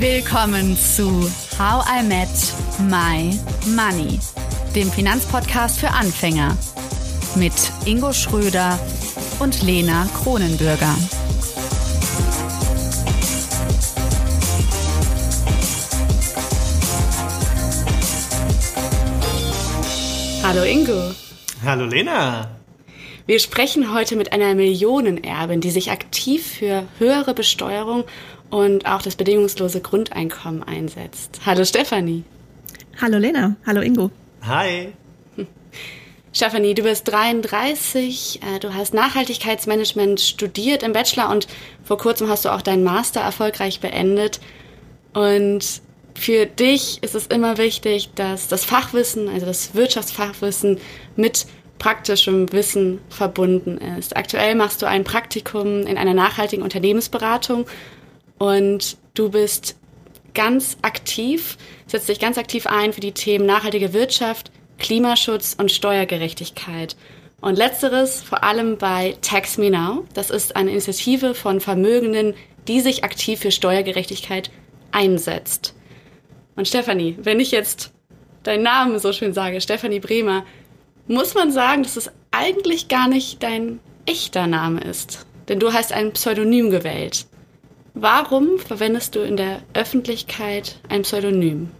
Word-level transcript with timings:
Willkommen 0.00 0.78
zu 0.78 1.30
How 1.58 1.84
I 1.86 2.02
Met 2.02 2.30
My 2.88 3.38
Money, 3.76 4.18
dem 4.74 4.90
Finanzpodcast 4.90 5.78
für 5.78 5.90
Anfänger 5.90 6.56
mit 7.36 7.52
Ingo 7.84 8.10
Schröder 8.14 8.78
und 9.40 9.62
Lena 9.62 10.08
Kronenbürger. 10.22 10.96
Hallo 20.42 20.62
Ingo. 20.62 21.14
Hallo 21.62 21.84
Lena. 21.84 22.48
Wir 23.26 23.38
sprechen 23.38 23.94
heute 23.94 24.16
mit 24.16 24.32
einer 24.32 24.54
Millionenerbin, 24.54 25.60
die 25.60 25.70
sich 25.70 25.90
aktiv 25.90 26.44
für 26.58 26.88
höhere 26.98 27.34
Besteuerung 27.34 28.04
und 28.50 28.86
auch 28.86 29.02
das 29.02 29.16
bedingungslose 29.16 29.80
Grundeinkommen 29.80 30.62
einsetzt. 30.62 31.40
Hallo 31.46 31.64
Stefanie. 31.64 32.24
Hallo 33.00 33.18
Lena. 33.18 33.56
Hallo 33.66 33.80
Ingo. 33.80 34.10
Hi. 34.42 34.92
Stefanie, 36.32 36.74
du 36.74 36.84
bist 36.84 37.08
33, 37.08 38.40
äh, 38.42 38.60
du 38.60 38.72
hast 38.72 38.94
Nachhaltigkeitsmanagement 38.94 40.20
studiert 40.20 40.84
im 40.84 40.92
Bachelor 40.92 41.28
und 41.28 41.48
vor 41.82 41.98
kurzem 41.98 42.28
hast 42.28 42.44
du 42.44 42.50
auch 42.50 42.62
deinen 42.62 42.84
Master 42.84 43.20
erfolgreich 43.20 43.80
beendet. 43.80 44.38
Und 45.12 45.82
für 46.14 46.46
dich 46.46 47.02
ist 47.02 47.16
es 47.16 47.26
immer 47.26 47.58
wichtig, 47.58 48.10
dass 48.14 48.46
das 48.46 48.64
Fachwissen, 48.64 49.28
also 49.28 49.44
das 49.44 49.74
Wirtschaftsfachwissen 49.74 50.78
mit 51.16 51.46
praktischem 51.80 52.52
Wissen 52.52 53.00
verbunden 53.08 53.78
ist. 53.98 54.16
Aktuell 54.16 54.54
machst 54.54 54.82
du 54.82 54.86
ein 54.86 55.02
Praktikum 55.02 55.86
in 55.86 55.98
einer 55.98 56.14
nachhaltigen 56.14 56.62
Unternehmensberatung 56.62 57.66
und 58.40 58.96
du 59.12 59.28
bist 59.28 59.76
ganz 60.32 60.78
aktiv, 60.80 61.58
setzt 61.86 62.08
dich 62.08 62.18
ganz 62.18 62.38
aktiv 62.38 62.66
ein 62.66 62.94
für 62.94 63.02
die 63.02 63.12
Themen 63.12 63.44
nachhaltige 63.44 63.92
Wirtschaft, 63.92 64.50
Klimaschutz 64.78 65.54
und 65.58 65.70
Steuergerechtigkeit. 65.70 66.96
Und 67.42 67.58
letzteres 67.58 68.22
vor 68.22 68.42
allem 68.42 68.78
bei 68.78 69.16
Tax 69.20 69.58
Me 69.58 69.70
Now. 69.70 70.04
Das 70.14 70.30
ist 70.30 70.56
eine 70.56 70.70
Initiative 70.70 71.34
von 71.34 71.60
Vermögenden, 71.60 72.34
die 72.66 72.80
sich 72.80 73.04
aktiv 73.04 73.40
für 73.40 73.50
Steuergerechtigkeit 73.50 74.50
einsetzt. 74.90 75.74
Und 76.56 76.66
Stefanie, 76.66 77.18
wenn 77.20 77.40
ich 77.40 77.50
jetzt 77.50 77.92
deinen 78.42 78.62
Namen 78.62 78.98
so 78.98 79.12
schön 79.12 79.34
sage, 79.34 79.60
Stefanie 79.60 80.00
Bremer, 80.00 80.44
muss 81.06 81.34
man 81.34 81.52
sagen, 81.52 81.82
dass 81.82 81.96
es 81.96 82.10
eigentlich 82.30 82.88
gar 82.88 83.08
nicht 83.08 83.42
dein 83.42 83.80
echter 84.06 84.46
Name 84.46 84.80
ist. 84.80 85.26
Denn 85.48 85.60
du 85.60 85.74
hast 85.74 85.92
ein 85.92 86.12
Pseudonym 86.12 86.70
gewählt. 86.70 87.26
Warum 87.94 88.58
verwendest 88.58 89.14
du 89.14 89.20
in 89.20 89.36
der 89.36 89.62
Öffentlichkeit 89.74 90.80
ein 90.88 91.02
Pseudonym? 91.02 91.70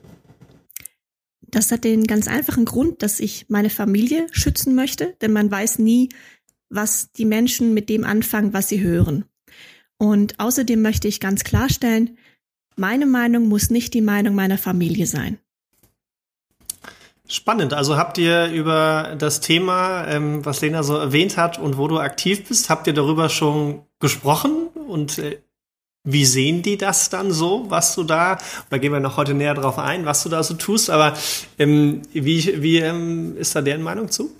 Das 1.43 1.73
hat 1.73 1.85
den 1.85 2.05
ganz 2.05 2.29
einfachen 2.29 2.65
Grund, 2.65 3.03
dass 3.03 3.21
ich 3.21 3.47
meine 3.49 3.71
Familie 3.71 4.27
schützen 4.31 4.75
möchte, 4.75 5.17
denn 5.21 5.33
man 5.33 5.51
weiß 5.51 5.79
nie, 5.79 6.11
was 6.69 7.11
die 7.13 7.25
Menschen 7.25 7.75
mit 7.75 7.89
dem 7.89 8.05
anfangen, 8.05 8.53
was 8.53 8.69
sie 8.69 8.81
hören. 8.81 9.25
Und 9.99 10.39
außerdem 10.39 10.81
möchte 10.81 11.09
ich 11.09 11.21
ganz 11.21 11.45
klarstellen, 11.45 12.17
meine 12.77 13.07
Meinung 13.07 13.49
muss 13.49 13.71
nicht 13.71 13.93
die 13.95 14.01
Meinung 14.01 14.35
meiner 14.35 14.59
Familie 14.59 15.07
sein. 15.07 15.39
Spannend. 17.29 17.75
Also 17.75 17.97
habt 17.97 18.19
ihr 18.19 18.47
über 18.47 19.15
das 19.17 19.41
Thema, 19.41 20.07
ähm, 20.09 20.45
was 20.45 20.63
Lena 20.63 20.83
so 20.83 20.97
erwähnt 20.97 21.37
hat 21.37 21.59
und 21.59 21.77
wo 21.77 21.87
du 21.87 21.99
aktiv 21.99 22.49
bist, 22.49 22.71
habt 22.71 22.87
ihr 22.87 22.93
darüber 22.93 23.29
schon 23.29 23.83
gesprochen? 24.01 24.69
Und 24.89 25.19
äh, 25.19 25.39
wie 26.05 26.25
sehen 26.25 26.63
die 26.63 26.77
das 26.77 27.11
dann 27.11 27.31
so, 27.31 27.67
was 27.69 27.95
du 27.95 28.05
da, 28.05 28.39
da 28.71 28.79
gehen 28.79 28.93
wir 28.93 29.01
noch 29.01 29.17
heute 29.17 29.35
näher 29.35 29.55
drauf 29.55 29.79
ein, 29.79 30.07
was 30.07 30.23
du 30.23 30.29
da 30.29 30.43
so 30.43 30.55
tust, 30.55 30.91
aber 30.91 31.17
ähm, 31.59 32.03
wie, 32.13 32.63
wie 32.63 32.79
ähm, 32.79 33.37
ist 33.37 33.55
da 33.55 33.61
deren 33.61 33.83
Meinung 33.83 34.11
zu? 34.11 34.35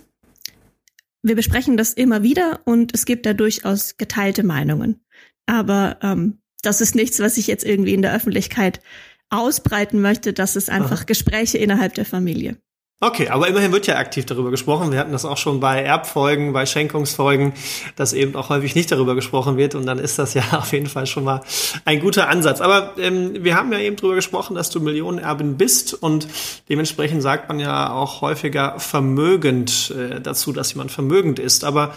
Wir 1.23 1.35
besprechen 1.35 1.77
das 1.77 1.93
immer 1.93 2.23
wieder 2.23 2.61
und 2.65 2.95
es 2.95 3.05
gibt 3.05 3.27
da 3.27 3.33
durchaus 3.33 3.97
geteilte 3.97 4.43
Meinungen. 4.43 5.01
Aber 5.45 5.97
ähm, 6.01 6.39
das 6.63 6.81
ist 6.81 6.95
nichts, 6.95 7.19
was 7.19 7.37
ich 7.37 7.45
jetzt 7.45 7.63
irgendwie 7.63 7.93
in 7.93 8.01
der 8.01 8.13
Öffentlichkeit 8.13 8.81
ausbreiten 9.29 10.01
möchte. 10.01 10.33
Das 10.33 10.55
ist 10.55 10.69
einfach 10.69 10.99
Aha. 10.99 11.05
Gespräche 11.05 11.59
innerhalb 11.59 11.93
der 11.93 12.05
Familie. 12.05 12.57
Okay, 13.03 13.29
aber 13.29 13.47
immerhin 13.47 13.71
wird 13.71 13.87
ja 13.87 13.97
aktiv 13.97 14.27
darüber 14.27 14.51
gesprochen. 14.51 14.91
Wir 14.91 14.99
hatten 14.99 15.11
das 15.11 15.25
auch 15.25 15.37
schon 15.37 15.59
bei 15.59 15.81
Erbfolgen, 15.81 16.53
bei 16.53 16.67
Schenkungsfolgen, 16.67 17.53
dass 17.95 18.13
eben 18.13 18.35
auch 18.35 18.49
häufig 18.49 18.75
nicht 18.75 18.91
darüber 18.91 19.15
gesprochen 19.15 19.57
wird. 19.57 19.73
Und 19.73 19.87
dann 19.87 19.97
ist 19.97 20.19
das 20.19 20.35
ja 20.35 20.43
auf 20.51 20.71
jeden 20.71 20.85
Fall 20.85 21.07
schon 21.07 21.23
mal 21.23 21.41
ein 21.83 21.99
guter 21.99 22.29
Ansatz. 22.29 22.61
Aber 22.61 22.93
ähm, 22.99 23.43
wir 23.43 23.55
haben 23.55 23.73
ja 23.73 23.79
eben 23.79 23.95
darüber 23.95 24.13
gesprochen, 24.13 24.55
dass 24.55 24.69
du 24.69 24.79
Millionenerbin 24.79 25.57
bist 25.57 25.95
und 25.95 26.27
dementsprechend 26.69 27.23
sagt 27.23 27.49
man 27.49 27.59
ja 27.59 27.91
auch 27.91 28.21
häufiger 28.21 28.79
vermögend 28.79 29.91
äh, 29.97 30.21
dazu, 30.21 30.53
dass 30.53 30.71
jemand 30.71 30.91
vermögend 30.91 31.39
ist. 31.39 31.63
Aber 31.63 31.95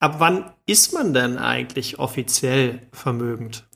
ab 0.00 0.14
wann 0.16 0.50
ist 0.64 0.94
man 0.94 1.12
denn 1.12 1.36
eigentlich 1.36 1.98
offiziell 1.98 2.80
vermögend? 2.90 3.68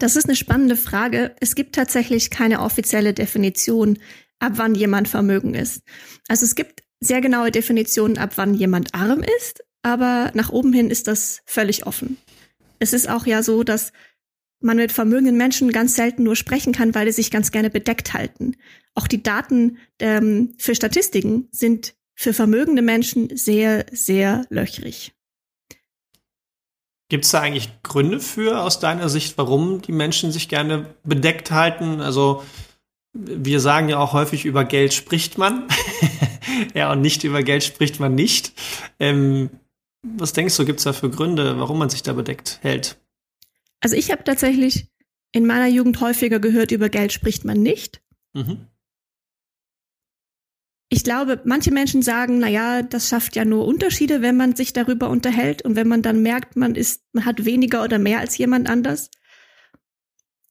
Das 0.00 0.16
ist 0.16 0.26
eine 0.26 0.34
spannende 0.34 0.74
Frage. 0.74 1.36
Es 1.38 1.54
gibt 1.54 1.76
tatsächlich 1.76 2.30
keine 2.30 2.62
offizielle 2.62 3.14
Definition 3.14 3.98
ab 4.38 4.52
wann 4.56 4.74
jemand 4.74 5.08
Vermögen 5.08 5.54
ist. 5.54 5.82
Also 6.28 6.44
es 6.44 6.54
gibt 6.54 6.82
sehr 7.00 7.20
genaue 7.20 7.50
Definitionen, 7.50 8.18
ab 8.18 8.32
wann 8.36 8.54
jemand 8.54 8.94
arm 8.94 9.22
ist, 9.38 9.62
aber 9.82 10.30
nach 10.34 10.50
oben 10.50 10.72
hin 10.72 10.90
ist 10.90 11.06
das 11.06 11.40
völlig 11.46 11.86
offen. 11.86 12.16
Es 12.78 12.92
ist 12.92 13.08
auch 13.08 13.26
ja 13.26 13.42
so, 13.42 13.64
dass 13.64 13.92
man 14.60 14.76
mit 14.76 14.92
vermögenden 14.92 15.36
Menschen 15.36 15.70
ganz 15.70 15.94
selten 15.94 16.24
nur 16.24 16.36
sprechen 16.36 16.72
kann, 16.72 16.94
weil 16.94 17.06
sie 17.06 17.22
sich 17.22 17.30
ganz 17.30 17.52
gerne 17.52 17.70
bedeckt 17.70 18.12
halten. 18.12 18.56
Auch 18.94 19.06
die 19.06 19.22
Daten 19.22 19.78
ähm, 20.00 20.54
für 20.58 20.74
Statistiken 20.74 21.48
sind 21.52 21.94
für 22.16 22.34
vermögende 22.34 22.82
Menschen 22.82 23.36
sehr, 23.36 23.86
sehr 23.92 24.44
löchrig. 24.50 25.12
Gibt 27.08 27.24
es 27.24 27.30
da 27.30 27.40
eigentlich 27.40 27.70
Gründe 27.82 28.20
für 28.20 28.60
aus 28.60 28.80
deiner 28.80 29.08
Sicht, 29.08 29.38
warum 29.38 29.80
die 29.80 29.92
Menschen 29.92 30.32
sich 30.32 30.48
gerne 30.48 30.94
bedeckt 31.04 31.50
halten? 31.50 32.00
Also 32.00 32.42
wir 33.12 33.60
sagen 33.60 33.88
ja 33.88 33.98
auch 33.98 34.12
häufig, 34.12 34.44
über 34.44 34.64
Geld 34.64 34.94
spricht 34.94 35.38
man. 35.38 35.66
ja, 36.74 36.92
und 36.92 37.00
nicht 37.00 37.24
über 37.24 37.42
Geld 37.42 37.64
spricht 37.64 38.00
man 38.00 38.14
nicht. 38.14 38.52
Ähm, 38.98 39.50
was 40.02 40.32
denkst 40.32 40.56
du, 40.56 40.64
gibt 40.64 40.78
es 40.78 40.84
da 40.84 40.92
für 40.92 41.10
Gründe, 41.10 41.58
warum 41.58 41.78
man 41.78 41.90
sich 41.90 42.02
da 42.02 42.12
bedeckt 42.12 42.58
hält? 42.62 43.00
Also 43.80 43.96
ich 43.96 44.10
habe 44.10 44.24
tatsächlich 44.24 44.88
in 45.32 45.46
meiner 45.46 45.68
Jugend 45.68 46.00
häufiger 46.00 46.40
gehört, 46.40 46.72
über 46.72 46.88
Geld 46.88 47.12
spricht 47.12 47.44
man 47.44 47.62
nicht. 47.62 48.00
Mhm. 48.34 48.66
Ich 50.90 51.04
glaube, 51.04 51.42
manche 51.44 51.70
Menschen 51.70 52.00
sagen, 52.00 52.38
na 52.38 52.48
ja, 52.48 52.82
das 52.82 53.08
schafft 53.08 53.36
ja 53.36 53.44
nur 53.44 53.66
Unterschiede, 53.66 54.22
wenn 54.22 54.38
man 54.38 54.56
sich 54.56 54.72
darüber 54.72 55.10
unterhält 55.10 55.62
und 55.62 55.76
wenn 55.76 55.86
man 55.86 56.00
dann 56.00 56.22
merkt, 56.22 56.56
man 56.56 56.74
ist, 56.74 57.02
man 57.12 57.26
hat 57.26 57.44
weniger 57.44 57.84
oder 57.84 57.98
mehr 57.98 58.20
als 58.20 58.38
jemand 58.38 58.70
anders. 58.70 59.10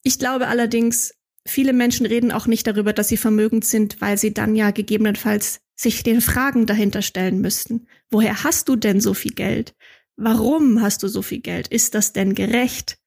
Ich 0.04 0.20
glaube 0.20 0.48
allerdings, 0.48 1.17
viele 1.48 1.74
Menschen 1.74 2.06
reden 2.06 2.32
auch 2.32 2.48
nicht 2.48 2.68
darüber, 2.68 2.94
dass 2.94 3.08
sie 3.08 3.18
vermögend 3.18 3.66
sind, 3.66 4.02
weil 4.02 4.18
sie 4.18 4.34
dann 4.34 4.56
ja 4.56 4.72
gegebenenfalls 4.72 5.62
sich 5.76 6.04
den 6.04 6.22
Fragen 6.22 6.66
dahinter 6.66 7.02
stellen 7.02 7.42
müssten. 7.42 7.88
Woher 8.10 8.44
hast 8.44 8.70
du 8.70 8.76
denn 8.76 9.00
so 9.00 9.14
viel 9.14 9.34
Geld? 9.34 9.76
Warum 10.16 10.82
hast 10.82 11.04
du 11.04 11.08
so 11.08 11.22
viel 11.22 11.40
Geld? 11.40 11.68
Ist 11.68 11.94
das 11.94 12.14
denn 12.14 12.34
gerecht? 12.34 12.98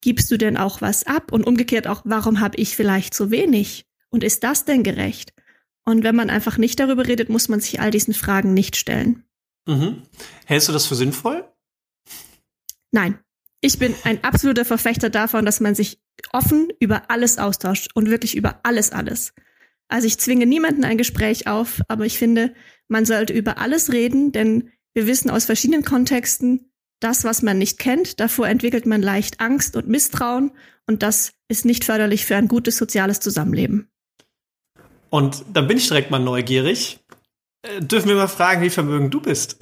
Gibst 0.00 0.30
du 0.30 0.36
denn 0.36 0.56
auch 0.56 0.80
was 0.80 1.04
ab? 1.06 1.32
Und 1.32 1.46
umgekehrt 1.46 1.88
auch, 1.88 2.02
warum 2.04 2.40
habe 2.40 2.56
ich 2.56 2.76
vielleicht 2.76 3.14
zu 3.14 3.30
wenig? 3.30 3.86
Und 4.10 4.22
ist 4.22 4.44
das 4.44 4.64
denn 4.64 4.84
gerecht? 4.84 5.32
Und 5.84 6.04
wenn 6.04 6.14
man 6.14 6.30
einfach 6.30 6.58
nicht 6.58 6.78
darüber 6.78 7.06
redet, 7.06 7.28
muss 7.28 7.48
man 7.48 7.60
sich 7.60 7.80
all 7.80 7.90
diesen 7.90 8.14
Fragen 8.14 8.54
nicht 8.54 8.76
stellen. 8.76 9.24
Mhm. 9.66 10.02
Hältst 10.44 10.68
du 10.68 10.72
das 10.72 10.86
für 10.86 10.94
sinnvoll? 10.94 11.48
Nein. 12.92 13.18
Ich 13.60 13.78
bin 13.78 13.94
ein 14.04 14.22
absoluter 14.22 14.64
Verfechter 14.64 15.10
davon, 15.10 15.44
dass 15.44 15.58
man 15.58 15.74
sich 15.74 15.98
offen 16.32 16.68
über 16.80 17.10
alles 17.10 17.38
austauscht 17.38 17.90
und 17.94 18.10
wirklich 18.10 18.36
über 18.36 18.60
alles, 18.62 18.92
alles. 18.92 19.32
Also 19.88 20.06
ich 20.06 20.18
zwinge 20.18 20.46
niemanden 20.46 20.84
ein 20.84 20.98
Gespräch 20.98 21.46
auf, 21.46 21.80
aber 21.88 22.04
ich 22.04 22.18
finde, 22.18 22.54
man 22.88 23.04
sollte 23.04 23.32
über 23.32 23.58
alles 23.58 23.92
reden, 23.92 24.32
denn 24.32 24.70
wir 24.94 25.06
wissen 25.06 25.30
aus 25.30 25.46
verschiedenen 25.46 25.84
Kontexten, 25.84 26.72
das, 27.00 27.24
was 27.24 27.42
man 27.42 27.58
nicht 27.58 27.78
kennt, 27.78 28.20
davor 28.20 28.48
entwickelt 28.48 28.84
man 28.84 29.02
leicht 29.02 29.40
Angst 29.40 29.76
und 29.76 29.88
Misstrauen 29.88 30.50
und 30.86 31.02
das 31.02 31.32
ist 31.48 31.64
nicht 31.64 31.84
förderlich 31.84 32.26
für 32.26 32.36
ein 32.36 32.48
gutes 32.48 32.76
soziales 32.76 33.20
Zusammenleben. 33.20 33.88
Und 35.10 35.44
dann 35.52 35.68
bin 35.68 35.78
ich 35.78 35.88
direkt 35.88 36.10
mal 36.10 36.18
neugierig. 36.18 36.98
Äh, 37.62 37.80
dürfen 37.80 38.08
wir 38.08 38.16
mal 38.16 38.28
fragen, 38.28 38.62
wie 38.62 38.70
vermögend 38.70 39.14
du 39.14 39.20
bist? 39.20 39.58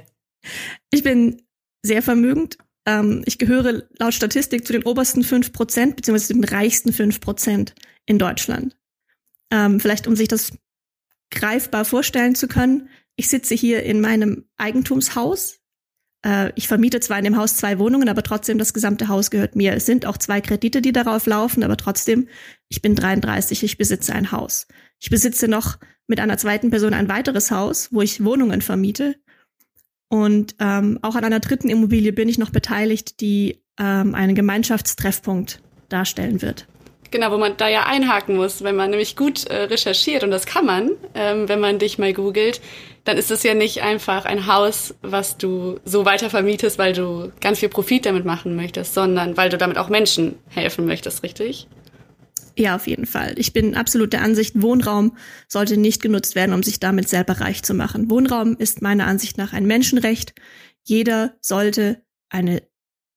ich 0.90 1.02
bin 1.02 1.42
sehr 1.82 2.02
vermögend. 2.02 2.56
Ähm, 2.86 3.22
ich 3.26 3.38
gehöre 3.38 3.84
laut 3.98 4.14
Statistik 4.14 4.66
zu 4.66 4.72
den 4.72 4.84
obersten 4.84 5.22
fünf 5.22 5.52
Prozent, 5.52 5.96
beziehungsweise 5.96 6.34
den 6.34 6.44
reichsten 6.44 6.92
fünf 6.92 7.20
Prozent 7.20 7.74
in 8.06 8.18
Deutschland. 8.18 8.76
Ähm, 9.50 9.80
vielleicht, 9.80 10.06
um 10.06 10.16
sich 10.16 10.28
das 10.28 10.52
greifbar 11.30 11.84
vorstellen 11.84 12.34
zu 12.34 12.48
können. 12.48 12.88
Ich 13.16 13.28
sitze 13.28 13.54
hier 13.54 13.82
in 13.82 14.00
meinem 14.00 14.44
Eigentumshaus, 14.56 15.60
äh, 16.24 16.52
ich 16.56 16.66
vermiete 16.66 17.00
zwar 17.00 17.18
in 17.18 17.24
dem 17.24 17.36
Haus 17.36 17.56
zwei 17.56 17.78
Wohnungen, 17.78 18.08
aber 18.08 18.22
trotzdem 18.22 18.58
das 18.58 18.74
gesamte 18.74 19.08
Haus 19.08 19.30
gehört 19.30 19.54
mir. 19.54 19.74
Es 19.74 19.86
sind 19.86 20.06
auch 20.06 20.16
zwei 20.16 20.40
Kredite, 20.40 20.80
die 20.80 20.92
darauf 20.92 21.26
laufen, 21.26 21.62
aber 21.62 21.76
trotzdem, 21.76 22.28
ich 22.68 22.82
bin 22.82 22.96
33, 22.96 23.62
ich 23.62 23.78
besitze 23.78 24.14
ein 24.14 24.32
Haus. 24.32 24.66
Ich 25.00 25.10
besitze 25.10 25.48
noch 25.48 25.78
mit 26.06 26.20
einer 26.20 26.38
zweiten 26.38 26.70
Person 26.70 26.94
ein 26.94 27.08
weiteres 27.08 27.50
Haus, 27.50 27.92
wo 27.92 28.00
ich 28.00 28.24
Wohnungen 28.24 28.62
vermiete. 28.62 29.16
Und 30.08 30.54
ähm, 30.60 30.98
auch 31.02 31.14
an 31.14 31.24
einer 31.24 31.40
dritten 31.40 31.68
Immobilie 31.68 32.12
bin 32.12 32.28
ich 32.28 32.38
noch 32.38 32.50
beteiligt, 32.50 33.20
die 33.20 33.60
ähm, 33.78 34.14
einen 34.14 34.34
Gemeinschaftstreffpunkt 34.34 35.60
darstellen 35.88 36.42
wird. 36.42 36.66
Genau, 37.10 37.30
wo 37.30 37.38
man 37.38 37.56
da 37.56 37.68
ja 37.68 37.86
einhaken 37.86 38.34
muss, 38.34 38.64
wenn 38.64 38.74
man 38.74 38.90
nämlich 38.90 39.14
gut 39.14 39.46
äh, 39.46 39.62
recherchiert, 39.62 40.24
und 40.24 40.32
das 40.32 40.46
kann 40.46 40.66
man, 40.66 40.90
ähm, 41.14 41.48
wenn 41.48 41.60
man 41.60 41.78
dich 41.78 41.96
mal 41.96 42.12
googelt, 42.12 42.60
dann 43.04 43.16
ist 43.16 43.30
es 43.30 43.44
ja 43.44 43.54
nicht 43.54 43.82
einfach 43.82 44.24
ein 44.24 44.48
Haus, 44.48 44.94
was 45.00 45.36
du 45.36 45.78
so 45.84 46.04
weiter 46.04 46.28
vermietest, 46.28 46.76
weil 46.76 46.92
du 46.92 47.30
ganz 47.40 47.60
viel 47.60 47.68
Profit 47.68 48.06
damit 48.06 48.24
machen 48.24 48.56
möchtest, 48.56 48.94
sondern 48.94 49.36
weil 49.36 49.48
du 49.48 49.58
damit 49.58 49.78
auch 49.78 49.88
Menschen 49.88 50.36
helfen 50.48 50.86
möchtest, 50.86 51.22
richtig? 51.22 51.68
Ja, 52.56 52.76
auf 52.76 52.86
jeden 52.86 53.06
Fall. 53.06 53.34
Ich 53.36 53.52
bin 53.52 53.74
absolut 53.74 54.12
der 54.12 54.22
Ansicht, 54.22 54.62
Wohnraum 54.62 55.16
sollte 55.48 55.76
nicht 55.76 56.00
genutzt 56.02 56.34
werden, 56.36 56.54
um 56.54 56.62
sich 56.62 56.78
damit 56.78 57.08
selber 57.08 57.40
reich 57.40 57.62
zu 57.62 57.74
machen. 57.74 58.10
Wohnraum 58.10 58.56
ist 58.56 58.80
meiner 58.80 59.06
Ansicht 59.06 59.38
nach 59.38 59.52
ein 59.52 59.66
Menschenrecht. 59.66 60.34
Jeder 60.84 61.36
sollte 61.40 62.02
eine 62.28 62.62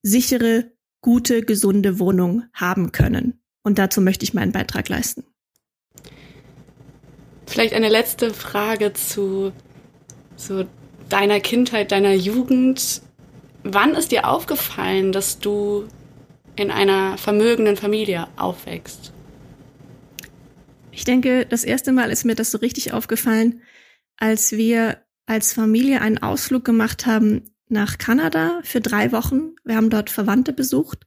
sichere, 0.01 0.71
gute, 1.01 1.43
gesunde 1.43 1.99
Wohnung 1.99 2.45
haben 2.53 2.91
können. 2.91 3.39
Und 3.63 3.77
dazu 3.77 4.01
möchte 4.01 4.23
ich 4.23 4.33
meinen 4.33 4.51
Beitrag 4.51 4.89
leisten. 4.89 5.23
Vielleicht 7.45 7.73
eine 7.73 7.89
letzte 7.89 8.33
Frage 8.33 8.93
zu 8.93 9.51
so 10.35 10.65
deiner 11.09 11.39
Kindheit, 11.39 11.91
deiner 11.91 12.13
Jugend. 12.13 13.01
Wann 13.63 13.93
ist 13.93 14.11
dir 14.11 14.27
aufgefallen, 14.27 15.11
dass 15.11 15.39
du 15.39 15.87
in 16.55 16.71
einer 16.71 17.17
vermögenden 17.17 17.77
Familie 17.77 18.27
aufwächst? 18.35 19.11
Ich 20.97 21.05
denke, 21.05 21.45
das 21.45 21.63
erste 21.63 21.91
Mal 21.91 22.09
ist 22.09 22.25
mir 22.25 22.33
das 22.33 22.49
so 22.49 22.57
richtig 22.57 22.91
aufgefallen, 22.91 23.61
als 24.17 24.53
wir 24.53 25.05
als 25.27 25.53
Familie 25.53 26.01
einen 26.01 26.17
Ausflug 26.17 26.65
gemacht 26.65 27.05
haben 27.05 27.51
nach 27.69 27.99
Kanada 27.99 28.61
für 28.63 28.81
drei 28.81 29.11
Wochen. 29.11 29.51
Wir 29.63 29.75
haben 29.75 29.91
dort 29.91 30.09
Verwandte 30.09 30.53
besucht. 30.53 31.05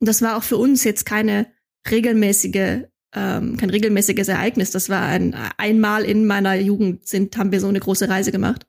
Und 0.00 0.08
das 0.08 0.20
war 0.20 0.36
auch 0.36 0.42
für 0.42 0.56
uns 0.56 0.82
jetzt 0.82 1.06
keine 1.06 1.46
regelmäßige, 1.88 2.88
ähm, 3.14 3.56
kein 3.56 3.70
regelmäßiges 3.70 4.26
Ereignis. 4.26 4.72
Das 4.72 4.88
war 4.88 5.02
ein 5.06 5.36
einmal 5.58 6.04
in 6.04 6.26
meiner 6.26 6.56
Jugend 6.56 7.06
sind, 7.06 7.36
haben 7.36 7.52
wir 7.52 7.60
so 7.60 7.68
eine 7.68 7.78
große 7.78 8.08
Reise 8.08 8.32
gemacht. 8.32 8.66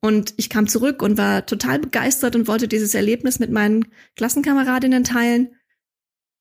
Und 0.00 0.32
ich 0.38 0.48
kam 0.48 0.68
zurück 0.68 1.02
und 1.02 1.18
war 1.18 1.44
total 1.44 1.80
begeistert 1.80 2.34
und 2.34 2.48
wollte 2.48 2.66
dieses 2.66 2.94
Erlebnis 2.94 3.40
mit 3.40 3.50
meinen 3.50 3.84
Klassenkameradinnen 4.16 5.04
teilen. 5.04 5.54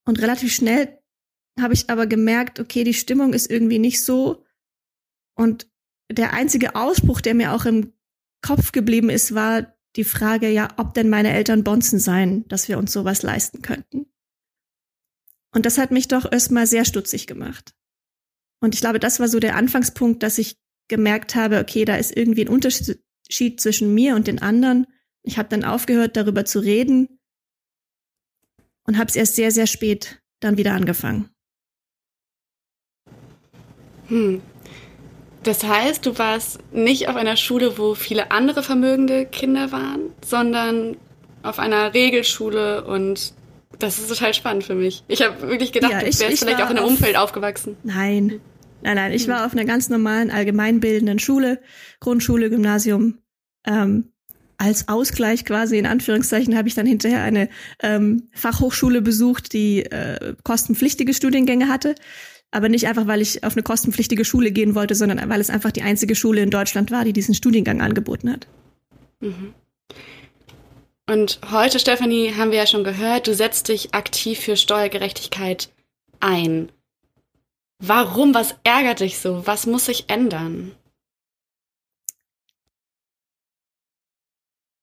Und 0.05 0.21
relativ 0.21 0.53
schnell 0.53 0.97
habe 1.61 1.73
ich 1.73 1.89
aber 1.89 2.07
gemerkt, 2.07 2.59
okay, 2.59 2.83
die 2.83 2.93
Stimmung 2.93 3.33
ist 3.33 3.49
irgendwie 3.49 3.79
nicht 3.79 4.03
so. 4.03 4.45
Und 5.35 5.69
der 6.11 6.33
einzige 6.33 6.75
Ausspruch, 6.75 7.21
der 7.21 7.35
mir 7.35 7.53
auch 7.53 7.65
im 7.65 7.93
Kopf 8.41 8.71
geblieben 8.71 9.09
ist, 9.09 9.33
war 9.33 9.73
die 9.95 10.03
Frage, 10.03 10.49
ja, 10.49 10.69
ob 10.77 10.93
denn 10.93 11.09
meine 11.09 11.33
Eltern 11.33 11.63
Bonzen 11.63 11.99
seien, 11.99 12.47
dass 12.47 12.67
wir 12.67 12.77
uns 12.77 12.93
sowas 12.93 13.23
leisten 13.23 13.61
könnten. 13.61 14.05
Und 15.51 15.65
das 15.65 15.77
hat 15.77 15.91
mich 15.91 16.07
doch 16.07 16.31
erstmal 16.31 16.67
sehr 16.67 16.85
stutzig 16.85 17.25
gemacht. 17.25 17.73
Und 18.59 18.75
ich 18.75 18.81
glaube, 18.81 18.99
das 18.99 19.19
war 19.19 19.27
so 19.27 19.39
der 19.39 19.55
Anfangspunkt, 19.55 20.23
dass 20.23 20.37
ich 20.37 20.57
gemerkt 20.87 21.35
habe, 21.35 21.59
okay, 21.59 21.85
da 21.85 21.95
ist 21.95 22.15
irgendwie 22.15 22.45
ein 22.45 22.49
Unterschied 22.49 23.01
zwischen 23.59 23.93
mir 23.93 24.15
und 24.15 24.27
den 24.27 24.41
anderen. 24.41 24.87
Ich 25.23 25.37
habe 25.37 25.49
dann 25.49 25.63
aufgehört, 25.63 26.15
darüber 26.15 26.45
zu 26.45 26.59
reden 26.59 27.19
und 28.83 28.97
habe 28.97 29.09
es 29.09 29.15
erst 29.15 29.35
sehr, 29.35 29.51
sehr 29.51 29.67
spät 29.67 30.21
dann 30.39 30.57
wieder 30.57 30.73
angefangen. 30.73 31.29
Hm. 34.07 34.41
Das 35.43 35.63
heißt, 35.63 36.05
du 36.05 36.17
warst 36.17 36.59
nicht 36.73 37.07
auf 37.07 37.15
einer 37.15 37.37
Schule, 37.37 37.77
wo 37.77 37.95
viele 37.95 38.31
andere 38.31 38.63
vermögende 38.63 39.25
Kinder 39.25 39.71
waren, 39.71 40.09
sondern 40.25 40.97
auf 41.43 41.59
einer 41.59 41.93
Regelschule 41.93 42.83
und 42.83 43.33
das 43.79 43.99
ist 43.99 44.09
total 44.09 44.33
spannend 44.33 44.63
für 44.63 44.75
mich. 44.75 45.03
Ich 45.07 45.21
habe 45.21 45.49
wirklich 45.49 45.71
gedacht, 45.71 45.91
ja, 45.91 46.01
ich, 46.03 46.17
du 46.17 46.23
wärst 46.23 46.39
vielleicht 46.39 46.61
auch 46.61 46.69
in 46.69 46.77
einem 46.77 46.87
Umfeld 46.87 47.15
aufgewachsen. 47.15 47.77
Nein. 47.83 48.41
Nein, 48.81 48.95
nein, 48.95 49.11
ich 49.11 49.23
hm. 49.23 49.33
war 49.33 49.45
auf 49.45 49.53
einer 49.53 49.65
ganz 49.65 49.89
normalen, 49.89 50.29
allgemeinbildenden 50.31 51.19
Schule, 51.19 51.59
Grundschule, 51.99 52.49
Gymnasium. 52.49 53.19
Ähm, 53.65 54.11
als 54.57 54.87
Ausgleich 54.87 55.45
quasi 55.45 55.77
in 55.77 55.85
Anführungszeichen 55.85 56.57
habe 56.57 56.67
ich 56.67 56.75
dann 56.75 56.85
hinterher 56.85 57.21
eine 57.21 57.49
ähm, 57.81 58.29
Fachhochschule 58.33 59.01
besucht, 59.01 59.53
die 59.53 59.83
äh, 59.83 60.35
kostenpflichtige 60.43 61.13
Studiengänge 61.13 61.67
hatte. 61.67 61.95
Aber 62.51 62.69
nicht 62.69 62.87
einfach, 62.87 63.07
weil 63.07 63.21
ich 63.21 63.43
auf 63.43 63.53
eine 63.53 63.63
kostenpflichtige 63.63 64.23
Schule 64.23 64.51
gehen 64.51 64.73
wollte, 64.73 64.95
sondern 64.95 65.29
weil 65.29 65.41
es 65.41 65.49
einfach 65.49 65.71
die 65.71 65.81
einzige 65.81 66.15
Schule 66.15 66.41
in 66.41 66.49
Deutschland 66.49 66.91
war, 66.91 67.03
die 67.03 67.13
diesen 67.13 67.35
Studiengang 67.35 67.81
angeboten 67.81 68.31
hat. 68.31 68.47
Mhm. 69.19 69.53
Und 71.09 71.39
heute, 71.51 71.79
Stefanie, 71.79 72.33
haben 72.35 72.51
wir 72.51 72.57
ja 72.57 72.67
schon 72.67 72.83
gehört, 72.83 73.27
du 73.27 73.33
setzt 73.33 73.69
dich 73.69 73.93
aktiv 73.93 74.39
für 74.39 74.57
Steuergerechtigkeit 74.57 75.69
ein. 76.19 76.69
Warum? 77.79 78.33
Was 78.33 78.55
ärgert 78.63 78.99
dich 78.99 79.19
so? 79.19 79.45
Was 79.45 79.65
muss 79.67 79.85
sich 79.85 80.05
ändern? 80.09 80.71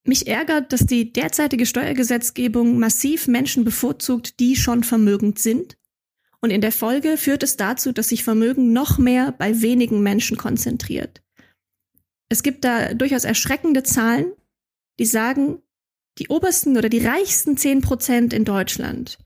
Mich 0.06 0.26
ärgert, 0.26 0.72
dass 0.72 0.86
die 0.86 1.12
derzeitige 1.12 1.66
Steuergesetzgebung 1.66 2.78
massiv 2.78 3.26
Menschen 3.26 3.64
bevorzugt, 3.64 4.38
die 4.38 4.54
schon 4.54 4.84
vermögend 4.84 5.38
sind. 5.38 5.76
Und 6.44 6.50
in 6.50 6.60
der 6.60 6.72
Folge 6.72 7.16
führt 7.16 7.42
es 7.42 7.56
dazu, 7.56 7.90
dass 7.90 8.10
sich 8.10 8.22
Vermögen 8.22 8.74
noch 8.74 8.98
mehr 8.98 9.32
bei 9.32 9.62
wenigen 9.62 10.02
Menschen 10.02 10.36
konzentriert. 10.36 11.22
Es 12.28 12.42
gibt 12.42 12.66
da 12.66 12.92
durchaus 12.92 13.24
erschreckende 13.24 13.82
Zahlen, 13.82 14.30
die 14.98 15.06
sagen, 15.06 15.62
die 16.18 16.28
obersten 16.28 16.76
oder 16.76 16.90
die 16.90 16.98
reichsten 16.98 17.56
10 17.56 17.80
Prozent 17.80 18.34
in 18.34 18.44
Deutschland 18.44 19.16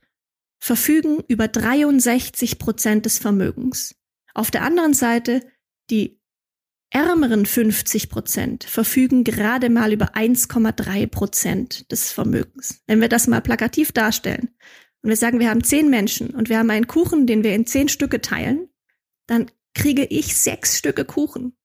verfügen 0.61 1.25
über 1.27 1.49
63 1.49 2.61
Prozent 2.61 3.05
des 3.05 3.19
Vermögens. 3.19 3.97
Auf 4.33 4.53
der 4.53 4.63
anderen 4.63 4.95
Seite 4.95 5.41
die 5.91 6.21
ärmeren 6.91 7.47
50 7.47 8.11
Prozent 8.11 8.63
verfügen 8.63 9.25
gerade 9.25 9.71
mal 9.71 9.93
über 9.93 10.15
1,3 10.15 11.09
Prozent 11.09 11.91
des 11.91 12.13
Vermögens. 12.13 12.81
Wenn 12.87 13.01
wir 13.01 13.09
das 13.09 13.27
mal 13.27 13.41
plakativ 13.41 13.91
darstellen 13.91 14.51
und 15.03 15.11
wir 15.11 15.17
sagen, 15.17 15.39
wir 15.39 15.51
haben 15.51 15.65
zehn 15.65 15.91
Menschen 15.91 16.31
und 16.31 16.49
wir 16.49 16.59
haben 16.59 16.71
einen 16.71 16.87
Kuchen, 16.87 17.27
den 17.27 17.45
wir 17.45 17.55
in 17.55 17.67
zehn 17.67 17.89
Stücke 17.89 18.21
teilen, 18.21 18.69
dann 19.27 19.51
kriege 19.75 20.05
ich 20.05 20.37
sechs 20.37 20.77
Stücke 20.77 21.05
Kuchen. 21.05 21.57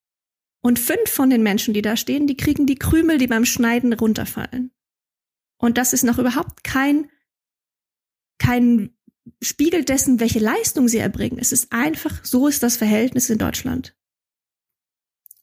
Und 0.61 0.79
fünf 0.79 1.09
von 1.09 1.29
den 1.29 1.43
Menschen, 1.43 1.73
die 1.73 1.81
da 1.81 1.97
stehen, 1.97 2.27
die 2.27 2.37
kriegen 2.37 2.65
die 2.65 2.75
Krümel, 2.75 3.17
die 3.17 3.27
beim 3.27 3.45
Schneiden 3.45 3.91
runterfallen. 3.91 4.71
Und 5.57 5.77
das 5.77 5.93
ist 5.93 6.03
noch 6.03 6.19
überhaupt 6.19 6.63
kein, 6.63 7.09
kein 8.37 8.95
Spiegel 9.41 9.83
dessen, 9.83 10.19
welche 10.19 10.39
Leistung 10.39 10.87
sie 10.87 10.99
erbringen. 10.99 11.39
Es 11.39 11.51
ist 11.51 11.73
einfach, 11.73 12.23
so 12.23 12.47
ist 12.47 12.63
das 12.63 12.77
Verhältnis 12.77 13.29
in 13.29 13.39
Deutschland. 13.39 13.95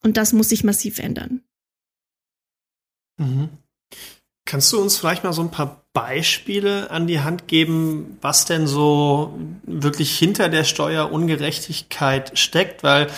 Und 0.02 0.16
das 0.16 0.32
muss 0.32 0.49
sich 0.49 0.64
massiv 0.64 0.99
ändern. 0.99 1.42
Mhm. 3.18 3.50
Kannst 4.47 4.73
du 4.73 4.80
uns 4.80 4.97
vielleicht 4.97 5.25
mal 5.25 5.32
so 5.32 5.42
ein 5.42 5.50
paar 5.50 5.79
Beispiele 5.92 6.90
an 6.90 7.06
die 7.06 7.20
Hand 7.20 7.49
geben, 7.49 8.18
was 8.20 8.44
denn 8.44 8.66
so 8.66 9.38
wirklich 9.64 10.16
hinter 10.16 10.49
der 10.49 10.64
Steuerungerechtigkeit 10.64 12.38
steckt? 12.38 12.82
Weil 12.82 13.09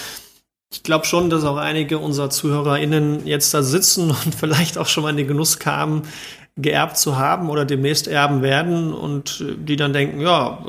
ich 0.72 0.82
glaube 0.82 1.04
schon, 1.04 1.28
dass 1.28 1.44
auch 1.44 1.58
einige 1.58 1.98
unserer 1.98 2.30
ZuhörerInnen 2.30 3.26
jetzt 3.26 3.52
da 3.52 3.62
sitzen 3.62 4.10
und 4.24 4.34
vielleicht 4.34 4.78
auch 4.78 4.86
schon 4.86 5.02
mal 5.02 5.10
in 5.10 5.18
den 5.18 5.28
Genuss 5.28 5.58
kamen, 5.58 6.02
geerbt 6.56 6.98
zu 6.98 7.16
haben 7.16 7.50
oder 7.50 7.64
demnächst 7.64 8.08
erben 8.08 8.42
werden 8.42 8.92
und 8.92 9.44
die 9.56 9.76
dann 9.76 9.92
denken, 9.92 10.20
ja, 10.20 10.64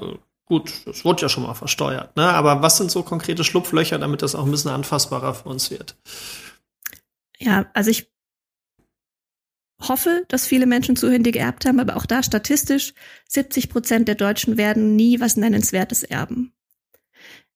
gut, 0.45 0.71
das 0.85 1.03
wurde 1.03 1.23
ja 1.23 1.29
schon 1.29 1.43
mal 1.43 1.53
versteuert. 1.53 2.15
Ne? 2.15 2.27
Aber 2.27 2.61
was 2.61 2.77
sind 2.77 2.91
so 2.91 3.03
konkrete 3.03 3.43
Schlupflöcher, 3.43 3.97
damit 3.97 4.21
das 4.21 4.35
auch 4.35 4.45
ein 4.45 4.51
bisschen 4.51 4.71
anfassbarer 4.71 5.33
für 5.33 5.49
uns 5.49 5.71
wird? 5.71 5.95
Ja, 7.39 7.65
also 7.73 7.89
ich 7.89 8.12
hoffe, 9.79 10.23
dass 10.27 10.47
viele 10.47 10.65
Menschen 10.65 10.95
zuhören, 10.95 11.23
die 11.23 11.31
geerbt 11.31 11.65
haben, 11.65 11.79
aber 11.79 11.97
auch 11.97 12.05
da 12.05 12.23
statistisch 12.23 12.93
70 13.29 13.69
Prozent 13.69 14.07
der 14.07 14.15
Deutschen 14.15 14.57
werden 14.57 14.95
nie 14.95 15.19
was 15.19 15.37
Nennenswertes 15.37 16.03
erben. 16.03 16.53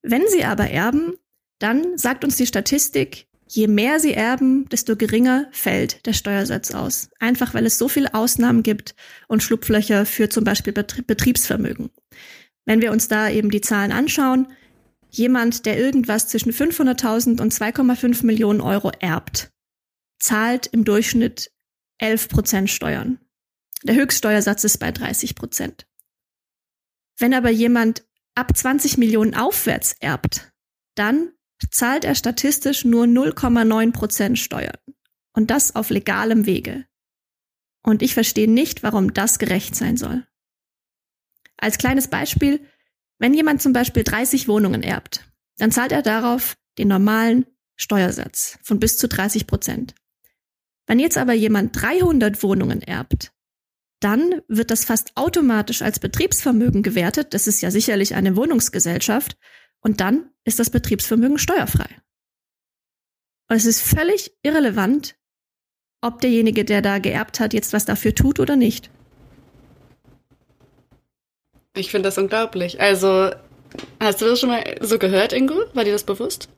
Wenn 0.01 0.27
sie 0.27 0.43
aber 0.43 0.69
erben, 0.69 1.13
dann 1.59 1.97
sagt 1.97 2.23
uns 2.23 2.37
die 2.37 2.47
Statistik, 2.47 3.27
Je 3.49 3.67
mehr 3.67 3.99
sie 3.99 4.13
erben, 4.13 4.67
desto 4.69 4.97
geringer 4.97 5.47
fällt 5.51 6.05
der 6.05 6.13
Steuersatz 6.13 6.71
aus. 6.71 7.09
Einfach 7.19 7.53
weil 7.53 7.65
es 7.65 7.77
so 7.77 7.87
viele 7.87 8.13
Ausnahmen 8.13 8.61
gibt 8.61 8.93
und 9.27 9.41
Schlupflöcher 9.41 10.05
für 10.05 10.29
zum 10.29 10.43
Beispiel 10.43 10.73
Betriebsvermögen. 10.73 11.89
Wenn 12.65 12.81
wir 12.81 12.91
uns 12.91 13.07
da 13.07 13.29
eben 13.29 13.49
die 13.49 13.61
Zahlen 13.61 13.93
anschauen, 13.93 14.47
jemand, 15.09 15.65
der 15.65 15.79
irgendwas 15.79 16.27
zwischen 16.27 16.51
500.000 16.51 17.41
und 17.41 17.53
2,5 17.53 18.25
Millionen 18.25 18.59
Euro 18.59 18.91
erbt, 18.99 19.49
zahlt 20.19 20.67
im 20.67 20.83
Durchschnitt 20.83 21.51
11 21.99 22.29
Prozent 22.29 22.69
Steuern. 22.69 23.19
Der 23.83 23.95
Höchststeuersatz 23.95 24.63
ist 24.63 24.77
bei 24.77 24.91
30 24.91 25.35
Prozent. 25.35 25.87
Wenn 27.17 27.33
aber 27.33 27.49
jemand 27.49 28.05
ab 28.35 28.55
20 28.55 28.97
Millionen 28.97 29.33
aufwärts 29.33 29.95
erbt, 29.99 30.51
dann 30.95 31.31
zahlt 31.71 32.05
er 32.05 32.15
statistisch 32.15 32.85
nur 32.85 33.05
0,9 33.05 33.91
Prozent 33.91 34.39
Steuern. 34.39 34.77
Und 35.33 35.51
das 35.51 35.75
auf 35.75 35.89
legalem 35.89 36.45
Wege. 36.45 36.85
Und 37.83 38.01
ich 38.01 38.13
verstehe 38.13 38.49
nicht, 38.49 38.83
warum 38.83 39.13
das 39.13 39.39
gerecht 39.39 39.75
sein 39.75 39.97
soll. 39.97 40.25
Als 41.57 41.77
kleines 41.77 42.07
Beispiel, 42.07 42.59
wenn 43.19 43.33
jemand 43.33 43.61
zum 43.61 43.73
Beispiel 43.73 44.03
30 44.03 44.47
Wohnungen 44.47 44.83
erbt, 44.83 45.31
dann 45.57 45.71
zahlt 45.71 45.91
er 45.91 46.01
darauf 46.01 46.57
den 46.77 46.87
normalen 46.87 47.45
Steuersatz 47.75 48.59
von 48.61 48.79
bis 48.79 48.97
zu 48.97 49.07
30 49.07 49.47
Prozent. 49.47 49.95
Wenn 50.87 50.99
jetzt 50.99 51.17
aber 51.17 51.33
jemand 51.33 51.79
300 51.79 52.41
Wohnungen 52.41 52.81
erbt, 52.81 53.33
dann 53.99 54.41
wird 54.47 54.71
das 54.71 54.85
fast 54.85 55.11
automatisch 55.15 55.81
als 55.81 55.99
Betriebsvermögen 55.99 56.81
gewertet. 56.81 57.33
Das 57.33 57.45
ist 57.45 57.61
ja 57.61 57.71
sicherlich 57.71 58.15
eine 58.15 58.35
Wohnungsgesellschaft. 58.35 59.37
Und 59.81 59.99
dann 60.01 60.29
ist 60.43 60.59
das 60.59 60.69
Betriebsvermögen 60.69 61.37
steuerfrei. 61.37 61.89
Und 63.49 63.55
es 63.55 63.65
ist 63.65 63.81
völlig 63.81 64.35
irrelevant, 64.43 65.15
ob 66.01 66.21
derjenige, 66.21 66.63
der 66.63 66.81
da 66.81 66.99
geerbt 66.99 67.39
hat, 67.39 67.53
jetzt 67.53 67.73
was 67.73 67.85
dafür 67.85 68.13
tut 68.15 68.39
oder 68.39 68.55
nicht. 68.55 68.89
Ich 71.75 71.91
finde 71.91 72.07
das 72.07 72.17
unglaublich. 72.17 72.79
Also, 72.81 73.31
hast 73.99 74.21
du 74.21 74.25
das 74.25 74.39
schon 74.39 74.49
mal 74.49 74.77
so 74.81 74.99
gehört, 74.99 75.33
Ingo? 75.33 75.55
War 75.73 75.83
dir 75.83 75.91
das 75.91 76.03
bewusst? 76.03 76.49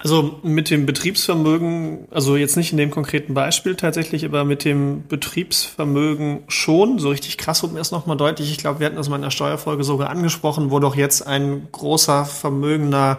Also 0.00 0.38
mit 0.44 0.70
dem 0.70 0.86
Betriebsvermögen, 0.86 2.06
also 2.12 2.36
jetzt 2.36 2.56
nicht 2.56 2.70
in 2.70 2.78
dem 2.78 2.92
konkreten 2.92 3.34
Beispiel 3.34 3.74
tatsächlich, 3.74 4.24
aber 4.24 4.44
mit 4.44 4.64
dem 4.64 5.02
Betriebsvermögen 5.08 6.44
schon. 6.46 7.00
So 7.00 7.08
richtig 7.08 7.36
krass 7.36 7.64
wurde 7.64 7.72
mir 7.72 7.80
das 7.80 7.90
nochmal 7.90 8.16
deutlich. 8.16 8.52
Ich 8.52 8.58
glaube, 8.58 8.78
wir 8.78 8.86
hatten 8.86 8.96
das 8.96 9.08
mal 9.08 9.16
in 9.16 9.22
der 9.22 9.32
Steuerfolge 9.32 9.82
sogar 9.82 10.10
angesprochen, 10.10 10.70
wo 10.70 10.78
doch 10.78 10.94
jetzt 10.94 11.26
ein 11.26 11.66
großer 11.72 12.24
Vermögender 12.26 13.18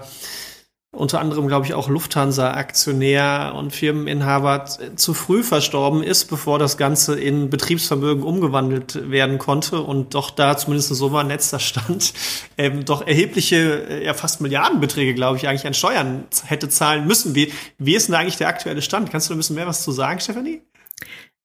unter 0.92 1.20
anderem, 1.20 1.48
glaube 1.48 1.68
ich, 1.68 1.76
auch 1.76 1.88
Lufthansa-Aktionär 1.88 3.54
und 3.56 3.72
Firmeninhaber 3.72 4.66
zu 4.96 5.14
früh 5.14 5.44
verstorben 5.44 6.02
ist, 6.02 6.26
bevor 6.26 6.58
das 6.58 6.78
Ganze 6.78 7.20
in 7.20 7.52
Betriebsvermögen 7.52 8.24
umgewandelt 8.24 9.10
werden 9.10 9.38
konnte 9.38 9.82
und 9.82 10.16
doch 10.16 10.32
da 10.32 10.58
zumindest 10.58 10.90
so 10.90 11.12
war 11.12 11.24
letzter 11.24 11.60
Stand, 11.60 12.14
ähm, 12.58 12.86
doch 12.86 13.06
erhebliche, 13.06 13.88
äh, 13.88 14.06
ja 14.06 14.16
fast 14.16 14.42
Milliardenbeträge, 14.42 15.14
glaube 15.14 15.38
ich, 15.38 15.48
eigentlich 15.48 15.68
an 15.68 15.76
Steuern 15.76 16.24
hätte 16.46 16.70
zahlen 16.70 17.06
müssen. 17.06 17.36
Wie, 17.36 17.54
wie 17.78 17.96
ist 17.96 18.08
denn 18.08 18.16
eigentlich 18.16 18.38
der 18.38 18.48
aktuelle 18.48 18.82
Stand? 18.82 19.12
Kannst 19.12 19.30
du 19.30 19.36
ein 19.36 19.38
bisschen 19.38 19.58
mehr 19.58 19.68
was 19.68 19.84
zu 19.84 19.92
sagen, 19.92 20.20
Stefanie? 20.20 20.64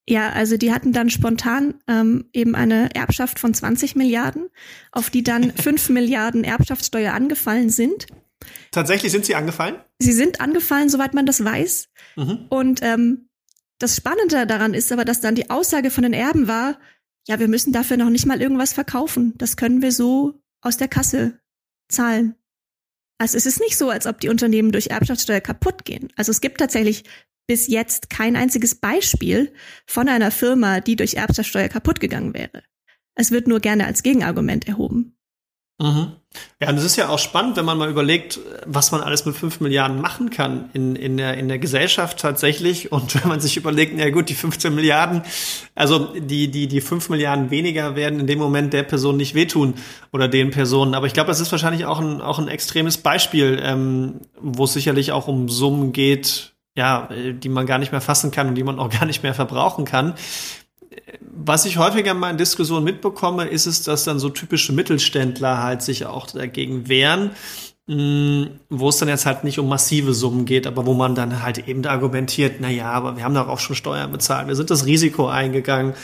Ja, 0.09 0.31
also 0.31 0.57
die 0.57 0.73
hatten 0.73 0.93
dann 0.93 1.09
spontan 1.11 1.75
ähm, 1.89 2.27
eben 2.33 2.55
eine 2.55 2.95
Erbschaft 2.95 3.39
von 3.39 3.55
20 3.55 3.95
Milliarden, 3.97 4.49
auf 4.91 5.11
die 5.11 5.23
dann 5.23 5.53
5 5.57 5.91
Milliarden 5.91 6.45
Erbschaftssteuer 6.45 7.13
angefallen 7.13 7.69
sind. 7.69 8.07
Tatsächlich 8.71 9.13
sind 9.13 9.25
sie 9.25 9.35
angefallen? 9.35 9.77
Sie 9.99 10.13
sind 10.13 10.41
angefallen, 10.41 10.89
soweit 10.89 11.15
man 11.15 11.27
das 11.27 11.45
weiß. 11.45 11.89
Mhm. 12.17 12.47
Und 12.49 12.81
ähm, 12.83 13.29
das 13.79 13.97
Spannende 13.97 14.47
daran 14.47 14.75
ist 14.75 14.93
aber, 14.93 15.05
dass 15.05 15.21
dann 15.21 15.35
die 15.35 15.51
Aussage 15.51 15.91
von 15.91 16.03
den 16.03 16.13
Erben 16.13 16.49
war, 16.49 16.79
ja, 17.27 17.39
wir 17.39 17.49
müssen 17.49 17.73
dafür 17.73 17.97
noch 17.97 18.11
nicht 18.11 18.27
mal 18.27 18.41
irgendwas 18.41 18.73
verkaufen. 18.73 19.35
Das 19.39 19.57
können 19.57 19.83
wir 19.83 19.93
so 19.93 20.41
aus 20.61 20.77
der 20.77 20.89
Kasse 20.89 21.39
zahlen. 21.89 22.35
Also 23.19 23.37
es 23.37 23.47
ist 23.47 23.61
nicht 23.61 23.77
so, 23.77 23.91
als 23.91 24.07
ob 24.07 24.21
die 24.21 24.29
Unternehmen 24.29 24.73
durch 24.73 24.89
Erbschaftssteuer 24.89 25.41
kaputt 25.41 25.85
gehen. 25.85 26.09
Also 26.17 26.31
es 26.31 26.41
gibt 26.41 26.59
tatsächlich 26.59 27.05
bis 27.47 27.67
jetzt 27.69 28.11
kein 28.11 28.37
einziges 28.37 28.75
Beispiel 28.75 29.53
von 29.87 30.09
einer 30.09 30.31
Firma, 30.31 30.81
die 30.81 30.97
durch 30.97 31.15
Erbschaftssteuer 31.15 31.69
kaputt 31.69 32.01
gegangen 32.01 32.35
wäre. 32.35 32.63
Es 33.15 33.31
wird 33.31 33.47
nur 33.47 33.61
gerne 33.61 33.87
als 33.87 34.03
Gegenargument 34.03 34.67
erhoben. 34.67 35.14
Mhm. 35.81 36.13
Ja, 36.61 36.69
und 36.69 36.77
es 36.77 36.85
ist 36.85 36.97
ja 36.97 37.09
auch 37.09 37.19
spannend, 37.19 37.57
wenn 37.57 37.65
man 37.65 37.79
mal 37.79 37.91
überlegt, 37.91 38.39
was 38.65 38.93
man 38.93 39.01
alles 39.01 39.25
mit 39.25 39.37
fünf 39.37 39.61
Milliarden 39.61 40.01
machen 40.01 40.31
kann 40.31 40.71
in, 40.73 40.95
in, 40.95 41.17
der, 41.17 41.37
in 41.37 41.49
der 41.49 41.59
Gesellschaft 41.59 42.19
tatsächlich. 42.19 42.93
Und 42.93 43.15
wenn 43.23 43.29
man 43.29 43.41
sich 43.41 43.57
überlegt, 43.57 43.99
ja 43.99 44.11
gut, 44.11 44.29
die 44.29 44.35
15 44.35 44.75
Milliarden, 44.75 45.23
also 45.75 46.15
die, 46.19 46.51
die, 46.51 46.69
die 46.69 46.81
fünf 46.81 47.09
Milliarden 47.09 47.51
weniger 47.51 47.97
werden 47.97 48.21
in 48.21 48.27
dem 48.27 48.39
Moment 48.39 48.73
der 48.73 48.85
Person 48.85 49.17
nicht 49.17 49.35
wehtun 49.35 49.75
oder 50.13 50.29
den 50.29 50.51
Personen. 50.51 50.95
Aber 50.95 51.07
ich 51.07 51.13
glaube, 51.13 51.29
das 51.29 51.41
ist 51.41 51.51
wahrscheinlich 51.51 51.87
auch 51.87 52.01
ein, 52.01 52.21
auch 52.21 52.39
ein 52.39 52.49
extremes 52.49 52.99
Beispiel, 52.99 53.61
ähm, 53.63 54.21
wo 54.41 54.65
es 54.65 54.73
sicherlich 54.73 55.13
auch 55.13 55.27
um 55.29 55.49
Summen 55.49 55.93
geht, 55.93 56.55
ja, 56.77 57.09
die 57.13 57.49
man 57.49 57.67
gar 57.67 57.79
nicht 57.79 57.93
mehr 57.93 58.01
fassen 58.01 58.31
kann 58.31 58.49
und 58.49 58.55
die 58.55 58.65
man 58.65 58.79
auch 58.79 58.91
gar 58.99 59.07
nicht 59.07 59.23
mehr 59.23 59.35
verbrauchen 59.35 59.85
kann 59.85 60.15
was 61.21 61.65
ich 61.65 61.79
häufiger 61.79 62.15
mal 62.15 62.31
in 62.31 62.39
Diskussionen 62.39 62.85
mitbekomme, 62.85 63.47
ist 63.47 63.67
es, 63.67 63.83
dass 63.83 64.05
dann 64.05 64.19
so 64.19 64.31
typische 64.31 64.73
Mittelständler 64.73 65.63
halt 65.63 65.83
sich 65.83 66.07
auch 66.07 66.27
dagegen 66.27 66.89
wehren, 66.89 67.33
mh, 67.87 68.49
wo 68.71 68.89
es 68.89 68.99
dann 68.99 69.09
jetzt 69.09 69.27
halt 69.27 69.45
nicht 69.45 69.59
um 69.59 69.69
massive 69.69 70.15
Summen 70.15 70.45
geht, 70.45 70.67
aber 70.67 70.87
wo 70.87 70.95
man 70.95 71.15
dann 71.15 71.43
halt 71.43 71.69
eben 71.69 71.85
argumentiert, 71.87 72.57
na 72.61 72.71
ja, 72.71 72.91
aber 72.91 73.17
wir 73.17 73.25
haben 73.25 73.35
doch 73.35 73.49
auch 73.49 73.59
schon 73.59 73.77
Steuern 73.77 74.13
bezahlt, 74.13 74.49
wir 74.49 74.57
sind 74.57 74.71
das 74.71 74.87
Risiko 74.87 75.29
eingegangen, 75.29 75.95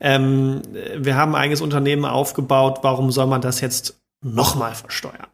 ähm, 0.00 0.62
wir 0.96 1.16
haben 1.16 1.34
ein 1.34 1.42
eigenes 1.42 1.60
Unternehmen 1.60 2.04
aufgebaut, 2.04 2.80
warum 2.82 3.10
soll 3.10 3.26
man 3.26 3.40
das 3.40 3.60
jetzt 3.60 4.00
nochmal 4.22 4.74
versteuern. 4.74 5.28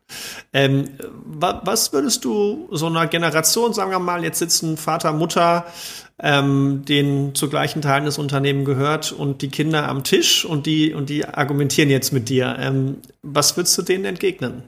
Ähm, 0.53 0.91
wa 1.25 1.61
was 1.65 1.93
würdest 1.93 2.25
du 2.25 2.69
so 2.71 2.87
einer 2.87 3.07
Generation, 3.09 3.73
sagen 3.73 3.91
wir 3.91 3.99
mal, 3.99 4.23
jetzt 4.23 4.39
sitzen 4.39 4.77
Vater, 4.77 5.13
Mutter, 5.13 5.67
ähm, 6.23 6.85
denen 6.87 7.35
zu 7.35 7.49
gleichen 7.49 7.83
Teilen 7.83 8.07
des 8.07 8.19
Unternehmens 8.19 8.67
gehört 8.67 9.13
und 9.13 9.43
die 9.43 9.49
Kinder 9.49 9.89
am 9.89 10.03
Tisch 10.03 10.45
und 10.45 10.67
die, 10.67 10.95
und 10.95 11.11
die 11.11 11.27
argumentieren 11.27 11.91
jetzt 11.91 12.13
mit 12.13 12.29
dir. 12.29 12.57
Ähm, 12.59 12.99
was 13.23 13.57
würdest 13.57 13.77
du 13.77 13.83
denen 13.83 14.07
entgegnen? 14.07 14.63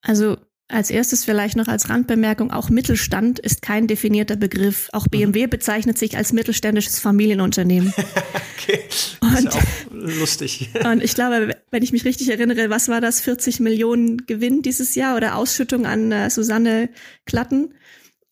Also 0.00 0.36
als 0.70 0.90
erstes 0.90 1.24
vielleicht 1.24 1.56
noch 1.56 1.66
als 1.66 1.88
Randbemerkung, 1.88 2.50
auch 2.50 2.68
Mittelstand 2.68 3.38
ist 3.38 3.62
kein 3.62 3.86
definierter 3.86 4.36
Begriff. 4.36 4.90
Auch 4.92 5.06
BMW 5.06 5.46
mhm. 5.46 5.50
bezeichnet 5.50 5.96
sich 5.96 6.16
als 6.16 6.34
mittelständisches 6.34 6.98
Familienunternehmen. 6.98 7.94
okay, 8.54 8.80
und, 9.20 9.38
ist 9.38 9.56
auch 9.56 9.62
lustig. 9.90 10.68
und 10.84 11.02
ich 11.02 11.14
glaube, 11.14 11.56
wenn 11.70 11.82
ich 11.82 11.92
mich 11.92 12.04
richtig 12.04 12.28
erinnere, 12.28 12.68
was 12.68 12.88
war 12.88 13.00
das? 13.00 13.22
40 13.22 13.60
Millionen 13.60 14.26
Gewinn 14.26 14.60
dieses 14.60 14.94
Jahr 14.94 15.16
oder 15.16 15.36
Ausschüttung 15.36 15.86
an 15.86 16.12
äh, 16.12 16.28
Susanne 16.28 16.90
Klatten? 17.24 17.72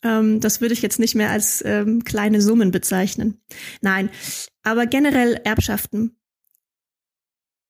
Ähm, 0.06 0.40
das 0.40 0.60
würde 0.60 0.74
ich 0.74 0.82
jetzt 0.82 0.98
nicht 0.98 1.14
mehr 1.14 1.30
als 1.30 1.62
ähm, 1.66 2.04
kleine 2.04 2.40
Summen 2.40 2.70
bezeichnen. 2.70 3.40
Nein, 3.80 4.10
aber 4.62 4.86
generell 4.86 5.34
Erbschaften. 5.44 6.16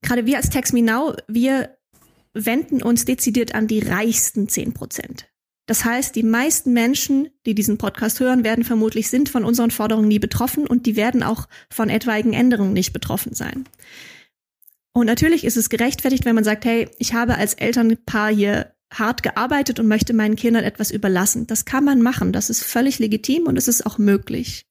Gerade 0.02 0.26
wir 0.26 0.36
als 0.36 0.50
Tax 0.50 0.72
Me 0.72 0.82
Now, 0.82 1.14
wir 1.26 1.76
wenden 2.34 2.82
uns 2.82 3.06
dezidiert 3.06 3.54
an 3.54 3.66
die 3.66 3.80
reichsten 3.80 4.48
10 4.48 4.74
Prozent. 4.74 5.28
Das 5.66 5.84
heißt, 5.84 6.14
die 6.14 6.22
meisten 6.22 6.72
Menschen, 6.72 7.28
die 7.44 7.54
diesen 7.54 7.78
Podcast 7.78 8.20
hören, 8.20 8.44
werden 8.44 8.62
vermutlich 8.62 9.08
sind 9.08 9.28
von 9.28 9.44
unseren 9.44 9.72
Forderungen 9.72 10.06
nie 10.06 10.20
betroffen 10.20 10.66
und 10.66 10.86
die 10.86 10.94
werden 10.94 11.22
auch 11.24 11.48
von 11.70 11.88
etwaigen 11.88 12.34
Änderungen 12.34 12.72
nicht 12.72 12.92
betroffen 12.92 13.34
sein. 13.34 13.64
Und 14.92 15.06
natürlich 15.06 15.44
ist 15.44 15.56
es 15.56 15.68
gerechtfertigt, 15.68 16.24
wenn 16.24 16.36
man 16.36 16.44
sagt, 16.44 16.64
hey, 16.64 16.88
ich 16.98 17.14
habe 17.14 17.36
als 17.36 17.54
Elternpaar 17.54 18.32
hier 18.32 18.75
hart 18.92 19.22
gearbeitet 19.22 19.80
und 19.80 19.88
möchte 19.88 20.14
meinen 20.14 20.36
Kindern 20.36 20.64
etwas 20.64 20.90
überlassen. 20.90 21.46
Das 21.46 21.64
kann 21.64 21.84
man 21.84 22.02
machen, 22.02 22.32
das 22.32 22.50
ist 22.50 22.62
völlig 22.62 22.98
legitim 22.98 23.46
und 23.46 23.56
es 23.56 23.68
ist 23.68 23.84
auch 23.84 23.98
möglich. 23.98 24.66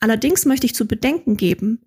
Allerdings 0.00 0.44
möchte 0.46 0.66
ich 0.66 0.74
zu 0.74 0.86
bedenken 0.86 1.36
geben, 1.36 1.84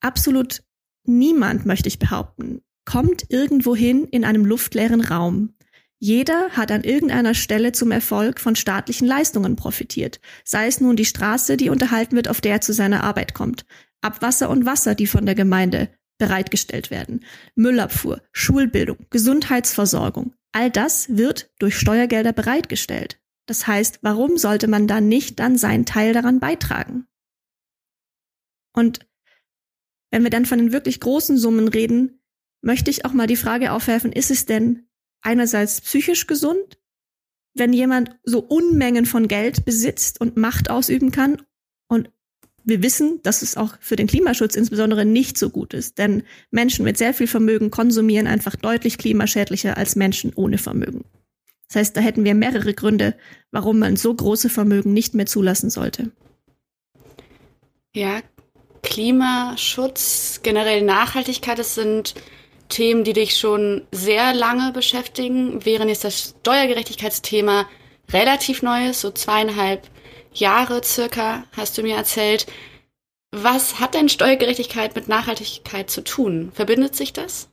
absolut 0.00 0.62
niemand, 1.04 1.66
möchte 1.66 1.88
ich 1.88 1.98
behaupten, 1.98 2.62
kommt 2.84 3.26
irgendwohin 3.28 4.04
in 4.06 4.24
einem 4.24 4.44
luftleeren 4.44 5.00
Raum. 5.00 5.54
Jeder 5.98 6.50
hat 6.50 6.72
an 6.72 6.82
irgendeiner 6.82 7.34
Stelle 7.34 7.72
zum 7.72 7.90
Erfolg 7.90 8.40
von 8.40 8.56
staatlichen 8.56 9.06
Leistungen 9.06 9.56
profitiert, 9.56 10.20
sei 10.44 10.66
es 10.66 10.80
nun 10.80 10.96
die 10.96 11.04
Straße, 11.04 11.58
die 11.58 11.68
unterhalten 11.68 12.16
wird, 12.16 12.28
auf 12.28 12.40
der 12.40 12.52
er 12.52 12.60
zu 12.62 12.72
seiner 12.72 13.04
Arbeit 13.04 13.34
kommt, 13.34 13.66
Abwasser 14.00 14.48
und 14.48 14.64
Wasser, 14.64 14.94
die 14.94 15.06
von 15.06 15.26
der 15.26 15.34
Gemeinde 15.34 15.90
bereitgestellt 16.20 16.92
werden, 16.92 17.24
Müllabfuhr, 17.56 18.22
Schulbildung, 18.30 19.06
Gesundheitsversorgung, 19.10 20.34
all 20.52 20.70
das 20.70 21.16
wird 21.16 21.52
durch 21.58 21.76
Steuergelder 21.76 22.32
bereitgestellt. 22.32 23.20
Das 23.46 23.66
heißt, 23.66 23.98
warum 24.02 24.38
sollte 24.38 24.68
man 24.68 24.86
dann 24.86 25.08
nicht 25.08 25.40
dann 25.40 25.58
seinen 25.58 25.84
Teil 25.84 26.12
daran 26.12 26.38
beitragen? 26.38 27.08
Und 28.72 29.00
wenn 30.12 30.22
wir 30.22 30.30
dann 30.30 30.46
von 30.46 30.58
den 30.58 30.72
wirklich 30.72 31.00
großen 31.00 31.36
Summen 31.36 31.66
reden, 31.66 32.22
möchte 32.62 32.90
ich 32.90 33.04
auch 33.04 33.12
mal 33.12 33.26
die 33.26 33.36
Frage 33.36 33.72
aufwerfen, 33.72 34.12
ist 34.12 34.30
es 34.30 34.46
denn 34.46 34.88
einerseits 35.22 35.80
psychisch 35.80 36.28
gesund, 36.28 36.78
wenn 37.54 37.72
jemand 37.72 38.16
so 38.22 38.40
Unmengen 38.40 39.06
von 39.06 39.26
Geld 39.26 39.64
besitzt 39.64 40.20
und 40.20 40.36
Macht 40.36 40.70
ausüben 40.70 41.10
kann 41.10 41.42
wir 42.64 42.82
wissen, 42.82 43.20
dass 43.22 43.42
es 43.42 43.56
auch 43.56 43.74
für 43.80 43.96
den 43.96 44.06
Klimaschutz 44.06 44.54
insbesondere 44.54 45.04
nicht 45.04 45.38
so 45.38 45.50
gut 45.50 45.74
ist, 45.74 45.98
denn 45.98 46.22
Menschen 46.50 46.84
mit 46.84 46.98
sehr 46.98 47.14
viel 47.14 47.26
Vermögen 47.26 47.70
konsumieren 47.70 48.26
einfach 48.26 48.56
deutlich 48.56 48.98
klimaschädlicher 48.98 49.76
als 49.76 49.96
Menschen 49.96 50.32
ohne 50.34 50.58
Vermögen. 50.58 51.04
Das 51.68 51.76
heißt, 51.76 51.96
da 51.96 52.00
hätten 52.00 52.24
wir 52.24 52.34
mehrere 52.34 52.74
Gründe, 52.74 53.14
warum 53.52 53.78
man 53.78 53.96
so 53.96 54.12
große 54.12 54.48
Vermögen 54.48 54.92
nicht 54.92 55.14
mehr 55.14 55.26
zulassen 55.26 55.70
sollte. 55.70 56.10
Ja, 57.94 58.20
Klimaschutz, 58.82 60.40
generell 60.42 60.82
Nachhaltigkeit, 60.82 61.58
das 61.58 61.74
sind 61.74 62.14
Themen, 62.68 63.04
die 63.04 63.12
dich 63.12 63.36
schon 63.36 63.82
sehr 63.92 64.32
lange 64.32 64.72
beschäftigen, 64.72 65.64
während 65.64 65.90
jetzt 65.90 66.04
das 66.04 66.34
Steuergerechtigkeitsthema 66.40 67.68
relativ 68.12 68.62
neu 68.62 68.88
ist, 68.88 69.00
so 69.00 69.10
zweieinhalb 69.10 69.88
Jahre 70.32 70.82
circa, 70.84 71.44
hast 71.52 71.76
du 71.76 71.82
mir 71.82 71.96
erzählt. 71.96 72.46
Was 73.32 73.78
hat 73.78 73.94
denn 73.94 74.08
Steuergerechtigkeit 74.08 74.94
mit 74.94 75.08
Nachhaltigkeit 75.08 75.90
zu 75.90 76.02
tun? 76.02 76.50
Verbindet 76.52 76.96
sich 76.96 77.12
das? 77.12 77.48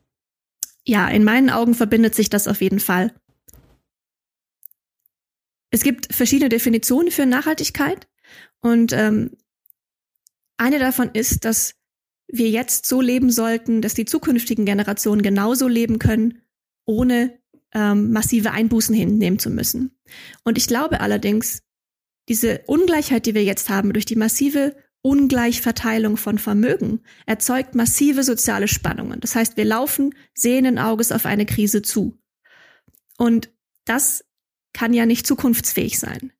Ja, 0.85 1.07
in 1.07 1.23
meinen 1.23 1.49
Augen 1.49 1.75
verbindet 1.75 2.15
sich 2.15 2.29
das 2.29 2.47
auf 2.47 2.61
jeden 2.61 2.79
Fall. 2.79 3.13
Es 5.69 5.83
gibt 5.83 6.13
verschiedene 6.13 6.49
Definitionen 6.49 7.11
für 7.11 7.25
Nachhaltigkeit 7.25 8.07
und 8.61 8.93
ähm, 8.93 9.35
eine 10.57 10.79
davon 10.79 11.11
ist, 11.13 11.45
dass 11.45 11.75
wir 12.27 12.49
jetzt 12.49 12.85
so 12.85 13.01
leben 13.01 13.31
sollten, 13.31 13.81
dass 13.81 13.93
die 13.93 14.05
zukünftigen 14.05 14.65
Generationen 14.65 15.21
genauso 15.21 15.67
leben 15.67 15.99
können, 15.99 16.41
ohne 16.85 17.37
ähm, 17.73 18.11
massive 18.11 18.51
Einbußen 18.51 18.95
hinnehmen 18.95 19.39
zu 19.39 19.49
müssen. 19.49 19.97
Und 20.43 20.57
ich 20.57 20.67
glaube 20.67 21.01
allerdings, 21.01 21.61
diese 22.27 22.61
Ungleichheit, 22.65 23.25
die 23.25 23.35
wir 23.35 23.43
jetzt 23.43 23.69
haben, 23.69 23.93
durch 23.93 24.05
die 24.05 24.15
massive 24.15 24.75
Ungleichverteilung 25.01 26.17
von 26.17 26.37
Vermögen, 26.37 27.01
erzeugt 27.25 27.75
massive 27.75 28.23
soziale 28.23 28.67
Spannungen. 28.67 29.19
Das 29.21 29.35
heißt, 29.35 29.55
wir 29.57 29.65
laufen 29.65 30.13
sehenden 30.33 30.79
Auges 30.79 31.11
auf 31.11 31.25
eine 31.25 31.45
Krise 31.45 31.81
zu. 31.81 32.17
Und 33.17 33.49
das 33.85 34.25
kann 34.73 34.93
ja 34.93 35.05
nicht 35.05 35.25
zukunftsfähig 35.25 35.97
sein. 35.97 36.33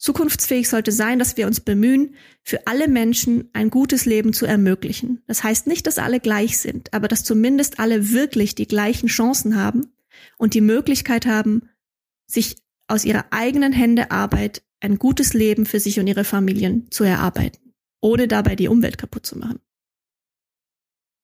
Zukunftsfähig 0.00 0.68
sollte 0.68 0.92
sein, 0.92 1.18
dass 1.18 1.36
wir 1.36 1.46
uns 1.46 1.60
bemühen, 1.60 2.14
für 2.42 2.66
alle 2.66 2.88
Menschen 2.88 3.50
ein 3.52 3.68
gutes 3.68 4.06
Leben 4.06 4.32
zu 4.32 4.46
ermöglichen. 4.46 5.22
Das 5.26 5.44
heißt 5.44 5.66
nicht, 5.66 5.86
dass 5.86 5.98
alle 5.98 6.20
gleich 6.20 6.58
sind, 6.58 6.92
aber 6.94 7.06
dass 7.06 7.22
zumindest 7.22 7.78
alle 7.78 8.10
wirklich 8.10 8.54
die 8.54 8.66
gleichen 8.66 9.08
Chancen 9.08 9.56
haben 9.56 9.92
und 10.38 10.54
die 10.54 10.62
Möglichkeit 10.62 11.26
haben, 11.26 11.68
sich 12.26 12.56
aus 12.90 13.04
ihrer 13.04 13.26
eigenen 13.30 13.72
Hände 13.72 14.10
Arbeit 14.10 14.62
ein 14.80 14.98
gutes 14.98 15.34
Leben 15.34 15.66
für 15.66 15.80
sich 15.80 16.00
und 16.00 16.06
ihre 16.06 16.24
Familien 16.24 16.90
zu 16.90 17.04
erarbeiten, 17.04 17.74
ohne 18.00 18.28
dabei 18.28 18.56
die 18.56 18.68
Umwelt 18.68 18.98
kaputt 18.98 19.26
zu 19.26 19.38
machen. 19.38 19.60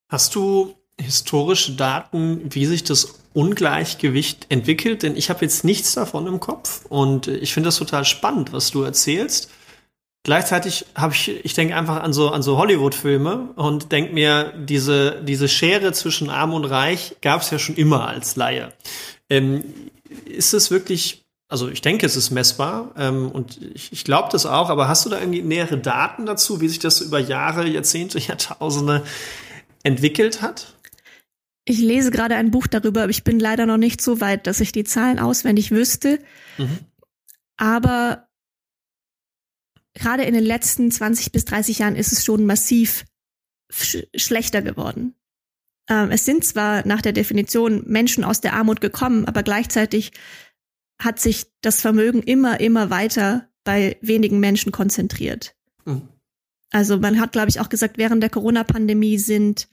Hast 0.08 0.34
du 0.34 0.74
historische 1.00 1.72
Daten, 1.72 2.54
wie 2.54 2.66
sich 2.66 2.84
das 2.84 3.20
Ungleichgewicht 3.34 4.46
entwickelt? 4.48 5.02
Denn 5.02 5.16
ich 5.16 5.30
habe 5.30 5.44
jetzt 5.44 5.64
nichts 5.64 5.94
davon 5.94 6.26
im 6.26 6.40
Kopf 6.40 6.86
und 6.88 7.28
ich 7.28 7.52
finde 7.52 7.68
das 7.68 7.76
total 7.76 8.04
spannend, 8.04 8.52
was 8.52 8.70
du 8.70 8.82
erzählst. 8.82 9.50
Gleichzeitig 10.22 10.86
habe 10.94 11.14
ich, 11.14 11.44
ich 11.44 11.54
denke 11.54 11.76
einfach 11.76 12.02
an 12.02 12.12
so 12.12 12.30
an 12.30 12.42
so 12.42 12.58
Hollywood-Filme 12.58 13.50
und 13.54 13.92
denke 13.92 14.12
mir, 14.12 14.52
diese 14.56 15.22
diese 15.22 15.48
Schere 15.48 15.92
zwischen 15.92 16.30
Arm 16.30 16.52
und 16.52 16.64
Reich 16.64 17.16
gab 17.20 17.42
es 17.42 17.50
ja 17.50 17.58
schon 17.58 17.76
immer 17.76 18.08
als 18.08 18.36
Laie. 18.36 18.72
Ähm, 19.30 19.64
ist 20.24 20.52
es 20.52 20.70
wirklich 20.70 21.25
also 21.48 21.68
ich 21.68 21.80
denke, 21.80 22.06
es 22.06 22.16
ist 22.16 22.30
messbar 22.30 22.92
ähm, 22.96 23.30
und 23.30 23.60
ich, 23.74 23.92
ich 23.92 24.04
glaube 24.04 24.28
das 24.32 24.46
auch, 24.46 24.68
aber 24.68 24.88
hast 24.88 25.06
du 25.06 25.10
da 25.10 25.20
irgendwie 25.20 25.42
nähere 25.42 25.78
Daten 25.78 26.26
dazu, 26.26 26.60
wie 26.60 26.68
sich 26.68 26.80
das 26.80 27.00
über 27.00 27.20
Jahre, 27.20 27.68
Jahrzehnte, 27.68 28.18
Jahrtausende 28.18 29.04
entwickelt 29.82 30.42
hat? 30.42 30.74
Ich 31.64 31.78
lese 31.78 32.10
gerade 32.10 32.36
ein 32.36 32.52
Buch 32.52 32.66
darüber, 32.66 33.02
aber 33.02 33.10
ich 33.10 33.24
bin 33.24 33.40
leider 33.40 33.66
noch 33.66 33.76
nicht 33.76 34.00
so 34.00 34.20
weit, 34.20 34.46
dass 34.46 34.60
ich 34.60 34.70
die 34.70 34.84
Zahlen 34.84 35.18
auswendig 35.18 35.72
wüsste. 35.72 36.20
Mhm. 36.58 36.78
Aber 37.56 38.28
gerade 39.94 40.24
in 40.24 40.34
den 40.34 40.44
letzten 40.44 40.90
20 40.90 41.32
bis 41.32 41.44
30 41.44 41.80
Jahren 41.80 41.96
ist 41.96 42.12
es 42.12 42.24
schon 42.24 42.46
massiv 42.46 43.04
sch 43.70 43.98
schlechter 44.14 44.62
geworden. 44.62 45.14
Ähm, 45.88 46.10
es 46.10 46.24
sind 46.24 46.44
zwar 46.44 46.86
nach 46.86 47.02
der 47.02 47.12
Definition 47.12 47.82
Menschen 47.86 48.24
aus 48.24 48.40
der 48.40 48.52
Armut 48.52 48.80
gekommen, 48.80 49.24
aber 49.24 49.42
gleichzeitig 49.42 50.12
hat 50.98 51.18
sich 51.18 51.46
das 51.60 51.80
Vermögen 51.80 52.22
immer, 52.22 52.60
immer 52.60 52.90
weiter 52.90 53.48
bei 53.64 53.98
wenigen 54.00 54.40
Menschen 54.40 54.72
konzentriert. 54.72 55.54
Mhm. 55.84 56.08
Also 56.70 56.98
man 56.98 57.20
hat, 57.20 57.32
glaube 57.32 57.48
ich, 57.48 57.60
auch 57.60 57.68
gesagt, 57.68 57.98
während 57.98 58.22
der 58.22 58.30
Corona-Pandemie 58.30 59.18
sind 59.18 59.68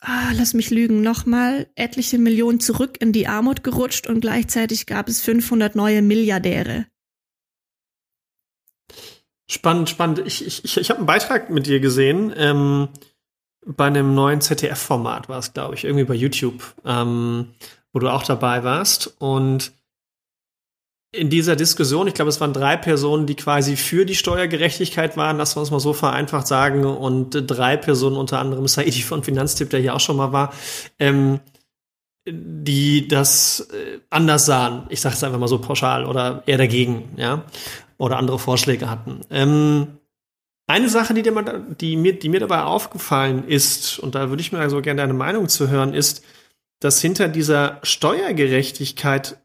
ah, 0.00 0.30
lass 0.34 0.54
mich 0.54 0.70
lügen, 0.70 1.02
nochmal 1.02 1.68
etliche 1.74 2.18
Millionen 2.18 2.60
zurück 2.60 2.96
in 3.00 3.12
die 3.12 3.28
Armut 3.28 3.62
gerutscht 3.62 4.06
und 4.06 4.20
gleichzeitig 4.20 4.86
gab 4.86 5.08
es 5.08 5.20
500 5.22 5.74
neue 5.74 6.02
Milliardäre. 6.02 6.86
Spannend, 9.48 9.90
spannend. 9.90 10.22
Ich, 10.24 10.46
ich, 10.46 10.64
ich, 10.64 10.76
ich 10.76 10.90
habe 10.90 10.98
einen 10.98 11.06
Beitrag 11.06 11.50
mit 11.50 11.66
dir 11.66 11.80
gesehen. 11.80 12.32
Ähm, 12.36 12.88
bei 13.66 13.86
einem 13.86 14.14
neuen 14.14 14.40
ZDF-Format 14.40 15.28
war 15.28 15.38
es, 15.38 15.52
glaube 15.52 15.74
ich, 15.74 15.84
irgendwie 15.84 16.04
bei 16.04 16.14
YouTube, 16.14 16.74
ähm, 16.84 17.48
wo 17.92 17.98
du 17.98 18.08
auch 18.08 18.22
dabei 18.22 18.64
warst. 18.64 19.14
Und 19.18 19.72
in 21.12 21.28
dieser 21.28 21.56
Diskussion, 21.56 22.06
ich 22.06 22.14
glaube, 22.14 22.28
es 22.28 22.40
waren 22.40 22.52
drei 22.52 22.76
Personen, 22.76 23.26
die 23.26 23.34
quasi 23.34 23.76
für 23.76 24.06
die 24.06 24.14
Steuergerechtigkeit 24.14 25.16
waren, 25.16 25.38
lassen 25.38 25.56
wir 25.56 25.60
uns 25.60 25.72
mal 25.72 25.80
so 25.80 25.92
vereinfacht 25.92 26.46
sagen, 26.46 26.84
und 26.84 27.30
drei 27.50 27.76
Personen, 27.76 28.16
unter 28.16 28.38
anderem 28.38 28.68
Saidi 28.68 29.02
von 29.02 29.24
Finanztipp, 29.24 29.70
der 29.70 29.80
hier 29.80 29.94
auch 29.94 30.00
schon 30.00 30.16
mal 30.16 30.32
war, 30.32 30.52
ähm, 31.00 31.40
die 32.28 33.08
das 33.08 33.68
äh, 33.72 33.98
anders 34.10 34.46
sahen. 34.46 34.86
Ich 34.90 35.00
sage 35.00 35.16
es 35.16 35.24
einfach 35.24 35.38
mal 35.38 35.48
so 35.48 35.58
pauschal 35.58 36.04
oder 36.04 36.44
eher 36.46 36.58
dagegen, 36.58 37.08
ja, 37.16 37.44
oder 37.98 38.16
andere 38.16 38.38
Vorschläge 38.38 38.88
hatten. 38.88 39.22
Ähm, 39.30 39.98
eine 40.68 40.88
Sache, 40.88 41.14
die, 41.14 41.22
die, 41.22 41.96
mir, 41.96 42.18
die 42.18 42.28
mir 42.28 42.38
dabei 42.38 42.62
aufgefallen 42.62 43.48
ist, 43.48 43.98
und 43.98 44.14
da 44.14 44.28
würde 44.28 44.40
ich 44.40 44.52
mir 44.52 44.60
also 44.60 44.80
gerne 44.80 45.00
deine 45.00 45.14
Meinung 45.14 45.48
zu 45.48 45.68
hören, 45.68 45.92
ist, 45.92 46.22
dass 46.80 47.00
hinter 47.00 47.28
dieser 47.28 47.78
Steuergerechtigkeit 47.82 49.38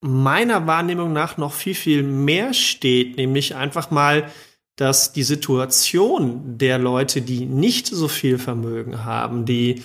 meiner 0.00 0.66
Wahrnehmung 0.66 1.12
nach 1.12 1.36
noch 1.36 1.52
viel, 1.52 1.74
viel 1.74 2.02
mehr 2.02 2.54
steht, 2.54 3.16
nämlich 3.16 3.56
einfach 3.56 3.90
mal, 3.90 4.30
dass 4.76 5.12
die 5.12 5.24
Situation 5.24 6.56
der 6.56 6.78
Leute, 6.78 7.20
die 7.20 7.46
nicht 7.46 7.88
so 7.88 8.06
viel 8.06 8.38
Vermögen 8.38 9.04
haben, 9.04 9.44
die 9.44 9.82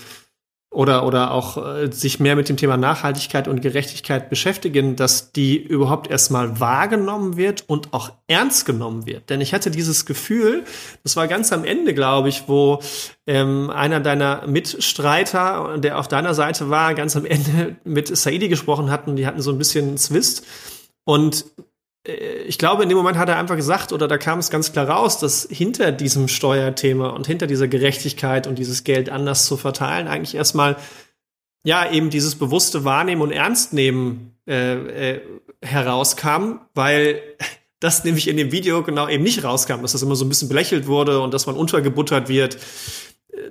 oder, 0.73 1.05
oder 1.05 1.31
auch 1.31 1.57
äh, 1.57 1.91
sich 1.91 2.19
mehr 2.19 2.35
mit 2.35 2.49
dem 2.49 2.57
Thema 2.57 2.77
Nachhaltigkeit 2.77 3.47
und 3.47 3.61
Gerechtigkeit 3.61 4.29
beschäftigen, 4.29 4.95
dass 4.95 5.31
die 5.31 5.55
überhaupt 5.55 6.09
erstmal 6.09 6.59
wahrgenommen 6.59 7.37
wird 7.37 7.63
und 7.67 7.93
auch 7.93 8.11
ernst 8.27 8.65
genommen 8.65 9.05
wird. 9.05 9.29
Denn 9.29 9.39
ich 9.39 9.53
hatte 9.53 9.69
dieses 9.69 10.05
Gefühl, 10.05 10.63
das 11.03 11.15
war 11.15 11.27
ganz 11.27 11.53
am 11.53 11.63
Ende, 11.63 11.93
glaube 11.93 12.29
ich, 12.29 12.45
wo 12.47 12.81
ähm, 13.27 13.69
einer 13.69 13.99
deiner 13.99 14.47
Mitstreiter, 14.47 15.77
der 15.77 15.99
auf 15.99 16.07
deiner 16.07 16.33
Seite 16.33 16.69
war, 16.69 16.95
ganz 16.95 17.15
am 17.15 17.25
Ende 17.25 17.75
mit 17.83 18.15
Saidi 18.15 18.49
gesprochen 18.49 18.89
hatten, 18.89 19.15
die 19.15 19.27
hatten 19.27 19.41
so 19.41 19.51
ein 19.51 19.59
bisschen 19.59 19.97
Zwist. 19.97 20.45
Und 21.05 21.45
ich 22.05 22.57
glaube, 22.57 22.83
in 22.83 22.89
dem 22.89 22.97
Moment 22.97 23.17
hat 23.17 23.29
er 23.29 23.37
einfach 23.37 23.55
gesagt, 23.55 23.93
oder 23.93 24.07
da 24.09 24.17
kam 24.17 24.39
es 24.39 24.49
ganz 24.49 24.73
klar 24.73 24.89
raus, 24.89 25.19
dass 25.19 25.47
hinter 25.49 25.93
diesem 25.93 26.27
Steuerthema 26.27 27.09
und 27.09 27.27
hinter 27.27 27.47
dieser 27.47 27.69
Gerechtigkeit 27.69 28.45
und 28.45 28.59
dieses 28.59 28.83
Geld 28.83 29.09
anders 29.09 29.45
zu 29.45 29.55
verteilen, 29.55 30.07
eigentlich 30.07 30.35
erstmal 30.35 30.75
ja 31.63 31.89
eben 31.89 32.09
dieses 32.09 32.35
bewusste 32.35 32.83
Wahrnehmen 32.83 33.21
und 33.21 33.31
Ernstnehmen 33.31 34.35
äh, 34.47 35.13
äh, 35.13 35.21
herauskam, 35.61 36.59
weil 36.73 37.21
das 37.79 38.03
nämlich 38.03 38.27
in 38.27 38.35
dem 38.35 38.51
Video 38.51 38.83
genau 38.83 39.07
eben 39.07 39.23
nicht 39.23 39.43
rauskam, 39.45 39.81
dass 39.81 39.93
das 39.93 40.01
immer 40.01 40.15
so 40.15 40.25
ein 40.25 40.29
bisschen 40.29 40.49
belächelt 40.49 40.87
wurde 40.87 41.21
und 41.21 41.33
dass 41.33 41.45
man 41.45 41.55
untergebuttert 41.55 42.27
wird 42.27 42.57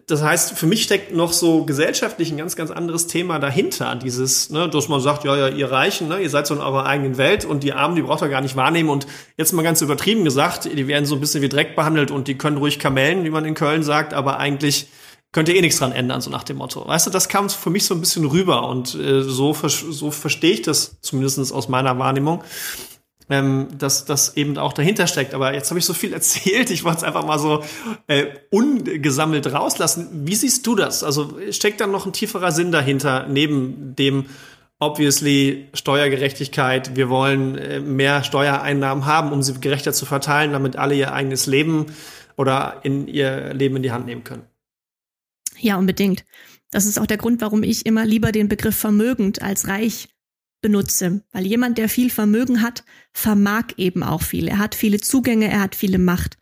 das 0.06 0.22
heißt, 0.22 0.52
für 0.52 0.66
mich 0.66 0.84
steckt 0.84 1.14
noch 1.14 1.32
so 1.32 1.64
gesellschaftlich 1.64 2.30
ein 2.30 2.36
ganz, 2.36 2.54
ganz 2.54 2.70
anderes 2.70 3.08
Thema 3.08 3.38
dahinter. 3.38 3.96
Dieses, 3.96 4.50
ne, 4.50 4.68
dass 4.68 4.88
man 4.88 5.00
sagt, 5.00 5.24
ja, 5.24 5.36
ja, 5.36 5.48
ihr 5.48 5.70
Reichen, 5.70 6.08
ne, 6.08 6.20
ihr 6.20 6.30
seid 6.30 6.46
so 6.46 6.54
in 6.54 6.60
eurer 6.60 6.86
eigenen 6.86 7.18
Welt 7.18 7.44
und 7.44 7.64
die 7.64 7.72
Armen, 7.72 7.96
die 7.96 8.02
braucht 8.02 8.22
ihr 8.22 8.28
gar 8.28 8.40
nicht 8.40 8.54
wahrnehmen. 8.54 8.90
Und 8.90 9.06
jetzt 9.36 9.52
mal 9.52 9.62
ganz 9.62 9.80
übertrieben 9.82 10.24
gesagt, 10.24 10.64
die 10.64 10.86
werden 10.86 11.04
so 11.04 11.16
ein 11.16 11.20
bisschen 11.20 11.42
wie 11.42 11.48
Dreck 11.48 11.74
behandelt 11.74 12.10
und 12.12 12.28
die 12.28 12.38
können 12.38 12.58
ruhig 12.58 12.78
kamellen, 12.78 13.24
wie 13.24 13.30
man 13.30 13.44
in 13.44 13.54
Köln 13.54 13.82
sagt, 13.82 14.14
aber 14.14 14.38
eigentlich 14.38 14.86
könnt 15.32 15.48
ihr 15.48 15.56
eh 15.56 15.60
nichts 15.62 15.78
dran 15.78 15.92
ändern, 15.92 16.20
so 16.20 16.30
nach 16.30 16.44
dem 16.44 16.58
Motto. 16.58 16.86
Weißt 16.86 17.06
du, 17.06 17.10
das 17.10 17.28
kam 17.28 17.50
für 17.50 17.70
mich 17.70 17.84
so 17.84 17.94
ein 17.94 18.00
bisschen 18.00 18.24
rüber 18.24 18.68
und 18.68 18.94
äh, 18.94 19.22
so, 19.22 19.52
so 19.54 20.10
verstehe 20.10 20.52
ich 20.52 20.62
das 20.62 21.00
zumindest 21.00 21.52
aus 21.52 21.68
meiner 21.68 21.98
Wahrnehmung 21.98 22.44
ähm, 23.32 23.68
dass 23.78 24.04
das 24.04 24.36
eben 24.36 24.58
auch 24.58 24.74
dahinter 24.74 25.06
steckt. 25.06 25.32
Aber 25.32 25.54
jetzt 25.54 25.70
habe 25.70 25.78
ich 25.78 25.86
so 25.86 25.94
viel 25.94 26.12
erzählt, 26.14 26.70
ich 26.70 26.84
wollte 26.84 26.98
es 26.98 27.04
einfach 27.04 27.24
mal 27.24 27.38
so 27.38 27.64
äh, 28.06 28.26
ungesammelt 28.50 29.50
rauslassen. 29.50 30.26
Wie 30.26 30.34
siehst 30.34 30.66
du 30.66 30.76
das? 30.76 31.02
Also 31.02 31.38
steckt 31.50 31.80
da 31.80 31.86
noch 31.86 32.04
ein 32.04 32.12
tieferer 32.12 32.52
Sinn 32.52 32.70
dahinter, 32.70 33.26
neben 33.26 33.96
dem 33.96 34.26
obviously 34.78 35.68
Steuergerechtigkeit. 35.72 36.94
Wir 36.94 37.08
wollen 37.08 37.56
äh, 37.56 37.80
mehr 37.80 38.22
Steuereinnahmen 38.22 39.06
haben, 39.06 39.32
um 39.32 39.42
sie 39.42 39.58
gerechter 39.58 39.94
zu 39.94 40.04
verteilen, 40.04 40.52
damit 40.52 40.76
alle 40.76 40.94
ihr 40.94 41.14
eigenes 41.14 41.46
Leben 41.46 41.86
oder 42.36 42.80
in 42.82 43.08
ihr 43.08 43.54
Leben 43.54 43.76
in 43.76 43.82
die 43.82 43.92
Hand 43.92 44.04
nehmen 44.04 44.24
können. 44.24 44.42
Ja, 45.58 45.76
unbedingt. 45.78 46.24
Das 46.70 46.84
ist 46.84 46.98
auch 46.98 47.06
der 47.06 47.18
Grund, 47.18 47.40
warum 47.40 47.62
ich 47.62 47.86
immer 47.86 48.04
lieber 48.04 48.32
den 48.32 48.48
Begriff 48.48 48.76
vermögend 48.76 49.40
als 49.40 49.68
reich 49.68 50.08
benutze. 50.62 51.22
Weil 51.32 51.46
jemand, 51.46 51.76
der 51.76 51.88
viel 51.88 52.08
Vermögen 52.08 52.62
hat, 52.62 52.84
vermag 53.12 53.74
eben 53.76 54.02
auch 54.02 54.22
viel. 54.22 54.48
Er 54.48 54.58
hat 54.58 54.74
viele 54.74 55.00
Zugänge, 55.00 55.48
er 55.48 55.60
hat 55.60 55.74
viele 55.74 55.98
Macht. 55.98 56.38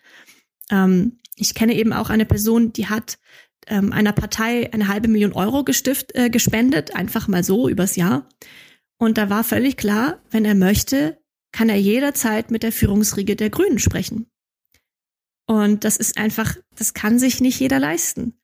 Ähm, 0.70 1.18
ich 1.34 1.54
kenne 1.54 1.74
eben 1.74 1.92
auch 1.92 2.10
eine 2.10 2.26
Person, 2.26 2.72
die 2.72 2.86
hat 2.86 3.18
ähm, 3.66 3.92
einer 3.92 4.12
Partei 4.12 4.72
eine 4.72 4.88
halbe 4.88 5.08
Million 5.08 5.32
Euro 5.32 5.64
gestift, 5.64 6.14
äh, 6.14 6.30
gespendet, 6.30 6.94
einfach 6.94 7.26
mal 7.26 7.42
so 7.42 7.68
übers 7.68 7.96
Jahr. 7.96 8.28
Und 8.98 9.18
da 9.18 9.30
war 9.30 9.42
völlig 9.42 9.76
klar, 9.76 10.22
wenn 10.30 10.44
er 10.44 10.54
möchte, 10.54 11.18
kann 11.52 11.68
er 11.68 11.80
jederzeit 11.80 12.50
mit 12.50 12.62
der 12.62 12.72
Führungsriege 12.72 13.34
der 13.34 13.50
Grünen 13.50 13.78
sprechen. 13.78 14.30
Und 15.46 15.84
das 15.84 15.96
ist 15.96 16.16
einfach, 16.16 16.56
das 16.76 16.94
kann 16.94 17.18
sich 17.18 17.40
nicht 17.40 17.58
jeder 17.58 17.80
leisten. 17.80 18.34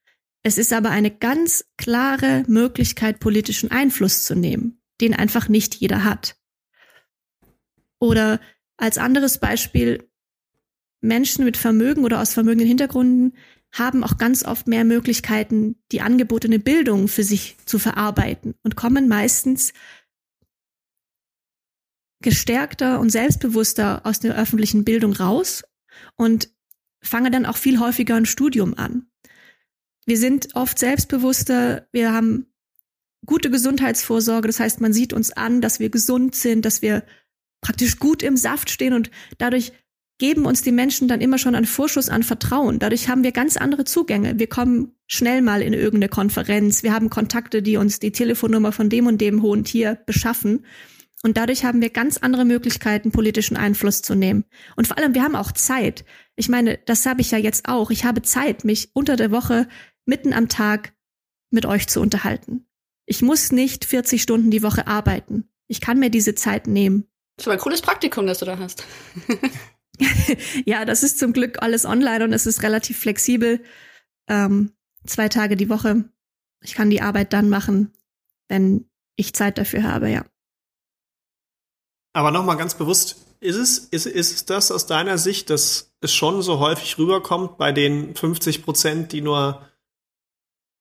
Es 0.42 0.58
ist 0.58 0.72
aber 0.72 0.90
eine 0.90 1.10
ganz 1.10 1.64
klare 1.76 2.44
Möglichkeit, 2.46 3.20
politischen 3.20 3.70
Einfluss 3.70 4.24
zu 4.24 4.34
nehmen, 4.34 4.75
den 5.00 5.14
einfach 5.14 5.48
nicht 5.48 5.74
jeder 5.74 6.04
hat. 6.04 6.36
Oder 7.98 8.40
als 8.76 8.98
anderes 8.98 9.38
Beispiel, 9.38 10.08
Menschen 11.00 11.44
mit 11.44 11.56
Vermögen 11.56 12.04
oder 12.04 12.20
aus 12.20 12.34
vermögenden 12.34 12.68
Hintergründen 12.68 13.36
haben 13.72 14.04
auch 14.04 14.16
ganz 14.16 14.44
oft 14.44 14.66
mehr 14.66 14.84
Möglichkeiten, 14.84 15.76
die 15.92 16.00
angebotene 16.00 16.58
Bildung 16.58 17.08
für 17.08 17.24
sich 17.24 17.56
zu 17.66 17.78
verarbeiten 17.78 18.54
und 18.62 18.76
kommen 18.76 19.08
meistens 19.08 19.72
gestärkter 22.22 23.00
und 23.00 23.10
selbstbewusster 23.10 24.04
aus 24.04 24.20
der 24.20 24.36
öffentlichen 24.36 24.84
Bildung 24.84 25.12
raus 25.12 25.62
und 26.16 26.50
fangen 27.02 27.32
dann 27.32 27.46
auch 27.46 27.56
viel 27.56 27.78
häufiger 27.78 28.16
ein 28.16 28.26
Studium 28.26 28.74
an. 28.74 29.06
Wir 30.06 30.16
sind 30.16 30.54
oft 30.54 30.78
selbstbewusster, 30.78 31.88
wir 31.92 32.12
haben 32.12 32.46
gute 33.26 33.50
Gesundheitsvorsorge, 33.50 34.48
das 34.48 34.60
heißt, 34.60 34.80
man 34.80 34.92
sieht 34.92 35.12
uns 35.12 35.32
an, 35.32 35.60
dass 35.60 35.80
wir 35.80 35.90
gesund 35.90 36.34
sind, 36.34 36.64
dass 36.64 36.82
wir 36.82 37.02
praktisch 37.60 37.98
gut 37.98 38.22
im 38.22 38.36
Saft 38.36 38.70
stehen 38.70 38.92
und 38.94 39.10
dadurch 39.38 39.72
geben 40.18 40.46
uns 40.46 40.62
die 40.62 40.72
Menschen 40.72 41.08
dann 41.08 41.20
immer 41.20 41.38
schon 41.38 41.54
einen 41.54 41.66
Vorschuss 41.66 42.08
an 42.08 42.22
Vertrauen. 42.22 42.78
Dadurch 42.78 43.08
haben 43.08 43.22
wir 43.22 43.32
ganz 43.32 43.56
andere 43.56 43.84
Zugänge. 43.84 44.38
Wir 44.38 44.46
kommen 44.46 44.92
schnell 45.06 45.42
mal 45.42 45.60
in 45.60 45.72
irgendeine 45.72 46.08
Konferenz. 46.08 46.82
Wir 46.82 46.94
haben 46.94 47.10
Kontakte, 47.10 47.62
die 47.62 47.76
uns 47.76 47.98
die 47.98 48.12
Telefonnummer 48.12 48.72
von 48.72 48.88
dem 48.88 49.06
und 49.06 49.20
dem 49.20 49.42
hohen 49.42 49.64
Tier 49.64 49.98
beschaffen. 50.06 50.64
Und 51.22 51.36
dadurch 51.36 51.64
haben 51.64 51.82
wir 51.82 51.90
ganz 51.90 52.18
andere 52.18 52.44
Möglichkeiten, 52.44 53.10
politischen 53.10 53.56
Einfluss 53.56 54.00
zu 54.00 54.14
nehmen. 54.14 54.44
Und 54.76 54.86
vor 54.86 54.96
allem, 54.96 55.14
wir 55.14 55.22
haben 55.22 55.36
auch 55.36 55.52
Zeit. 55.52 56.04
Ich 56.34 56.48
meine, 56.48 56.78
das 56.86 57.04
habe 57.04 57.20
ich 57.20 57.30
ja 57.30 57.38
jetzt 57.38 57.68
auch. 57.68 57.90
Ich 57.90 58.04
habe 58.04 58.22
Zeit, 58.22 58.64
mich 58.64 58.90
unter 58.94 59.16
der 59.16 59.30
Woche 59.30 59.68
mitten 60.04 60.32
am 60.32 60.48
Tag 60.48 60.94
mit 61.50 61.66
euch 61.66 61.88
zu 61.88 62.00
unterhalten. 62.00 62.66
Ich 63.06 63.22
muss 63.22 63.52
nicht 63.52 63.84
40 63.84 64.20
Stunden 64.20 64.50
die 64.50 64.62
Woche 64.62 64.86
arbeiten. 64.86 65.48
Ich 65.68 65.80
kann 65.80 65.98
mir 65.98 66.10
diese 66.10 66.34
Zeit 66.34 66.66
nehmen. 66.66 67.06
Das 67.36 67.44
ist 67.44 67.48
aber 67.48 67.54
ein 67.54 67.60
cooles 67.60 67.82
Praktikum, 67.82 68.26
das 68.26 68.38
du 68.38 68.46
da 68.46 68.58
hast. 68.58 68.84
ja, 70.64 70.84
das 70.84 71.02
ist 71.02 71.18
zum 71.18 71.32
Glück 71.32 71.62
alles 71.62 71.84
online 71.84 72.24
und 72.24 72.32
es 72.32 72.46
ist 72.46 72.62
relativ 72.62 72.98
flexibel. 72.98 73.62
Ähm, 74.28 74.72
zwei 75.06 75.28
Tage 75.28 75.56
die 75.56 75.68
Woche. 75.68 76.04
Ich 76.62 76.74
kann 76.74 76.90
die 76.90 77.02
Arbeit 77.02 77.32
dann 77.32 77.48
machen, 77.48 77.92
wenn 78.48 78.88
ich 79.16 79.34
Zeit 79.34 79.58
dafür 79.58 79.84
habe, 79.84 80.10
ja. 80.10 80.24
Aber 82.12 82.30
nochmal 82.30 82.56
ganz 82.56 82.74
bewusst, 82.74 83.16
ist 83.40 83.56
es, 83.56 83.78
ist, 83.78 84.06
ist 84.06 84.32
es 84.32 84.44
das 84.46 84.72
aus 84.72 84.86
deiner 84.86 85.18
Sicht, 85.18 85.50
dass 85.50 85.92
es 86.00 86.14
schon 86.14 86.42
so 86.42 86.58
häufig 86.58 86.98
rüberkommt 86.98 87.58
bei 87.58 87.72
den 87.72 88.16
50 88.16 88.64
Prozent, 88.64 89.12
die 89.12 89.20
nur 89.20 89.68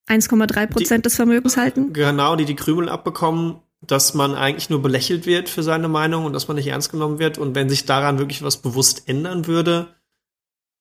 1,3 0.08 0.68
Prozent 0.68 1.06
des 1.06 1.16
Vermögens 1.16 1.58
halten? 1.58 1.94
Genau, 1.94 2.36
die 2.36 2.46
die 2.46 2.56
Krümel 2.56 2.90
abbekommen, 2.90 3.62
dass 3.82 4.14
man 4.14 4.36
eigentlich 4.36 4.70
nur 4.70 4.82
belächelt 4.82 5.26
wird 5.26 5.50
für 5.50 5.64
seine 5.64 5.88
Meinung 5.88 6.26
und 6.26 6.34
dass 6.34 6.48
man 6.48 6.58
nicht 6.58 6.68
ernst 6.68 6.92
genommen 6.92 7.20
wird. 7.20 7.38
Und 7.38 7.56
wenn 7.56 7.70
sich 7.70 7.86
daran 7.86 8.20
wirklich 8.20 8.44
was 8.44 8.62
bewusst 8.62 9.08
ändern 9.08 9.48
würde, 9.48 9.96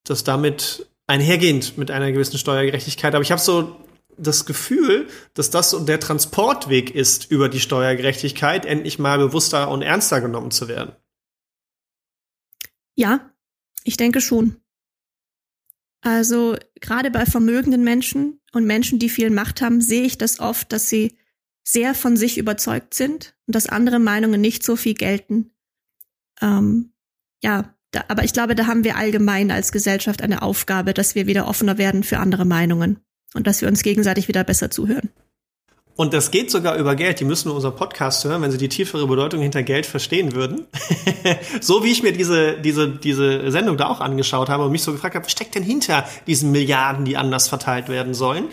dass 0.03 0.23
damit 0.23 0.89
einhergehend 1.07 1.77
mit 1.77 1.91
einer 1.91 2.11
gewissen 2.11 2.37
Steuergerechtigkeit. 2.37 3.13
Aber 3.13 3.21
ich 3.21 3.31
habe 3.31 3.41
so 3.41 3.75
das 4.17 4.45
Gefühl, 4.45 5.07
dass 5.33 5.49
das 5.49 5.71
so 5.71 5.79
der 5.79 5.99
Transportweg 5.99 6.93
ist 6.93 7.29
über 7.31 7.49
die 7.49 7.59
Steuergerechtigkeit, 7.59 8.65
endlich 8.65 8.97
mal 8.97 9.17
bewusster 9.17 9.69
und 9.69 9.81
ernster 9.81 10.21
genommen 10.21 10.51
zu 10.51 10.67
werden. 10.67 10.95
Ja, 12.95 13.29
ich 13.83 13.97
denke 13.97 14.21
schon. 14.21 14.57
Also 16.01 16.55
gerade 16.79 17.11
bei 17.11 17.25
vermögenden 17.25 17.83
Menschen 17.83 18.39
und 18.55 18.65
Menschen, 18.65 18.99
die 18.99 19.09
viel 19.09 19.29
Macht 19.29 19.61
haben, 19.61 19.81
sehe 19.81 20.03
ich 20.03 20.17
das 20.17 20.39
oft, 20.39 20.71
dass 20.71 20.89
sie 20.89 21.17
sehr 21.63 21.93
von 21.93 22.15
sich 22.15 22.37
überzeugt 22.37 22.93
sind 22.93 23.35
und 23.47 23.55
dass 23.55 23.67
andere 23.67 23.99
Meinungen 23.99 24.39
nicht 24.39 24.63
so 24.63 24.75
viel 24.75 24.93
gelten. 24.93 25.51
Ähm, 26.41 26.93
ja, 27.43 27.75
da, 27.91 28.05
aber 28.07 28.23
ich 28.23 28.33
glaube, 28.33 28.55
da 28.55 28.67
haben 28.67 28.83
wir 28.83 28.97
allgemein 28.97 29.51
als 29.51 29.71
Gesellschaft 29.71 30.21
eine 30.21 30.41
Aufgabe, 30.41 30.93
dass 30.93 31.15
wir 31.15 31.27
wieder 31.27 31.47
offener 31.47 31.77
werden 31.77 32.03
für 32.03 32.19
andere 32.19 32.45
Meinungen 32.45 32.99
und 33.33 33.47
dass 33.47 33.61
wir 33.61 33.67
uns 33.67 33.83
gegenseitig 33.83 34.27
wieder 34.27 34.43
besser 34.43 34.71
zuhören. 34.71 35.09
Und 35.97 36.13
das 36.13 36.29
geht 36.29 36.51
sogar 36.51 36.75
über 36.75 36.95
Geld. 36.95 37.21
Die 37.21 37.25
müssen 37.25 37.47
nur 37.47 37.55
unseren 37.55 37.75
Podcast 37.75 38.25
hören, 38.25 38.41
wenn 38.41 38.51
sie 38.51 38.57
die 38.57 38.67
tiefere 38.67 39.07
Bedeutung 39.07 39.41
hinter 39.41 39.63
Geld 39.63 39.85
verstehen 39.85 40.35
würden. 40.35 40.65
so 41.61 41.85
wie 41.85 41.91
ich 41.91 42.03
mir 42.03 42.11
diese, 42.11 42.59
diese, 42.59 42.89
diese 42.89 43.49
Sendung 43.49 43.77
da 43.77 43.87
auch 43.87 44.01
angeschaut 44.01 44.49
habe 44.49 44.65
und 44.65 44.71
mich 44.71 44.83
so 44.83 44.91
gefragt 44.91 45.15
habe, 45.15 45.25
was 45.25 45.31
steckt 45.31 45.55
denn 45.55 45.63
hinter 45.63 46.05
diesen 46.27 46.51
Milliarden, 46.51 47.05
die 47.05 47.15
anders 47.15 47.47
verteilt 47.47 47.87
werden 47.87 48.13
sollen, 48.13 48.45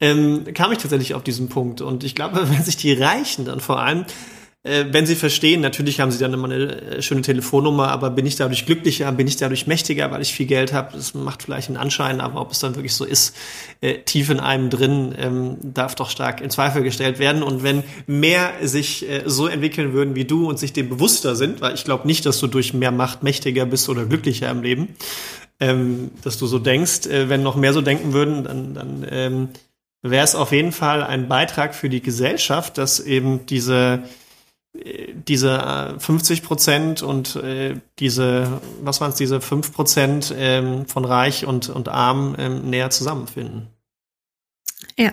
ähm, 0.00 0.44
kam 0.54 0.72
ich 0.72 0.78
tatsächlich 0.78 1.14
auf 1.14 1.22
diesen 1.22 1.50
Punkt. 1.50 1.82
Und 1.82 2.02
ich 2.02 2.14
glaube, 2.14 2.48
wenn 2.50 2.62
sich 2.62 2.78
die 2.78 2.94
Reichen 2.94 3.44
dann 3.44 3.60
vor 3.60 3.78
allem 3.80 4.06
wenn 4.90 5.06
sie 5.06 5.14
verstehen, 5.14 5.60
natürlich 5.60 6.00
haben 6.00 6.10
sie 6.10 6.18
dann 6.18 6.32
immer 6.32 6.46
eine 6.46 6.80
äh, 6.80 7.02
schöne 7.02 7.22
Telefonnummer, 7.22 7.88
aber 7.88 8.10
bin 8.10 8.26
ich 8.26 8.36
dadurch 8.36 8.66
glücklicher, 8.66 9.10
bin 9.12 9.28
ich 9.28 9.36
dadurch 9.36 9.66
mächtiger, 9.66 10.10
weil 10.10 10.22
ich 10.22 10.34
viel 10.34 10.46
Geld 10.46 10.72
habe, 10.72 10.96
das 10.96 11.14
macht 11.14 11.44
vielleicht 11.44 11.68
einen 11.68 11.76
Anschein, 11.76 12.20
aber 12.20 12.40
ob 12.40 12.50
es 12.50 12.58
dann 12.58 12.74
wirklich 12.74 12.94
so 12.94 13.04
ist, 13.04 13.36
äh, 13.80 13.98
tief 13.98 14.28
in 14.28 14.40
einem 14.40 14.68
drin, 14.68 15.14
ähm, 15.18 15.56
darf 15.62 15.94
doch 15.94 16.10
stark 16.10 16.40
in 16.40 16.50
Zweifel 16.50 16.82
gestellt 16.82 17.18
werden. 17.18 17.42
Und 17.42 17.62
wenn 17.62 17.84
mehr 18.06 18.54
sich 18.62 19.08
äh, 19.08 19.22
so 19.26 19.46
entwickeln 19.46 19.92
würden 19.92 20.14
wie 20.14 20.24
du 20.24 20.48
und 20.48 20.58
sich 20.58 20.72
dem 20.72 20.88
bewusster 20.88 21.36
sind, 21.36 21.60
weil 21.60 21.74
ich 21.74 21.84
glaube 21.84 22.06
nicht, 22.06 22.26
dass 22.26 22.40
du 22.40 22.46
durch 22.46 22.74
mehr 22.74 22.90
Macht 22.90 23.22
mächtiger 23.22 23.66
bist 23.66 23.88
oder 23.88 24.04
glücklicher 24.04 24.50
im 24.50 24.62
Leben, 24.62 24.96
ähm, 25.60 26.10
dass 26.22 26.38
du 26.38 26.46
so 26.46 26.58
denkst, 26.58 27.06
äh, 27.06 27.28
wenn 27.28 27.42
noch 27.42 27.56
mehr 27.56 27.72
so 27.72 27.82
denken 27.82 28.12
würden, 28.12 28.44
dann, 28.44 28.74
dann 28.74 29.06
ähm, 29.08 29.48
wäre 30.02 30.24
es 30.24 30.34
auf 30.34 30.52
jeden 30.52 30.72
Fall 30.72 31.02
ein 31.02 31.28
Beitrag 31.28 31.74
für 31.74 31.88
die 31.88 32.02
Gesellschaft, 32.02 32.78
dass 32.78 33.00
eben 33.00 33.46
diese 33.46 34.02
diese 35.26 35.96
50 35.98 36.38
äh, 36.38 36.42
Prozent 36.42 37.02
und 37.02 37.36
äh, 37.36 37.74
diese, 37.98 38.60
was 38.82 39.00
waren 39.00 39.10
es, 39.10 39.16
diese 39.16 39.40
5 39.40 39.72
Prozent 39.72 40.34
ähm, 40.36 40.86
von 40.86 41.04
Reich 41.04 41.46
und, 41.46 41.68
und 41.68 41.88
Arm 41.88 42.36
ähm, 42.38 42.70
näher 42.70 42.90
zusammenfinden. 42.90 43.68
Ja. 44.98 45.12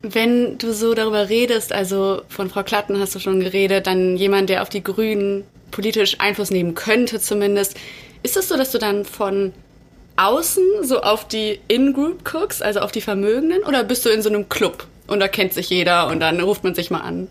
Wenn 0.00 0.58
du 0.58 0.72
so 0.72 0.94
darüber 0.94 1.28
redest, 1.28 1.72
also 1.72 2.22
von 2.28 2.48
Frau 2.48 2.62
Klatten 2.62 2.98
hast 3.00 3.14
du 3.14 3.18
schon 3.18 3.40
geredet, 3.40 3.86
dann 3.86 4.16
jemand, 4.16 4.50
der 4.50 4.62
auf 4.62 4.68
die 4.68 4.82
Grünen 4.82 5.44
politisch 5.70 6.20
Einfluss 6.20 6.50
nehmen 6.50 6.74
könnte 6.74 7.20
zumindest, 7.20 7.76
ist 8.22 8.36
es 8.36 8.48
so, 8.48 8.56
dass 8.56 8.72
du 8.72 8.78
dann 8.78 9.04
von 9.04 9.52
außen 10.16 10.62
so 10.82 11.00
auf 11.00 11.26
die 11.28 11.60
In-Group 11.68 12.24
guckst, 12.24 12.62
also 12.62 12.80
auf 12.80 12.92
die 12.92 13.00
Vermögenden, 13.00 13.62
oder 13.64 13.84
bist 13.84 14.04
du 14.06 14.10
in 14.10 14.22
so 14.22 14.28
einem 14.28 14.48
Club 14.48 14.86
und 15.06 15.20
da 15.20 15.28
kennt 15.28 15.52
sich 15.52 15.70
jeder 15.70 16.08
und 16.08 16.20
dann 16.20 16.40
ruft 16.40 16.64
man 16.64 16.74
sich 16.74 16.90
mal 16.90 17.00
an? 17.00 17.28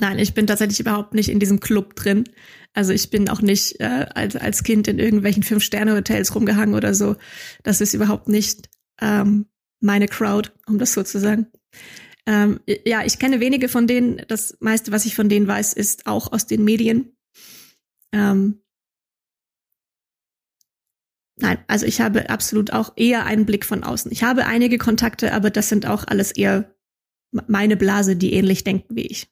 Nein, 0.00 0.18
ich 0.18 0.32
bin 0.32 0.46
tatsächlich 0.46 0.80
überhaupt 0.80 1.12
nicht 1.12 1.28
in 1.28 1.38
diesem 1.38 1.60
Club 1.60 1.94
drin. 1.94 2.24
Also 2.72 2.92
ich 2.92 3.10
bin 3.10 3.28
auch 3.28 3.42
nicht 3.42 3.80
äh, 3.80 4.06
als, 4.14 4.34
als 4.34 4.62
Kind 4.62 4.88
in 4.88 4.98
irgendwelchen 4.98 5.42
Fünf-Sterne-Hotels 5.42 6.34
rumgehangen 6.34 6.74
oder 6.74 6.94
so. 6.94 7.16
Das 7.62 7.82
ist 7.82 7.92
überhaupt 7.92 8.26
nicht 8.26 8.70
ähm, 9.00 9.46
meine 9.80 10.08
Crowd, 10.08 10.50
um 10.66 10.78
das 10.78 10.94
so 10.94 11.02
zu 11.02 11.20
sagen. 11.20 11.48
Ähm, 12.26 12.60
ja, 12.86 13.04
ich 13.04 13.18
kenne 13.18 13.40
wenige 13.40 13.68
von 13.68 13.86
denen. 13.86 14.22
Das 14.26 14.56
meiste, 14.60 14.90
was 14.90 15.04
ich 15.04 15.14
von 15.14 15.28
denen 15.28 15.46
weiß, 15.46 15.74
ist 15.74 16.06
auch 16.06 16.32
aus 16.32 16.46
den 16.46 16.64
Medien. 16.64 17.14
Ähm, 18.12 18.62
nein, 21.36 21.58
also 21.66 21.84
ich 21.84 22.00
habe 22.00 22.30
absolut 22.30 22.72
auch 22.72 22.94
eher 22.96 23.26
einen 23.26 23.44
Blick 23.44 23.66
von 23.66 23.84
außen. 23.84 24.10
Ich 24.12 24.22
habe 24.22 24.46
einige 24.46 24.78
Kontakte, 24.78 25.34
aber 25.34 25.50
das 25.50 25.68
sind 25.68 25.84
auch 25.84 26.04
alles 26.06 26.32
eher 26.32 26.74
meine 27.32 27.76
Blase, 27.76 28.16
die 28.16 28.32
ähnlich 28.32 28.64
denken 28.64 28.96
wie 28.96 29.06
ich. 29.06 29.30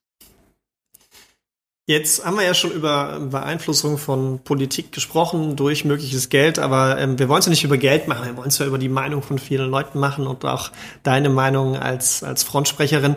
Jetzt 1.89 2.23
haben 2.23 2.37
wir 2.37 2.45
ja 2.45 2.53
schon 2.53 2.73
über 2.73 3.19
Beeinflussung 3.19 3.97
von 3.97 4.41
Politik 4.45 4.93
gesprochen 4.93 5.57
durch 5.57 5.87
mögliches 5.87 6.29
Geld, 6.29 6.59
aber 6.59 6.99
ähm, 6.99 7.19
wir 7.19 7.31
wollen 7.31 7.39
es 7.39 7.47
ja 7.47 7.51
nicht 7.51 7.65
über 7.65 7.79
Geld 7.79 8.09
machen, 8.09 8.27
wir 8.27 8.37
wollen 8.37 8.49
es 8.49 8.59
ja 8.59 8.67
über 8.67 8.77
die 8.77 8.91
Meinung 8.91 9.23
von 9.23 9.39
vielen 9.39 9.71
Leuten 9.71 9.99
machen 9.99 10.27
und 10.27 10.45
auch 10.45 10.71
deine 11.03 11.31
Meinung 11.31 11.77
als, 11.77 12.23
als 12.23 12.43
Frontsprecherin. 12.43 13.15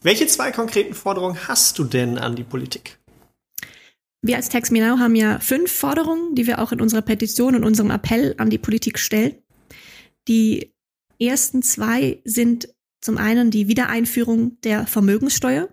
Welche 0.00 0.26
zwei 0.26 0.52
konkreten 0.52 0.94
Forderungen 0.94 1.36
hast 1.48 1.78
du 1.78 1.84
denn 1.84 2.16
an 2.16 2.34
die 2.34 2.44
Politik? 2.44 2.98
Wir 4.22 4.36
als 4.36 4.48
Tax 4.48 4.70
Me 4.70 4.80
Now 4.80 4.98
haben 4.98 5.16
ja 5.16 5.38
fünf 5.40 5.70
Forderungen, 5.70 6.34
die 6.34 6.46
wir 6.46 6.62
auch 6.62 6.72
in 6.72 6.80
unserer 6.80 7.02
Petition 7.02 7.54
und 7.54 7.62
unserem 7.62 7.90
Appell 7.90 8.36
an 8.38 8.48
die 8.48 8.56
Politik 8.56 8.98
stellen. 8.98 9.34
Die 10.28 10.72
ersten 11.20 11.60
zwei 11.60 12.22
sind 12.24 12.70
zum 13.02 13.18
einen 13.18 13.50
die 13.50 13.68
Wiedereinführung 13.68 14.58
der 14.62 14.86
Vermögenssteuer 14.86 15.68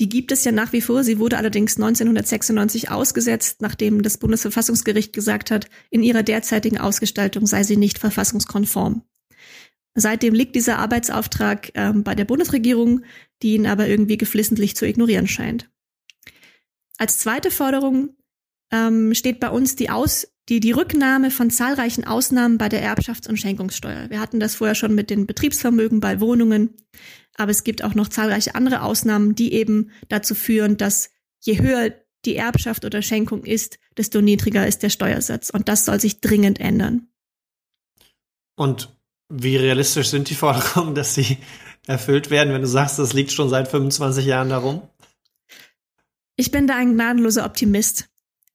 Die 0.00 0.08
gibt 0.08 0.30
es 0.30 0.44
ja 0.44 0.52
nach 0.52 0.72
wie 0.72 0.80
vor. 0.80 1.02
Sie 1.02 1.18
wurde 1.18 1.38
allerdings 1.38 1.76
1996 1.76 2.90
ausgesetzt, 2.90 3.62
nachdem 3.62 4.02
das 4.02 4.18
Bundesverfassungsgericht 4.18 5.12
gesagt 5.12 5.50
hat, 5.50 5.68
in 5.90 6.02
ihrer 6.02 6.22
derzeitigen 6.22 6.78
Ausgestaltung 6.78 7.46
sei 7.46 7.64
sie 7.64 7.76
nicht 7.76 7.98
verfassungskonform. 7.98 9.02
Seitdem 9.94 10.34
liegt 10.34 10.54
dieser 10.54 10.78
Arbeitsauftrag 10.78 11.70
äh, 11.74 11.92
bei 11.92 12.14
der 12.14 12.24
Bundesregierung, 12.24 13.02
die 13.42 13.54
ihn 13.54 13.66
aber 13.66 13.88
irgendwie 13.88 14.16
geflissentlich 14.16 14.76
zu 14.76 14.86
ignorieren 14.86 15.26
scheint. 15.26 15.68
Als 16.98 17.18
zweite 17.18 17.50
Forderung 17.50 18.10
ähm, 18.72 19.14
steht 19.14 19.40
bei 19.40 19.50
uns 19.50 19.74
die, 19.74 19.90
Aus 19.90 20.28
die, 20.48 20.60
die 20.60 20.72
Rücknahme 20.72 21.32
von 21.32 21.50
zahlreichen 21.50 22.04
Ausnahmen 22.04 22.58
bei 22.58 22.68
der 22.68 22.82
Erbschafts- 22.82 23.28
und 23.28 23.38
Schenkungssteuer. 23.38 24.10
Wir 24.10 24.20
hatten 24.20 24.38
das 24.38 24.54
vorher 24.54 24.74
schon 24.74 24.94
mit 24.94 25.10
den 25.10 25.26
Betriebsvermögen 25.26 26.00
bei 26.00 26.20
Wohnungen, 26.20 26.74
aber 27.38 27.52
es 27.52 27.64
gibt 27.64 27.82
auch 27.82 27.94
noch 27.94 28.08
zahlreiche 28.08 28.54
andere 28.54 28.82
Ausnahmen, 28.82 29.34
die 29.34 29.54
eben 29.54 29.90
dazu 30.08 30.34
führen, 30.34 30.76
dass 30.76 31.10
je 31.40 31.60
höher 31.60 31.94
die 32.24 32.34
Erbschaft 32.34 32.84
oder 32.84 33.00
Schenkung 33.00 33.44
ist, 33.44 33.78
desto 33.96 34.20
niedriger 34.20 34.66
ist 34.66 34.82
der 34.82 34.90
Steuersatz. 34.90 35.48
Und 35.48 35.68
das 35.68 35.84
soll 35.84 36.00
sich 36.00 36.20
dringend 36.20 36.60
ändern. 36.60 37.06
Und 38.56 38.92
wie 39.28 39.56
realistisch 39.56 40.08
sind 40.08 40.28
die 40.28 40.34
Forderungen, 40.34 40.96
dass 40.96 41.14
sie 41.14 41.38
erfüllt 41.86 42.30
werden, 42.30 42.52
wenn 42.52 42.62
du 42.62 42.68
sagst, 42.68 42.98
das 42.98 43.12
liegt 43.12 43.30
schon 43.30 43.48
seit 43.48 43.68
25 43.68 44.26
Jahren 44.26 44.48
darum? 44.48 44.82
Ich 46.34 46.50
bin 46.50 46.66
da 46.66 46.76
ein 46.76 46.94
gnadenloser 46.94 47.44
Optimist. 47.44 48.08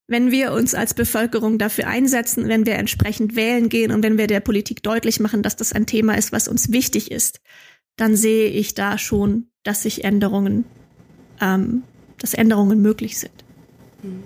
Wenn 0.08 0.32
wir 0.32 0.52
uns 0.52 0.76
als 0.76 0.94
Bevölkerung 0.94 1.58
dafür 1.58 1.88
einsetzen, 1.88 2.50
wenn 2.50 2.66
wir 2.66 2.76
entsprechend 2.76 3.38
wählen 3.38 3.70
gehen 3.70 3.92
und 3.94 4.04
wenn 4.04 4.18
wir 4.18 4.28
der 4.28 4.42
Politik 4.42 4.84
deutlich 4.84 5.22
machen, 5.22 5.42
dass 5.42 5.56
das 5.56 5.72
ein 5.72 5.86
Thema 5.86 6.18
ist, 6.18 6.34
was 6.34 6.50
uns 6.50 6.74
wichtig 6.74 7.10
ist, 7.10 7.40
dann 7.96 8.16
sehe 8.16 8.50
ich 8.50 8.74
da 8.74 8.98
schon, 8.98 9.48
dass 9.64 9.84
sich 9.84 10.04
Änderungen, 10.04 10.66
ähm, 11.42 11.84
dass 12.20 12.34
Änderungen 12.34 12.82
möglich 12.82 13.20
sind. 13.20 13.34
Hm. 14.02 14.24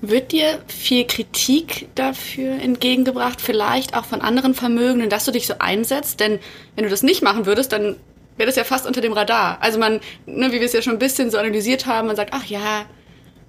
Wird 0.00 0.32
dir 0.32 0.60
viel 0.66 1.06
Kritik 1.06 1.88
dafür 1.94 2.60
entgegengebracht, 2.60 3.40
vielleicht 3.40 3.96
auch 3.96 4.04
von 4.04 4.20
anderen 4.20 4.54
Vermögenden, 4.54 5.08
dass 5.08 5.24
du 5.24 5.30
dich 5.30 5.46
so 5.46 5.54
einsetzt? 5.58 6.20
Denn 6.20 6.40
wenn 6.76 6.84
du 6.84 6.90
das 6.90 7.02
nicht 7.02 7.22
machen 7.22 7.46
würdest, 7.46 7.72
dann 7.72 7.96
wäre 8.36 8.46
das 8.46 8.56
ja 8.56 8.64
fast 8.64 8.86
unter 8.86 9.00
dem 9.00 9.14
Radar. 9.14 9.62
Also 9.62 9.78
man, 9.78 10.00
ne, 10.26 10.52
wie 10.52 10.60
wir 10.60 10.66
es 10.66 10.74
ja 10.74 10.82
schon 10.82 10.94
ein 10.94 10.98
bisschen 10.98 11.30
so 11.30 11.38
analysiert 11.38 11.86
haben, 11.86 12.06
man 12.06 12.16
sagt, 12.16 12.34
ach 12.34 12.44
ja, 12.44 12.84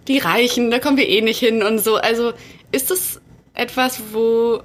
die 0.08 0.20
Reichen, 0.20 0.72
da 0.72 0.80
kommen 0.80 0.98
wir 0.98 1.10
eh 1.10 1.22
nicht 1.22 1.40
hin 1.40 1.62
und 1.62 1.80
so. 1.80 1.96
Also 1.96 2.32
ist 2.72 2.90
das 2.90 3.20
etwas, 3.54 4.02
wo 4.14 4.62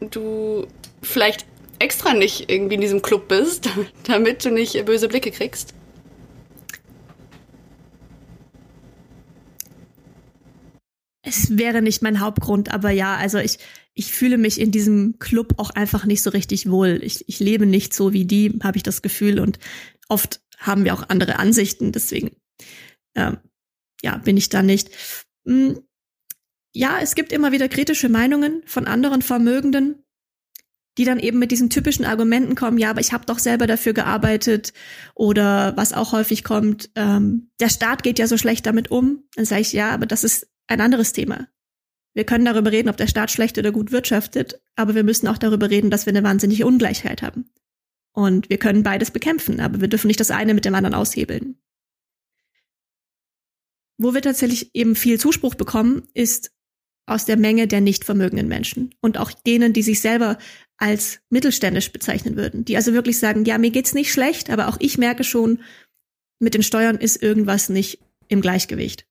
du 0.00 0.66
vielleicht 1.02 1.46
extra 1.84 2.14
nicht 2.14 2.50
irgendwie 2.50 2.76
in 2.76 2.80
diesem 2.80 3.02
Club 3.02 3.28
bist, 3.28 3.68
damit 4.04 4.44
du 4.44 4.50
nicht 4.50 4.82
böse 4.86 5.06
Blicke 5.06 5.30
kriegst? 5.30 5.74
Es 11.22 11.58
wäre 11.58 11.82
nicht 11.82 12.02
mein 12.02 12.20
Hauptgrund, 12.20 12.72
aber 12.72 12.90
ja, 12.90 13.16
also 13.16 13.38
ich, 13.38 13.58
ich 13.94 14.12
fühle 14.12 14.38
mich 14.38 14.60
in 14.60 14.70
diesem 14.70 15.18
Club 15.18 15.54
auch 15.58 15.70
einfach 15.70 16.04
nicht 16.04 16.22
so 16.22 16.30
richtig 16.30 16.70
wohl. 16.70 17.00
Ich, 17.02 17.28
ich 17.28 17.38
lebe 17.38 17.66
nicht 17.66 17.94
so 17.94 18.12
wie 18.12 18.24
die, 18.24 18.58
habe 18.62 18.76
ich 18.76 18.82
das 18.82 19.02
Gefühl. 19.02 19.40
Und 19.40 19.58
oft 20.08 20.40
haben 20.58 20.84
wir 20.84 20.94
auch 20.94 21.08
andere 21.08 21.38
Ansichten, 21.38 21.92
deswegen 21.92 22.30
ähm, 23.14 23.38
ja, 24.02 24.18
bin 24.18 24.36
ich 24.36 24.48
da 24.48 24.62
nicht. 24.62 24.90
Hm, 25.46 25.80
ja, 26.72 26.98
es 27.00 27.14
gibt 27.14 27.32
immer 27.32 27.52
wieder 27.52 27.68
kritische 27.68 28.08
Meinungen 28.08 28.62
von 28.66 28.86
anderen 28.86 29.22
Vermögenden, 29.22 30.03
die 30.96 31.04
dann 31.04 31.18
eben 31.18 31.38
mit 31.38 31.50
diesen 31.50 31.70
typischen 31.70 32.04
Argumenten 32.04 32.54
kommen, 32.54 32.78
ja, 32.78 32.90
aber 32.90 33.00
ich 33.00 33.12
habe 33.12 33.26
doch 33.26 33.38
selber 33.38 33.66
dafür 33.66 33.92
gearbeitet 33.92 34.72
oder 35.14 35.76
was 35.76 35.92
auch 35.92 36.12
häufig 36.12 36.44
kommt, 36.44 36.90
ähm, 36.94 37.50
der 37.60 37.68
Staat 37.68 38.02
geht 38.02 38.18
ja 38.18 38.26
so 38.26 38.38
schlecht 38.38 38.66
damit 38.66 38.90
um. 38.90 39.24
Dann 39.34 39.44
sage 39.44 39.62
ich, 39.62 39.72
ja, 39.72 39.90
aber 39.90 40.06
das 40.06 40.24
ist 40.24 40.48
ein 40.66 40.80
anderes 40.80 41.12
Thema. 41.12 41.48
Wir 42.14 42.24
können 42.24 42.44
darüber 42.44 42.70
reden, 42.70 42.88
ob 42.88 42.96
der 42.96 43.08
Staat 43.08 43.32
schlecht 43.32 43.58
oder 43.58 43.72
gut 43.72 43.90
wirtschaftet, 43.90 44.60
aber 44.76 44.94
wir 44.94 45.02
müssen 45.02 45.26
auch 45.26 45.38
darüber 45.38 45.68
reden, 45.68 45.90
dass 45.90 46.06
wir 46.06 46.12
eine 46.12 46.22
wahnsinnige 46.22 46.66
Ungleichheit 46.66 47.22
haben. 47.22 47.50
Und 48.12 48.48
wir 48.48 48.58
können 48.58 48.84
beides 48.84 49.10
bekämpfen, 49.10 49.58
aber 49.58 49.80
wir 49.80 49.88
dürfen 49.88 50.06
nicht 50.06 50.20
das 50.20 50.30
eine 50.30 50.54
mit 50.54 50.64
dem 50.64 50.76
anderen 50.76 50.94
aushebeln. 50.94 51.58
Wo 53.98 54.14
wir 54.14 54.22
tatsächlich 54.22 54.74
eben 54.74 54.94
viel 54.94 55.18
Zuspruch 55.18 55.56
bekommen, 55.56 56.06
ist 56.14 56.53
aus 57.06 57.24
der 57.24 57.36
Menge 57.36 57.66
der 57.68 57.80
nicht 57.80 58.04
vermögenden 58.04 58.48
Menschen 58.48 58.94
und 59.00 59.18
auch 59.18 59.30
denen, 59.30 59.72
die 59.72 59.82
sich 59.82 60.00
selber 60.00 60.38
als 60.76 61.20
mittelständisch 61.30 61.92
bezeichnen 61.92 62.36
würden, 62.36 62.64
die 62.64 62.76
also 62.76 62.92
wirklich 62.92 63.18
sagen, 63.18 63.44
ja, 63.44 63.58
mir 63.58 63.70
geht's 63.70 63.94
nicht 63.94 64.12
schlecht, 64.12 64.50
aber 64.50 64.68
auch 64.68 64.76
ich 64.80 64.98
merke 64.98 65.22
schon, 65.24 65.60
mit 66.38 66.54
den 66.54 66.62
Steuern 66.62 66.96
ist 66.96 67.22
irgendwas 67.22 67.68
nicht 67.68 68.00
im 68.28 68.40
Gleichgewicht. 68.40 69.06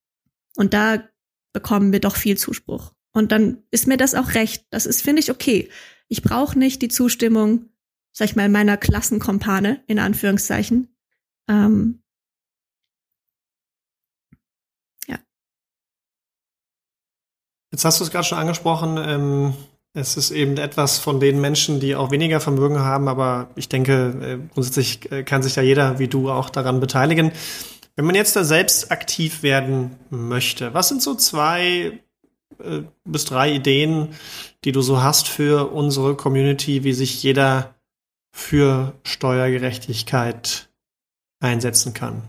Und 0.56 0.74
da 0.74 1.08
bekommen 1.54 1.92
wir 1.92 2.00
doch 2.00 2.16
viel 2.16 2.38
Zuspruch. 2.38 2.94
Und 3.14 3.32
dann 3.32 3.64
ist 3.72 3.88
mir 3.88 3.98
das 3.98 4.16
auch 4.16 4.34
recht. 4.34 4.66
Das 4.72 4.86
ist, 4.86 5.02
finde 5.02 5.22
ich, 5.22 5.32
okay. 5.32 5.70
Ich 6.08 6.22
brauche 6.22 6.58
nicht 6.58 6.82
die 6.82 6.90
Zustimmung, 6.90 7.70
sag 8.12 8.30
ich 8.30 8.36
mal, 8.36 8.50
meiner 8.50 8.78
Klassenkompane, 8.78 9.84
in 9.88 10.00
Anführungszeichen. 10.00 10.96
Ähm, 11.48 12.04
ja. 15.08 15.20
Jetzt 17.74 17.86
hast 17.86 18.00
du 18.00 18.04
es 18.04 18.12
gerade 18.12 18.24
schon 18.24 18.38
angesprochen. 18.38 18.98
Ähm, 19.00 19.54
es 19.94 20.16
ist 20.16 20.30
eben 20.30 20.58
etwas 20.58 21.00
von 21.00 21.20
den 21.20 21.42
Menschen, 21.42 21.80
die 21.80 21.96
auch 21.96 22.12
weniger 22.12 22.40
Vermögen 22.40 22.80
haben, 22.80 23.08
aber 23.08 23.50
ich 23.56 23.68
denke, 23.68 24.14
äh, 24.22 24.54
grundsätzlich 24.54 25.12
äh, 25.12 25.24
kann 25.24 25.42
sich 25.42 25.56
da 25.56 25.62
jeder 25.64 25.98
wie 25.98 26.08
du 26.08 26.30
auch 26.30 26.52
daran 26.52 26.80
beteiligen. 26.80 27.32
Wenn 27.96 28.06
man 28.06 28.14
jetzt 28.14 28.36
da 28.36 28.44
selbst 28.44 28.92
aktiv 28.92 29.42
werden 29.42 29.96
möchte, 30.12 30.76
was 30.76 30.88
sind 30.88 31.02
so 31.02 31.16
zwei 31.16 32.00
äh, 32.60 32.82
bis 33.06 33.26
drei 33.26 33.52
Ideen, 33.52 34.10
die 34.66 34.72
du 34.72 34.84
so 34.84 35.02
hast 35.02 35.28
für 35.28 35.72
unsere 35.72 36.16
Community, 36.16 36.84
wie 36.84 36.94
sich 36.94 37.24
jeder 37.24 37.74
für 38.32 38.94
Steuergerechtigkeit 39.04 40.70
einsetzen 41.40 41.96
kann? 41.96 42.22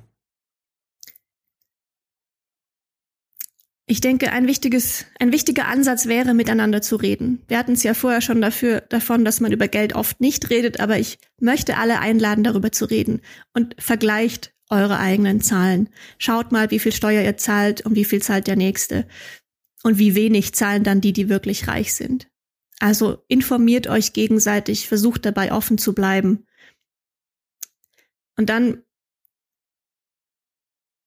Ich 3.86 4.00
denke, 4.00 4.32
ein 4.32 4.46
wichtiges, 4.46 5.04
ein 5.20 5.30
wichtiger 5.30 5.68
Ansatz 5.68 6.06
wäre, 6.06 6.32
miteinander 6.32 6.80
zu 6.80 6.96
reden. 6.96 7.42
Wir 7.48 7.58
hatten 7.58 7.72
es 7.72 7.82
ja 7.82 7.92
vorher 7.92 8.22
schon 8.22 8.40
dafür, 8.40 8.80
davon, 8.80 9.26
dass 9.26 9.40
man 9.40 9.52
über 9.52 9.68
Geld 9.68 9.94
oft 9.94 10.20
nicht 10.20 10.48
redet, 10.48 10.80
aber 10.80 10.98
ich 10.98 11.18
möchte 11.38 11.76
alle 11.76 12.00
einladen, 12.00 12.44
darüber 12.44 12.72
zu 12.72 12.86
reden 12.86 13.20
und 13.52 13.76
vergleicht 13.78 14.54
eure 14.70 14.98
eigenen 14.98 15.42
Zahlen. 15.42 15.90
Schaut 16.18 16.50
mal, 16.50 16.70
wie 16.70 16.78
viel 16.78 16.92
Steuer 16.92 17.22
ihr 17.22 17.36
zahlt 17.36 17.84
und 17.84 17.94
wie 17.94 18.06
viel 18.06 18.22
zahlt 18.22 18.46
der 18.46 18.56
nächste. 18.56 19.06
Und 19.82 19.98
wie 19.98 20.14
wenig 20.14 20.54
zahlen 20.54 20.82
dann 20.82 21.02
die, 21.02 21.12
die 21.12 21.28
wirklich 21.28 21.68
reich 21.68 21.92
sind. 21.92 22.28
Also 22.80 23.22
informiert 23.28 23.86
euch 23.86 24.14
gegenseitig, 24.14 24.88
versucht 24.88 25.26
dabei 25.26 25.52
offen 25.52 25.76
zu 25.76 25.94
bleiben. 25.94 26.46
Und 28.36 28.48
dann, 28.48 28.82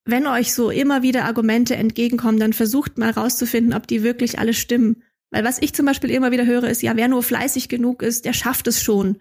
wenn 0.07 0.27
euch 0.27 0.53
so 0.53 0.69
immer 0.69 1.03
wieder 1.03 1.25
Argumente 1.25 1.75
entgegenkommen, 1.75 2.39
dann 2.39 2.53
versucht 2.53 2.97
mal 2.97 3.11
rauszufinden, 3.11 3.73
ob 3.73 3.87
die 3.87 4.03
wirklich 4.03 4.39
alle 4.39 4.53
stimmen. 4.53 5.03
Weil 5.29 5.43
was 5.43 5.61
ich 5.61 5.73
zum 5.73 5.85
Beispiel 5.85 6.09
immer 6.09 6.31
wieder 6.31 6.45
höre, 6.45 6.65
ist, 6.65 6.81
ja, 6.81 6.95
wer 6.95 7.07
nur 7.07 7.21
fleißig 7.21 7.69
genug 7.69 8.01
ist, 8.01 8.25
der 8.25 8.33
schafft 8.33 8.67
es 8.67 8.81
schon. 8.81 9.17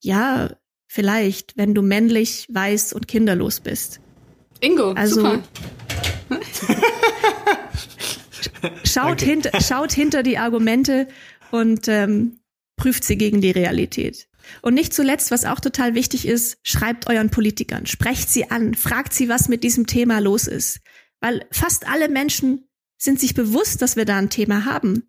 Ja, 0.00 0.50
Vielleicht, 0.94 1.56
wenn 1.56 1.74
du 1.74 1.82
männlich, 1.82 2.46
weiß 2.50 2.92
und 2.92 3.08
kinderlos 3.08 3.58
bist. 3.58 3.98
Ingo, 4.60 4.92
also, 4.92 5.22
super. 5.22 5.42
schaut, 8.84 9.20
hinter, 9.20 9.60
schaut 9.60 9.92
hinter 9.92 10.22
die 10.22 10.38
Argumente 10.38 11.08
und 11.50 11.88
ähm, 11.88 12.38
prüft 12.76 13.02
sie 13.02 13.18
gegen 13.18 13.40
die 13.40 13.50
Realität. 13.50 14.28
Und 14.62 14.74
nicht 14.74 14.92
zuletzt, 14.92 15.30
was 15.30 15.44
auch 15.44 15.60
total 15.60 15.94
wichtig 15.94 16.26
ist, 16.26 16.58
schreibt 16.62 17.08
euren 17.08 17.30
Politikern, 17.30 17.86
sprecht 17.86 18.30
sie 18.30 18.50
an, 18.50 18.74
fragt 18.74 19.12
sie, 19.12 19.28
was 19.28 19.48
mit 19.48 19.64
diesem 19.64 19.86
Thema 19.86 20.18
los 20.18 20.46
ist. 20.46 20.80
Weil 21.20 21.46
fast 21.50 21.88
alle 21.88 22.08
Menschen 22.08 22.68
sind 22.96 23.20
sich 23.20 23.34
bewusst, 23.34 23.82
dass 23.82 23.96
wir 23.96 24.04
da 24.04 24.18
ein 24.18 24.30
Thema 24.30 24.64
haben. 24.64 25.06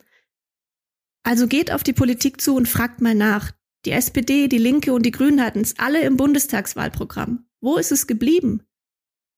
Also 1.23 1.47
geht 1.47 1.71
auf 1.71 1.83
die 1.83 1.93
Politik 1.93 2.39
zu 2.39 2.55
und 2.55 2.67
fragt 2.67 3.01
mal 3.01 3.15
nach. 3.15 3.51
Die 3.85 3.91
SPD, 3.91 4.47
die 4.47 4.57
Linke 4.57 4.93
und 4.93 5.05
die 5.05 5.11
Grünen 5.11 5.41
hatten 5.43 5.61
es 5.61 5.77
alle 5.77 6.01
im 6.01 6.17
Bundestagswahlprogramm. 6.17 7.45
Wo 7.61 7.77
ist 7.77 7.91
es 7.91 8.07
geblieben? 8.07 8.63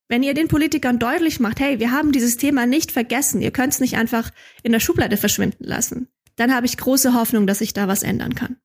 Wenn 0.09 0.23
ihr 0.23 0.33
den 0.33 0.47
Politikern 0.47 0.99
deutlich 0.99 1.39
macht, 1.39 1.59
hey, 1.59 1.79
wir 1.79 1.91
haben 1.91 2.11
dieses 2.11 2.37
Thema 2.37 2.65
nicht 2.65 2.91
vergessen, 2.91 3.41
ihr 3.41 3.51
könnt 3.51 3.73
es 3.73 3.79
nicht 3.79 3.97
einfach 3.97 4.31
in 4.63 4.71
der 4.71 4.79
Schublade 4.79 5.17
verschwinden 5.17 5.65
lassen, 5.65 6.07
dann 6.37 6.53
habe 6.53 6.65
ich 6.65 6.77
große 6.77 7.13
Hoffnung, 7.13 7.45
dass 7.45 7.59
sich 7.59 7.73
da 7.73 7.87
was 7.87 8.03
ändern 8.03 8.35
kann. 8.35 8.57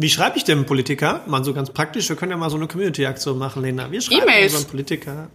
Wie 0.00 0.08
schreibe 0.08 0.38
ich 0.38 0.44
dem 0.44 0.64
Politiker? 0.64 1.20
Mal 1.26 1.44
so 1.44 1.52
ganz 1.52 1.68
praktisch, 1.68 2.08
wir 2.08 2.16
können 2.16 2.30
ja 2.30 2.38
mal 2.38 2.48
so 2.48 2.56
eine 2.56 2.66
Community-Aktion 2.66 3.36
machen, 3.36 3.60
Lena. 3.60 3.92
Wir 3.92 4.00
schreiben 4.00 4.30
e 4.30 4.44
unseren 4.44 4.64
Politiker. 4.64 5.28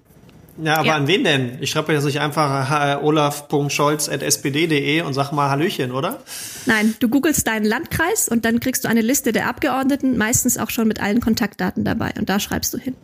Ja, 0.58 0.78
aber 0.78 0.88
ja. 0.88 0.96
an 0.96 1.06
wen 1.06 1.24
denn? 1.24 1.60
Ich 1.62 1.70
schreibe 1.70 1.94
jetzt 1.94 2.06
nicht 2.06 2.20
einfach 2.20 2.72
äh, 2.72 2.96
olaf.scholz.spd.de 2.96 5.02
und 5.02 5.14
sag 5.14 5.32
mal 5.34 5.52
Hallöchen, 5.52 5.92
oder? 5.92 6.24
Nein, 6.66 6.96
du 7.00 7.10
googelst 7.10 7.46
deinen 7.46 7.66
Landkreis 7.66 8.28
und 8.28 8.44
dann 8.44 8.60
kriegst 8.60 8.86
du 8.86 8.88
eine 8.88 9.02
Liste 9.02 9.34
der 9.34 9.48
Abgeordneten, 9.48 10.18
meistens 10.18 10.58
auch 10.58 10.72
schon 10.72 10.88
mit 10.88 11.00
allen 11.00 11.22
Kontaktdaten 11.22 11.84
dabei. 11.84 12.14
Und 12.18 12.30
da 12.30 12.40
schreibst 12.40 12.74
du 12.74 12.80
hin. 12.80 12.96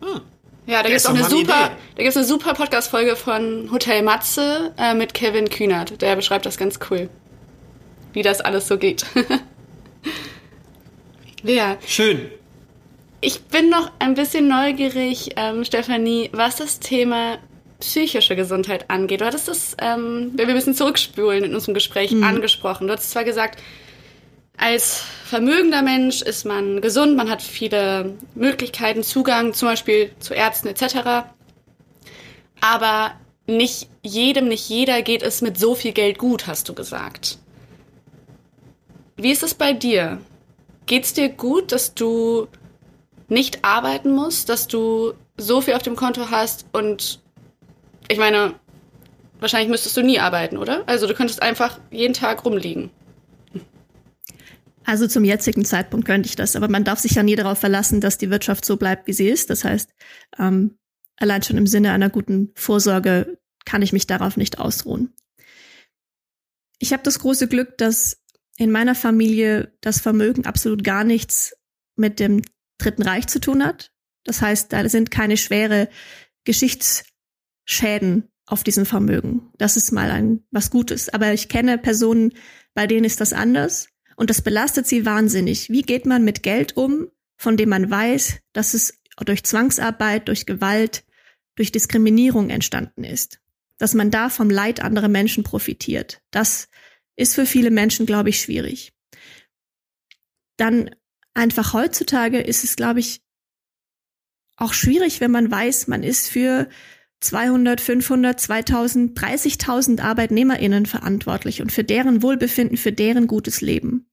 Hm. 0.00 0.22
Ja, 0.66 0.82
da 0.82 0.88
gibt 0.88 1.00
es 1.00 1.04
auch 1.04 1.10
eine 1.10 1.24
super, 1.24 1.72
da 1.96 2.02
gibt's 2.02 2.16
eine 2.16 2.24
super 2.24 2.54
Podcast-Folge 2.54 3.16
von 3.16 3.70
Hotel 3.70 4.02
Matze 4.02 4.72
äh, 4.78 4.94
mit 4.94 5.12
Kevin 5.12 5.50
Kühnert. 5.50 6.00
Der 6.00 6.16
beschreibt 6.16 6.46
das 6.46 6.56
ganz 6.56 6.78
cool, 6.88 7.10
wie 8.14 8.22
das 8.22 8.40
alles 8.40 8.68
so 8.68 8.78
geht. 8.78 9.04
ja. 11.44 11.76
Schön. 11.86 12.30
Ich 13.20 13.42
bin 13.44 13.70
noch 13.70 13.90
ein 13.98 14.14
bisschen 14.14 14.48
neugierig, 14.48 15.30
ähm, 15.36 15.64
Stefanie, 15.64 16.28
was 16.32 16.56
das 16.56 16.80
Thema 16.80 17.38
psychische 17.80 18.36
Gesundheit 18.36 18.90
angeht. 18.90 19.20
Du 19.20 19.24
hattest 19.24 19.48
das, 19.48 19.76
ähm, 19.80 20.32
wenn 20.34 20.46
wir 20.46 20.54
ein 20.54 20.56
bisschen 20.56 20.74
zurückspülen 20.74 21.44
in 21.44 21.54
unserem 21.54 21.74
Gespräch, 21.74 22.10
mhm. 22.12 22.24
angesprochen. 22.24 22.86
Du 22.86 22.92
hattest 22.92 23.10
zwar 23.10 23.24
gesagt, 23.24 23.62
als 24.56 25.02
vermögender 25.24 25.82
Mensch 25.82 26.22
ist 26.22 26.44
man 26.44 26.80
gesund, 26.80 27.16
man 27.16 27.30
hat 27.30 27.42
viele 27.42 28.14
Möglichkeiten, 28.34 29.02
Zugang 29.02 29.52
zum 29.52 29.68
Beispiel 29.68 30.10
zu 30.20 30.34
Ärzten 30.34 30.68
etc. 30.68 31.26
Aber 32.60 33.12
nicht 33.46 33.88
jedem, 34.02 34.48
nicht 34.48 34.68
jeder 34.68 35.02
geht 35.02 35.22
es 35.22 35.42
mit 35.42 35.58
so 35.58 35.74
viel 35.74 35.92
Geld 35.92 36.18
gut, 36.18 36.46
hast 36.46 36.68
du 36.68 36.74
gesagt. 36.74 37.38
Wie 39.16 39.30
ist 39.30 39.42
es 39.42 39.54
bei 39.54 39.72
dir? 39.72 40.20
Geht 40.86 41.04
es 41.04 41.12
dir 41.14 41.28
gut, 41.28 41.72
dass 41.72 41.94
du 41.94 42.48
nicht 43.28 43.64
arbeiten 43.64 44.12
musst, 44.12 44.48
dass 44.48 44.68
du 44.68 45.14
so 45.36 45.60
viel 45.60 45.74
auf 45.74 45.82
dem 45.82 45.96
Konto 45.96 46.30
hast 46.30 46.66
und 46.72 47.20
ich 48.08 48.18
meine, 48.18 48.54
wahrscheinlich 49.40 49.70
müsstest 49.70 49.96
du 49.96 50.02
nie 50.02 50.18
arbeiten, 50.18 50.58
oder? 50.58 50.82
Also 50.86 51.06
du 51.06 51.14
könntest 51.14 51.42
einfach 51.42 51.80
jeden 51.90 52.14
Tag 52.14 52.44
rumliegen. 52.44 52.90
Also 54.84 55.06
zum 55.06 55.24
jetzigen 55.24 55.64
Zeitpunkt 55.64 56.06
könnte 56.06 56.28
ich 56.28 56.36
das, 56.36 56.56
aber 56.56 56.68
man 56.68 56.84
darf 56.84 56.98
sich 56.98 57.12
ja 57.12 57.22
nie 57.22 57.36
darauf 57.36 57.58
verlassen, 57.58 58.02
dass 58.02 58.18
die 58.18 58.30
Wirtschaft 58.30 58.64
so 58.66 58.76
bleibt, 58.76 59.06
wie 59.06 59.14
sie 59.14 59.28
ist. 59.28 59.48
Das 59.48 59.64
heißt, 59.64 59.90
ähm, 60.38 60.78
allein 61.16 61.42
schon 61.42 61.56
im 61.56 61.66
Sinne 61.66 61.92
einer 61.92 62.10
guten 62.10 62.52
Vorsorge 62.54 63.38
kann 63.64 63.80
ich 63.80 63.94
mich 63.94 64.06
darauf 64.06 64.36
nicht 64.36 64.58
ausruhen. 64.58 65.14
Ich 66.78 66.92
habe 66.92 67.02
das 67.02 67.18
große 67.18 67.48
Glück, 67.48 67.78
dass 67.78 68.18
in 68.56 68.70
meiner 68.70 68.94
Familie 68.94 69.72
das 69.80 70.00
Vermögen 70.00 70.44
absolut 70.46 70.84
gar 70.84 71.04
nichts 71.04 71.56
mit 71.96 72.20
dem 72.20 72.42
Dritten 72.78 73.02
Reich 73.02 73.26
zu 73.26 73.40
tun 73.40 73.64
hat. 73.64 73.92
Das 74.24 74.40
heißt, 74.40 74.72
da 74.72 74.88
sind 74.88 75.10
keine 75.10 75.36
schwere 75.36 75.88
Geschichtsschäden 76.44 78.28
auf 78.46 78.64
diesem 78.64 78.86
Vermögen. 78.86 79.50
Das 79.58 79.76
ist 79.76 79.92
mal 79.92 80.10
ein 80.10 80.44
was 80.50 80.70
Gutes. 80.70 81.08
Aber 81.08 81.32
ich 81.32 81.48
kenne 81.48 81.78
Personen, 81.78 82.32
bei 82.74 82.86
denen 82.86 83.04
ist 83.04 83.20
das 83.20 83.32
anders. 83.32 83.88
Und 84.16 84.30
das 84.30 84.42
belastet 84.42 84.86
sie 84.86 85.06
wahnsinnig. 85.06 85.70
Wie 85.70 85.82
geht 85.82 86.06
man 86.06 86.24
mit 86.24 86.42
Geld 86.42 86.76
um, 86.76 87.08
von 87.36 87.56
dem 87.56 87.68
man 87.70 87.90
weiß, 87.90 88.38
dass 88.52 88.74
es 88.74 89.00
durch 89.24 89.44
Zwangsarbeit, 89.44 90.28
durch 90.28 90.46
Gewalt, 90.46 91.04
durch 91.56 91.72
Diskriminierung 91.72 92.50
entstanden 92.50 93.04
ist? 93.04 93.40
Dass 93.78 93.94
man 93.94 94.10
da 94.10 94.28
vom 94.28 94.50
Leid 94.50 94.80
anderer 94.80 95.08
Menschen 95.08 95.42
profitiert. 95.42 96.22
Das 96.30 96.68
ist 97.16 97.34
für 97.34 97.46
viele 97.46 97.70
Menschen, 97.70 98.06
glaube 98.06 98.30
ich, 98.30 98.40
schwierig. 98.40 98.92
Dann 100.56 100.94
einfach 101.34 101.72
heutzutage 101.72 102.40
ist 102.40 102.64
es, 102.64 102.76
glaube 102.76 103.00
ich, 103.00 103.22
auch 104.56 104.72
schwierig, 104.72 105.20
wenn 105.20 105.30
man 105.30 105.50
weiß, 105.50 105.88
man 105.88 106.02
ist 106.02 106.28
für 106.28 106.68
200, 107.20 107.80
500, 107.80 108.38
2000, 108.38 109.18
30.000 109.18 110.00
ArbeitnehmerInnen 110.00 110.86
verantwortlich 110.86 111.62
und 111.62 111.72
für 111.72 111.82
deren 111.82 112.22
Wohlbefinden, 112.22 112.76
für 112.76 112.92
deren 112.92 113.26
gutes 113.26 113.60
Leben. 113.60 114.10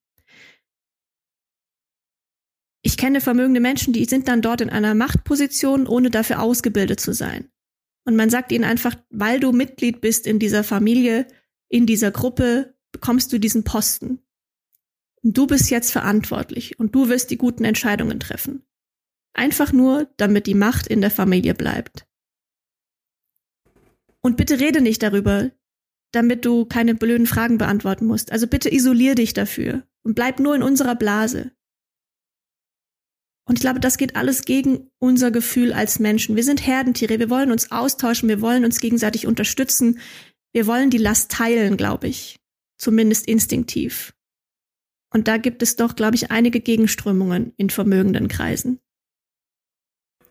Ich 2.84 2.98
kenne 2.98 3.22
vermögende 3.22 3.60
Menschen, 3.60 3.94
die 3.94 4.06
sind 4.06 4.28
dann 4.28 4.42
dort 4.42 4.62
in 4.62 4.72
einer 4.72 4.96
Machtposition, 4.96 5.86
ohne 5.86 6.10
dafür 6.10 6.42
ausgebildet 6.42 7.00
zu 7.00 7.14
sein. 7.14 7.52
Und 8.06 8.16
man 8.16 8.32
sagt 8.32 8.52
ihnen 8.52 8.64
einfach, 8.64 8.96
weil 9.10 9.40
du 9.40 9.52
Mitglied 9.52 10.02
bist 10.02 10.26
in 10.26 10.40
dieser 10.40 10.64
Familie, 10.64 11.28
in 11.70 11.86
dieser 11.86 12.10
Gruppe, 12.10 12.71
bekommst 12.92 13.32
du 13.34 13.40
diesen 13.40 13.64
Posten. 13.64 14.20
Und 15.24 15.38
du 15.38 15.48
bist 15.48 15.70
jetzt 15.70 15.92
verantwortlich 15.92 16.80
und 16.80 16.96
du 16.96 17.10
wirst 17.10 17.30
die 17.32 17.38
guten 17.38 17.64
Entscheidungen 17.64 18.20
treffen. 18.20 18.64
Einfach 19.34 19.72
nur, 19.72 20.10
damit 20.18 20.48
die 20.48 20.56
Macht 20.56 20.88
in 20.88 21.02
der 21.02 21.12
Familie 21.12 21.54
bleibt. 21.54 22.08
Und 24.22 24.38
bitte 24.38 24.60
rede 24.60 24.82
nicht 24.82 25.02
darüber, 25.04 25.52
damit 26.12 26.46
du 26.46 26.66
keine 26.66 26.96
blöden 26.96 27.28
Fragen 27.28 27.58
beantworten 27.58 28.06
musst. 28.06 28.32
Also 28.32 28.48
bitte 28.48 28.74
isolier 28.74 29.16
dich 29.16 29.34
dafür 29.34 29.84
und 30.04 30.16
bleib 30.16 30.40
nur 30.40 30.56
in 30.56 30.64
unserer 30.64 30.96
Blase. 30.96 31.52
Und 33.48 33.58
ich 33.58 33.62
glaube, 33.62 33.80
das 33.80 33.98
geht 33.98 34.16
alles 34.16 34.44
gegen 34.44 34.92
unser 35.00 35.32
Gefühl 35.32 35.74
als 35.74 36.00
Menschen. 36.00 36.36
Wir 36.36 36.44
sind 36.44 36.66
Herdentiere, 36.66 37.20
wir 37.20 37.30
wollen 37.30 37.52
uns 37.52 37.72
austauschen, 37.72 38.30
wir 38.30 38.42
wollen 38.42 38.66
uns 38.66 38.80
gegenseitig 38.80 39.26
unterstützen, 39.26 40.00
wir 40.54 40.68
wollen 40.68 40.90
die 40.90 40.98
Last 40.98 41.32
teilen, 41.32 41.78
glaube 41.78 42.08
ich. 42.08 42.41
Zumindest 42.82 43.28
instinktiv. 43.28 44.12
Und 45.14 45.28
da 45.28 45.38
gibt 45.38 45.62
es 45.62 45.76
doch, 45.76 45.96
glaube 45.96 46.16
ich, 46.16 46.32
einige 46.32 46.62
Gegenströmungen 46.62 47.54
in 47.56 47.70
vermögenden 47.70 48.28
Kreisen. 48.28 48.80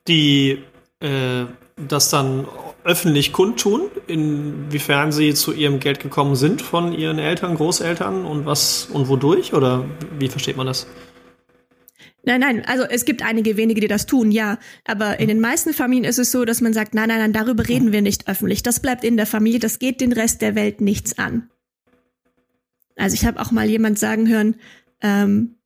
Die 0.09 0.59
äh, 0.99 1.45
das 1.77 2.11
dann 2.11 2.49
öffentlich 2.83 3.33
kundtun, 3.33 3.83
inwiefern 4.09 5.13
sie 5.13 5.33
zu 5.35 5.53
ihrem 5.53 5.79
Geld 5.79 6.01
gekommen 6.01 6.35
sind 6.35 6.61
von 6.61 6.93
ihren 6.93 7.21
Eltern, 7.21 7.55
Großeltern 7.55 8.25
und 8.25 8.47
was 8.47 8.89
und 8.93 9.07
wodurch? 9.09 9.55
Oder 9.55 9.85
wie 10.19 10.29
versteht 10.29 10.57
man 10.57 10.67
das? 10.67 10.89
Nein, 12.25 12.41
nein, 12.41 12.65
also 12.67 12.83
es 12.83 13.05
gibt 13.05 13.23
einige 13.23 13.57
wenige, 13.57 13.81
die 13.81 13.87
das 13.87 14.07
tun, 14.07 14.33
ja. 14.33 14.59
Aber 14.85 15.21
in 15.21 15.29
den 15.29 15.39
meisten 15.39 15.73
Familien 15.73 16.05
ist 16.05 16.19
es 16.19 16.33
so, 16.33 16.45
dass 16.45 16.61
man 16.61 16.73
sagt, 16.73 16.95
nein, 16.95 17.11
nein, 17.11 17.21
nein, 17.21 17.33
darüber 17.33 17.69
reden 17.69 17.93
wir 17.93 18.03
nicht 18.03 18.27
öffentlich. 18.27 18.65
Das 18.65 18.81
bleibt 18.81 19.05
in 19.05 19.17
der 19.17 19.27
Familie, 19.27 19.61
das 19.61 19.79
geht 19.79 20.01
den 20.01 20.13
Rest 20.13 20.43
der 20.43 20.57
Welt 20.57 20.81
nichts 20.81 21.17
an. 21.17 21.49
Also 23.01 23.15
ich 23.15 23.25
habe 23.25 23.41
auch 23.41 23.51
mal 23.51 23.69
jemand 23.69 23.99
sagen 23.99 24.29
hören, 24.29 24.57
ähm, 25.01 25.57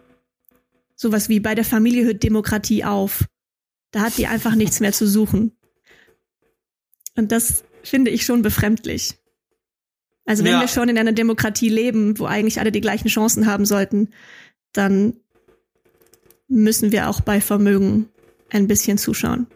sowas 0.94 1.28
wie 1.28 1.40
bei 1.40 1.54
der 1.54 1.64
Familie 1.64 2.04
hört 2.04 2.22
Demokratie 2.22 2.84
auf. 2.84 3.24
Da 3.90 4.02
hat 4.02 4.18
die 4.18 4.26
einfach 4.26 4.54
nichts 4.54 4.80
mehr 4.80 4.92
zu 4.92 5.06
suchen. 5.06 5.52
Und 7.16 7.32
das 7.32 7.64
finde 7.82 8.10
ich 8.10 8.24
schon 8.24 8.42
befremdlich. 8.42 9.14
Also 10.24 10.44
wenn 10.44 10.52
ja. 10.52 10.60
wir 10.60 10.68
schon 10.68 10.88
in 10.88 10.96
einer 10.96 11.12
Demokratie 11.12 11.68
leben, 11.68 12.18
wo 12.18 12.26
eigentlich 12.26 12.60
alle 12.60 12.72
die 12.72 12.80
gleichen 12.80 13.08
Chancen 13.08 13.46
haben 13.46 13.66
sollten, 13.66 14.10
dann 14.72 15.14
müssen 16.48 16.92
wir 16.92 17.08
auch 17.08 17.20
bei 17.20 17.40
Vermögen 17.40 18.08
ein 18.50 18.68
bisschen 18.68 18.96
zuschauen. 18.96 19.46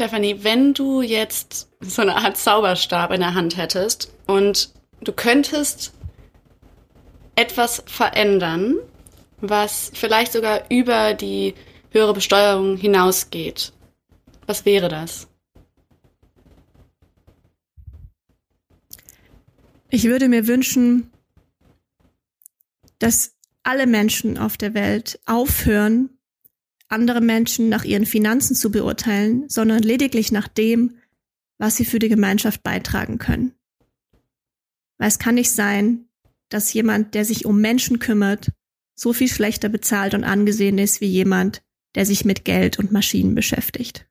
Stefanie, 0.00 0.44
wenn 0.44 0.72
du 0.72 1.02
jetzt 1.02 1.68
so 1.80 2.00
eine 2.00 2.16
Art 2.16 2.38
Zauberstab 2.38 3.10
in 3.10 3.20
der 3.20 3.34
Hand 3.34 3.58
hättest 3.58 4.10
und 4.26 4.72
du 5.02 5.12
könntest 5.12 5.92
etwas 7.34 7.82
verändern, 7.84 8.76
was 9.42 9.92
vielleicht 9.92 10.32
sogar 10.32 10.62
über 10.70 11.12
die 11.12 11.52
höhere 11.90 12.14
Besteuerung 12.14 12.78
hinausgeht. 12.78 13.74
Was 14.46 14.64
wäre 14.64 14.88
das? 14.88 15.28
Ich 19.90 20.04
würde 20.04 20.28
mir 20.28 20.46
wünschen, 20.46 21.10
dass 22.98 23.36
alle 23.64 23.86
Menschen 23.86 24.38
auf 24.38 24.56
der 24.56 24.72
Welt 24.72 25.20
aufhören, 25.26 26.08
andere 26.90 27.20
Menschen 27.20 27.68
nach 27.68 27.84
ihren 27.84 28.04
Finanzen 28.04 28.54
zu 28.54 28.70
beurteilen, 28.70 29.48
sondern 29.48 29.82
lediglich 29.82 30.32
nach 30.32 30.48
dem, 30.48 30.96
was 31.58 31.76
sie 31.76 31.84
für 31.84 31.98
die 31.98 32.08
Gemeinschaft 32.08 32.62
beitragen 32.62 33.18
können. 33.18 33.52
Weil 34.98 35.08
es 35.08 35.18
kann 35.18 35.36
nicht 35.36 35.52
sein, 35.52 36.06
dass 36.48 36.72
jemand, 36.72 37.14
der 37.14 37.24
sich 37.24 37.46
um 37.46 37.60
Menschen 37.60 38.00
kümmert, 38.00 38.52
so 38.94 39.12
viel 39.12 39.28
schlechter 39.28 39.68
bezahlt 39.68 40.14
und 40.14 40.24
angesehen 40.24 40.78
ist 40.78 41.00
wie 41.00 41.06
jemand, 41.06 41.62
der 41.94 42.04
sich 42.04 42.24
mit 42.24 42.44
Geld 42.44 42.78
und 42.78 42.92
Maschinen 42.92 43.34
beschäftigt. 43.34 44.06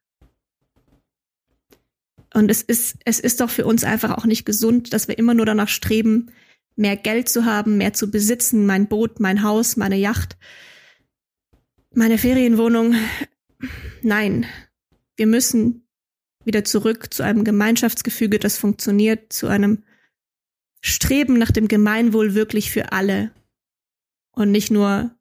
Und 2.33 2.49
es 2.49 2.61
ist, 2.61 2.97
es 3.05 3.19
ist 3.19 3.41
doch 3.41 3.49
für 3.49 3.65
uns 3.65 3.83
einfach 3.83 4.17
auch 4.17 4.25
nicht 4.25 4.45
gesund, 4.45 4.93
dass 4.93 5.07
wir 5.07 5.17
immer 5.17 5.33
nur 5.33 5.45
danach 5.45 5.67
streben, 5.67 6.31
mehr 6.75 6.95
Geld 6.95 7.27
zu 7.27 7.45
haben, 7.45 7.77
mehr 7.77 7.93
zu 7.93 8.09
besitzen, 8.09 8.65
mein 8.65 8.87
Boot, 8.87 9.19
mein 9.19 9.43
Haus, 9.43 9.75
meine 9.75 9.97
Yacht, 9.97 10.37
meine 11.93 12.17
Ferienwohnung. 12.17 12.95
Nein, 14.01 14.45
wir 15.15 15.27
müssen 15.27 15.87
wieder 16.45 16.63
zurück 16.63 17.13
zu 17.13 17.23
einem 17.23 17.43
Gemeinschaftsgefüge, 17.43 18.39
das 18.39 18.57
funktioniert, 18.57 19.33
zu 19.33 19.47
einem 19.47 19.83
Streben 20.81 21.37
nach 21.37 21.51
dem 21.51 21.67
Gemeinwohl 21.67 22.33
wirklich 22.33 22.71
für 22.71 22.91
alle 22.93 23.33
und 24.31 24.51
nicht 24.51 24.71
nur 24.71 25.15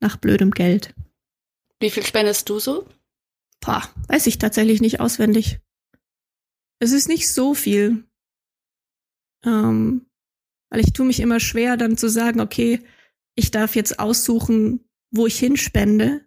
nach 0.00 0.16
blödem 0.16 0.50
Geld. 0.50 0.94
Wie 1.80 1.90
viel 1.90 2.04
spendest 2.04 2.48
du 2.48 2.58
so? 2.58 2.86
Boah, 3.60 3.88
weiß 4.08 4.26
ich 4.26 4.38
tatsächlich 4.38 4.80
nicht 4.80 5.00
auswendig. 5.00 5.60
Es 6.80 6.92
ist 6.92 7.08
nicht 7.08 7.28
so 7.28 7.54
viel. 7.54 8.04
Ähm, 9.44 10.06
weil 10.70 10.80
ich 10.80 10.92
tue 10.92 11.06
mich 11.06 11.20
immer 11.20 11.40
schwer, 11.40 11.76
dann 11.76 11.96
zu 11.96 12.08
sagen, 12.08 12.40
okay, 12.40 12.80
ich 13.34 13.50
darf 13.50 13.74
jetzt 13.74 13.98
aussuchen, 13.98 14.87
wo 15.10 15.26
ich 15.26 15.38
hinspende, 15.38 16.26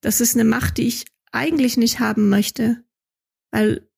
das 0.00 0.20
ist 0.20 0.34
eine 0.34 0.44
Macht, 0.44 0.78
die 0.78 0.88
ich 0.88 1.06
eigentlich 1.32 1.76
nicht 1.76 2.00
haben 2.00 2.28
möchte. 2.28 2.84
Weil 3.50 3.88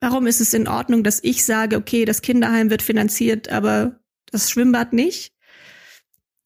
warum 0.00 0.26
ist 0.26 0.40
es 0.40 0.54
in 0.54 0.68
Ordnung, 0.68 1.02
dass 1.02 1.22
ich 1.22 1.44
sage, 1.44 1.76
okay, 1.76 2.04
das 2.04 2.22
Kinderheim 2.22 2.70
wird 2.70 2.82
finanziert, 2.82 3.48
aber 3.48 4.00
das 4.30 4.50
Schwimmbad 4.50 4.92
nicht? 4.92 5.32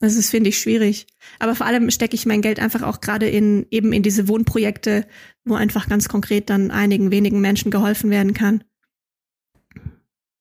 Das 0.01 0.17
ist, 0.17 0.31
finde 0.31 0.49
ich, 0.49 0.59
schwierig. 0.59 1.07
Aber 1.39 1.55
vor 1.55 1.67
allem 1.67 1.91
stecke 1.91 2.15
ich 2.15 2.25
mein 2.25 2.41
Geld 2.41 2.59
einfach 2.59 2.83
auch 2.83 3.03
gerade 3.03 3.29
in 3.29 3.67
eben 3.71 3.93
in 3.93 4.03
diese 4.03 4.29
Wohnprojekte, 4.29 5.07
wo 5.45 5.55
einfach 5.55 5.89
ganz 5.89 6.09
konkret 6.09 6.49
dann 6.49 6.71
einigen 6.71 7.11
wenigen 7.11 7.41
Menschen 7.41 7.71
geholfen 7.71 8.09
werden 8.09 8.33
kann. 8.33 8.65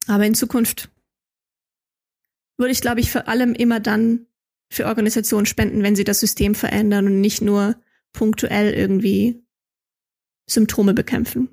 Aber 0.07 0.25
in 0.25 0.33
Zukunft 0.33 0.89
würde 2.57 2.71
ich, 2.71 2.79
glaube 2.79 3.01
ich, 3.01 3.11
vor 3.11 3.27
allem 3.27 3.53
immer 3.53 3.81
dann 3.81 4.27
für 4.69 4.85
Organisationen 4.85 5.45
spenden, 5.45 5.83
wenn 5.83 5.95
sie 5.95 6.03
das 6.03 6.19
System 6.19 6.55
verändern 6.55 7.07
und 7.07 7.21
nicht 7.21 7.41
nur 7.41 7.75
punktuell 8.13 8.73
irgendwie 8.73 9.41
Symptome 10.47 10.93
bekämpfen. 10.93 11.49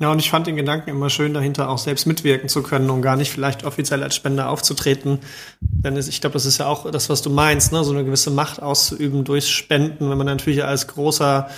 Ja, 0.00 0.10
und 0.10 0.18
ich 0.18 0.30
fand 0.30 0.46
den 0.46 0.56
Gedanken 0.56 0.88
immer 0.88 1.10
schön, 1.10 1.34
dahinter 1.34 1.68
auch 1.68 1.76
selbst 1.76 2.06
mitwirken 2.06 2.48
zu 2.48 2.62
können 2.62 2.88
und 2.88 3.02
gar 3.02 3.16
nicht 3.16 3.30
vielleicht 3.30 3.64
offiziell 3.64 4.02
als 4.02 4.16
Spender 4.16 4.48
aufzutreten. 4.48 5.18
Denn 5.60 5.94
ich 5.94 6.22
glaube, 6.22 6.32
das 6.32 6.46
ist 6.46 6.56
ja 6.56 6.66
auch 6.66 6.90
das, 6.90 7.10
was 7.10 7.20
du 7.20 7.28
meinst, 7.28 7.70
ne? 7.72 7.84
so 7.84 7.92
eine 7.92 8.04
gewisse 8.04 8.30
Macht 8.30 8.62
auszuüben 8.62 9.24
durch 9.24 9.50
Spenden, 9.50 10.08
wenn 10.08 10.16
man 10.16 10.26
natürlich 10.26 10.64
als 10.64 10.86
großer 10.86 11.50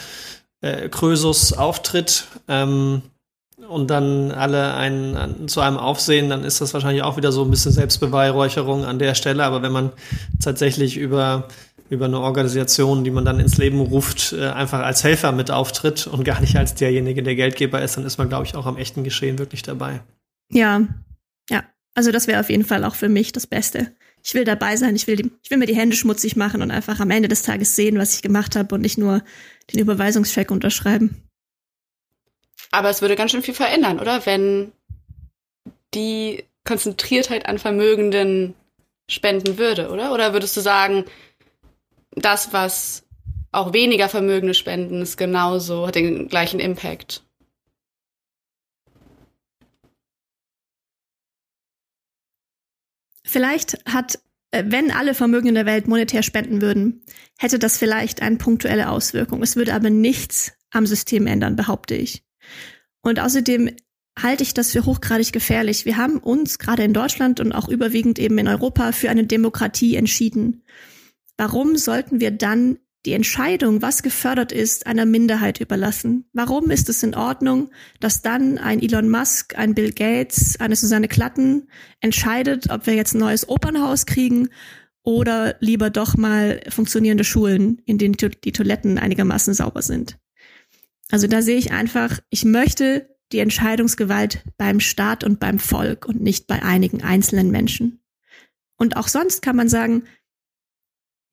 äh, 0.61 0.89
Krösus 0.89 1.53
auftritt 1.53 2.27
ähm, 2.49 3.03
und 3.69 3.91
dann 3.91 4.31
alle 4.31 4.75
einen, 4.75 5.17
an, 5.17 5.49
zu 5.49 5.61
einem 5.61 5.77
aufsehen, 5.77 6.29
dann 6.29 6.45
ist 6.45 6.61
das 6.61 6.75
wahrscheinlich 6.75 7.03
auch 7.03 7.17
wieder 7.17 7.33
so 7.33 7.45
ein 7.45 7.51
bisschen 7.51 7.73
Selbstbeweihräucherung 7.73 8.85
an 8.85 8.99
der 8.99 9.15
Stelle. 9.15 9.45
Aber 9.45 9.63
wenn 9.63 9.73
man 9.73 9.93
tatsächlich 10.41 10.97
über 10.97 11.49
über 11.93 12.07
eine 12.07 12.21
Organisation, 12.21 13.05
die 13.05 13.11
man 13.11 13.27
dann 13.27 13.39
ins 13.39 13.59
Leben 13.59 13.79
ruft, 13.79 14.33
äh, 14.33 14.49
einfach 14.49 14.81
als 14.81 15.05
Helfer 15.05 15.31
mit 15.31 15.51
auftritt 15.51 16.07
und 16.07 16.25
gar 16.25 16.41
nicht 16.41 16.57
als 16.57 16.75
derjenige, 16.75 17.23
der 17.23 17.35
Geldgeber 17.35 17.83
ist, 17.83 17.99
dann 17.99 18.07
ist 18.07 18.17
man, 18.17 18.31
glaube 18.31 18.47
ich, 18.47 18.55
auch 18.55 18.65
am 18.65 18.79
echten 18.79 19.05
Geschehen 19.05 19.39
wirklich 19.39 19.61
dabei. 19.61 20.01
Ja, 20.51 20.89
ja. 21.51 21.65
Also 21.95 22.11
das 22.11 22.27
wäre 22.27 22.41
auf 22.41 22.49
jeden 22.49 22.65
Fall 22.65 22.85
auch 22.85 22.95
für 22.95 23.11
mich 23.11 23.33
das 23.33 23.47
Beste. 23.47 23.93
Ich 24.25 24.33
will 24.33 24.45
dabei 24.45 24.77
sein, 24.77 24.97
ich 24.97 25.07
will, 25.07 25.17
die, 25.17 25.31
ich 25.43 25.51
will 25.51 25.59
mir 25.59 25.67
die 25.67 25.77
Hände 25.77 25.95
schmutzig 25.95 26.35
machen 26.35 26.63
und 26.63 26.71
einfach 26.71 26.99
am 26.99 27.11
Ende 27.11 27.29
des 27.29 27.43
Tages 27.43 27.77
sehen, 27.77 27.99
was 27.99 28.15
ich 28.15 28.23
gemacht 28.23 28.57
habe 28.57 28.75
und 28.75 28.81
nicht 28.81 28.97
nur 28.97 29.23
den 29.71 29.81
Überweisungscheck 29.81 30.51
unterschreiben. 30.51 31.23
Aber 32.73 32.89
es 32.89 33.03
würde 33.03 33.17
ganz 33.17 33.31
schön 33.31 33.43
viel 33.43 33.55
verändern, 33.55 34.01
oder? 34.01 34.27
Wenn 34.27 34.73
die 35.95 36.45
Konzentriertheit 36.65 37.47
an 37.47 37.59
Vermögenden 37.59 38.55
spenden 39.09 39.59
würde, 39.59 39.91
oder? 39.91 40.13
Oder 40.13 40.33
würdest 40.33 40.57
du 40.57 40.61
sagen, 40.61 41.05
das, 42.13 42.53
was 42.53 43.05
auch 43.53 43.75
weniger 43.75 44.09
Vermögende 44.09 44.55
spenden, 44.55 45.03
ist 45.03 45.19
genauso, 45.19 45.87
hat 45.87 45.95
den 45.95 46.29
gleichen 46.29 46.61
Impact. 46.61 47.23
Vielleicht 53.25 53.79
hat, 53.87 54.19
äh, 54.51 54.65
wenn 54.67 54.91
alle 54.91 55.15
Vermögenden 55.15 55.55
der 55.55 55.67
Welt 55.67 55.89
monetär 55.89 56.23
spenden 56.23 56.63
würden, 56.63 57.05
hätte 57.39 57.59
das 57.59 57.77
vielleicht 57.77 58.23
eine 58.23 58.37
punktuelle 58.37 58.89
Auswirkung. 58.89 59.43
Es 59.43 59.57
würde 59.57 59.75
aber 59.75 59.91
nichts 59.91 60.53
am 60.71 60.87
System 60.87 61.27
ändern, 61.27 61.57
behaupte 61.57 61.95
ich. 61.95 62.25
Und 63.03 63.21
außerdem 63.21 63.71
halte 64.19 64.43
ich 64.43 64.55
das 64.55 64.73
für 64.73 64.85
hochgradig 64.85 65.33
gefährlich. 65.33 65.85
Wir 65.85 65.97
haben 65.97 66.19
uns 66.19 66.59
gerade 66.59 66.85
in 66.85 66.93
Deutschland 66.93 67.41
und 67.41 67.53
auch 67.53 67.69
überwiegend 67.69 68.19
eben 68.19 68.39
in 68.39 68.49
Europa 68.49 68.93
für 68.93 69.11
eine 69.11 69.25
Demokratie 69.25 69.97
entschieden 69.97 70.63
warum 71.43 71.77
sollten 71.77 72.21
wir 72.21 72.31
dann 72.31 72.79
die 73.05 73.15
Entscheidung, 73.15 73.83
was 73.83 74.05
gefördert 74.05 74.53
ist, 74.53 74.87
einer 74.87 75.07
Minderheit 75.07 75.61
überlassen? 75.61 76.25
Warum 76.33 76.71
ist 76.71 76.89
es 76.89 77.03
in 77.03 77.17
Ordnung, 77.17 77.71
dass 77.99 78.23
dann 78.23 78.59
ein 78.59 78.81
Elon 78.81 79.11
Musk, 79.11 79.59
ein 79.59 79.75
Bill 79.75 79.93
Gates, 79.93 80.61
eine 80.61 80.77
Susanne 80.77 81.09
Klatten 81.09 81.69
entscheidet, 82.01 82.71
ob 82.71 82.87
wir 82.87 82.95
jetzt 82.95 83.15
ein 83.15 83.19
neues 83.19 83.49
Opernhaus 83.49 84.07
kriegen 84.07 84.51
oder 85.03 85.57
lieber 85.59 85.91
doch 85.91 86.17
mal 86.17 86.61
funktionierende 86.69 87.25
Schulen, 87.25 87.83
in 87.87 87.99
denen 87.99 88.17
die 88.17 88.53
Toiletten 88.53 88.99
einigermaßen 88.99 89.53
sauber 89.53 89.83
sind? 89.83 90.17
Also 91.13 91.27
da 91.27 91.43
sehe 91.43 91.59
ich 91.59 91.73
einfach, 91.73 92.21
ich 92.31 92.47
möchte 92.47 93.15
die 93.33 93.41
Entscheidungsgewalt 93.41 94.43
beim 94.57 94.81
Staat 94.81 95.25
und 95.25 95.39
beim 95.39 95.59
Volk 95.59 96.07
und 96.07 96.23
nicht 96.23 96.47
bei 96.47 96.63
einigen 96.63 97.03
einzelnen 97.03 97.51
Menschen. 97.51 98.03
Und 98.79 98.97
auch 98.97 99.09
sonst 99.09 99.43
kann 99.43 99.55
man 99.55 99.69
sagen, 99.69 100.05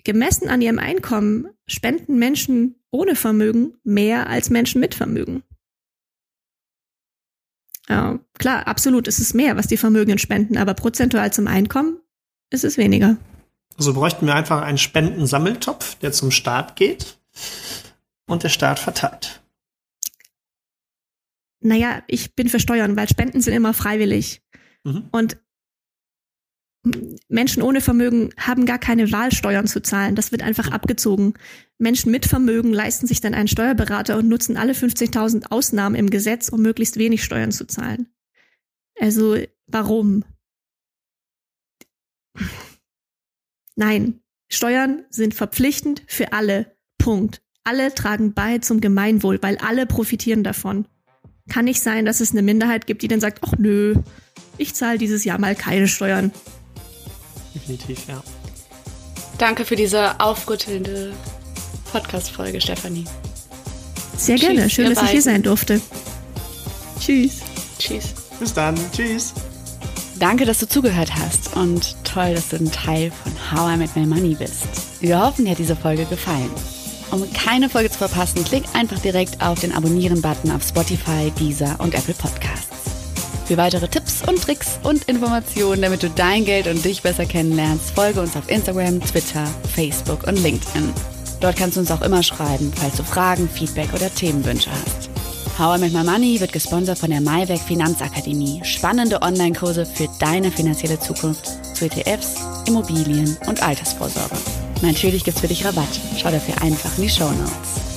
Gemessen 0.04 0.50
an 0.50 0.62
ihrem 0.62 0.80
Einkommen 0.80 1.48
spenden 1.66 2.20
Menschen 2.20 2.76
ohne 2.92 3.16
Vermögen 3.16 3.76
mehr 3.84 4.28
als 4.28 4.50
Menschen 4.50 4.82
mit 4.82 4.96
Vermögen. 4.96 5.44
Ja, 7.88 8.20
klar, 8.38 8.68
absolut 8.68 9.08
ist 9.08 9.20
es 9.20 9.34
mehr, 9.34 9.56
was 9.56 9.68
die 9.68 9.78
Vermögenden 9.78 10.20
spenden, 10.20 10.58
aber 10.58 10.74
prozentual 10.74 11.32
zum 11.32 11.48
Einkommen 11.48 12.00
ist 12.50 12.66
es 12.66 12.78
weniger. 12.78 13.16
Also 13.78 13.94
bräuchten 13.94 14.26
wir 14.26 14.36
einfach 14.36 14.62
einen 14.62 14.78
Spendensammeltopf, 14.78 15.96
der 15.96 16.12
zum 16.12 16.32
Staat 16.32 16.76
geht 16.76 17.18
und 18.28 18.44
der 18.44 18.50
Staat 18.50 18.80
verteilt. 18.80 19.39
Naja, 21.62 22.04
ich 22.08 22.36
bin 22.36 22.50
für 22.50 22.60
Steuern, 22.60 22.96
weil 22.96 23.10
Spenden 23.10 23.42
sind 23.42 23.54
immer 23.54 23.74
freiwillig. 23.74 24.42
Mhm. 24.84 25.10
Und 25.12 25.38
Menschen 27.28 27.62
ohne 27.62 27.82
Vermögen 27.82 28.34
haben 28.38 28.66
gar 28.66 28.80
keine 28.80 29.12
Wahl, 29.12 29.34
Steuern 29.34 29.68
zu 29.68 29.82
zahlen. 29.82 30.16
Das 30.16 30.32
wird 30.32 30.42
einfach 30.42 30.72
abgezogen. 30.72 31.34
Menschen 31.78 32.12
mit 32.12 32.26
Vermögen 32.26 32.72
leisten 32.72 33.06
sich 33.06 33.20
dann 33.20 33.34
einen 33.34 33.50
Steuerberater 33.50 34.18
und 34.18 34.30
nutzen 34.30 34.56
alle 34.56 34.74
50.000 34.74 35.52
Ausnahmen 35.52 35.96
im 35.96 36.10
Gesetz, 36.10 36.50
um 36.50 36.62
möglichst 36.62 36.98
wenig 36.98 37.24
Steuern 37.24 37.52
zu 37.52 37.68
zahlen. 37.68 38.08
Also, 38.98 39.38
warum? 39.68 40.24
Nein, 43.76 44.22
Steuern 44.50 45.06
sind 45.10 45.34
verpflichtend 45.34 46.04
für 46.08 46.32
alle. 46.32 46.78
Punkt. 46.98 47.42
Alle 47.64 47.94
tragen 47.94 48.34
bei 48.34 48.60
zum 48.60 48.82
Gemeinwohl, 48.82 49.42
weil 49.42 49.58
alle 49.58 49.86
profitieren 49.86 50.44
davon. 50.44 50.88
Kann 51.50 51.66
nicht 51.66 51.82
sein, 51.82 52.06
dass 52.06 52.22
es 52.22 52.32
eine 52.32 52.42
Minderheit 52.42 52.88
gibt, 52.88 53.02
die 53.02 53.08
dann 53.08 53.20
sagt, 53.20 53.40
ach 53.46 53.54
nö, 53.58 53.96
ich 54.58 54.76
zahle 54.76 54.98
dieses 54.98 55.24
Jahr 55.26 55.40
mal 55.40 55.56
keine 55.56 55.88
Steuern 55.88 56.32
definitiv, 57.70 58.08
ja. 58.08 58.22
Danke 59.38 59.66
für 59.66 59.76
diese 59.76 60.20
aufrüttelnde 60.20 61.14
Podcast-Folge, 61.92 62.60
Stefanie. 62.60 63.06
Sehr 64.18 64.36
Tschüss, 64.36 64.48
gerne. 64.48 64.70
Schön, 64.70 64.86
dass 64.86 64.96
beiden. 64.96 65.06
ich 65.06 65.12
hier 65.12 65.22
sein 65.22 65.44
durfte. 65.44 65.82
Tschüss. 67.00 67.38
Tschüss. 67.78 68.14
Bis 68.40 68.54
dann. 68.54 68.76
Tschüss. 68.92 69.34
Danke, 70.20 70.46
dass 70.46 70.60
du 70.60 70.68
zugehört 70.68 71.16
hast 71.16 71.56
und 71.56 71.96
toll, 72.04 72.34
dass 72.34 72.50
du 72.50 72.58
ein 72.58 72.70
Teil 72.72 73.12
von 73.12 73.32
How 73.52 73.74
I 73.74 73.78
Met 73.78 73.96
My 73.96 74.06
Money 74.06 74.36
bist. 74.36 74.68
Wir 75.00 75.22
hoffen, 75.22 75.46
dir 75.46 75.52
hat 75.52 75.60
diese 75.60 75.78
Folge 75.78 76.06
gefallen. 76.06 76.50
Um 77.12 77.32
keine 77.34 77.70
Folge 77.70 77.90
zu 77.90 77.98
verpassen, 77.98 78.44
klick 78.44 78.64
einfach 78.74 79.00
direkt 79.00 79.42
auf 79.42 79.60
den 79.60 79.72
Abonnieren-Button 79.72 80.52
auf 80.52 80.64
Spotify, 80.64 81.32
Deezer 81.40 81.76
und 81.80 81.96
Apple 81.96 82.14
Podcasts. 82.14 82.68
Für 83.46 83.58
weitere 83.58 83.88
Tipps 83.88 84.22
und 84.28 84.40
Tricks 84.40 84.80
und 84.84 85.06
Informationen, 85.06 85.82
damit 85.82 86.04
du 86.04 86.10
dein 86.12 86.46
Geld 86.46 86.68
und 86.68 86.86
dich 86.86 87.02
besser 87.02 87.26
kennenlernst, 87.26 87.92
folge 87.96 88.22
uns 88.22 88.38
auf 88.38 88.48
Instagram, 88.48 89.02
Twitter, 89.02 89.48
Facebook 89.74 90.28
und 90.28 90.38
LinkedIn. 90.38 90.94
Dort 91.40 91.56
kannst 91.56 91.78
du 91.78 91.80
uns 91.82 91.90
auch 91.90 92.04
immer 92.04 92.22
schreiben, 92.22 92.72
falls 92.76 92.98
du 92.98 93.04
Fragen, 93.04 93.50
Feedback 93.50 93.92
oder 93.94 94.14
Themenwünsche 94.14 94.70
hast. 94.70 95.10
How 95.58 95.78
I 95.78 95.82
Make 95.82 95.98
My 95.98 96.04
Money 96.04 96.40
wird 96.40 96.54
gesponsert 96.54 97.00
von 97.00 97.10
der 97.10 97.22
Maiwerk 97.22 97.60
Finanzakademie. 97.60 98.62
Spannende 98.64 99.22
Online-Kurse 99.22 99.86
für 99.86 100.08
deine 100.20 100.52
finanzielle 100.52 101.00
Zukunft 101.00 101.76
zu 101.76 101.86
ETFs, 101.86 102.36
Immobilien 102.68 103.36
und 103.48 103.64
Altersvorsorge. 103.64 104.38
Natürlich 104.82 105.24
gibt's 105.24 105.42
für 105.42 105.48
dich 105.48 105.66
Rabatt. 105.66 106.00
Schau 106.18 106.32
dafür 106.32 106.62
einfach 106.62 106.96
in 106.98 107.04
die 107.04 107.10
Show 107.10 107.30
Notes. 107.30 107.90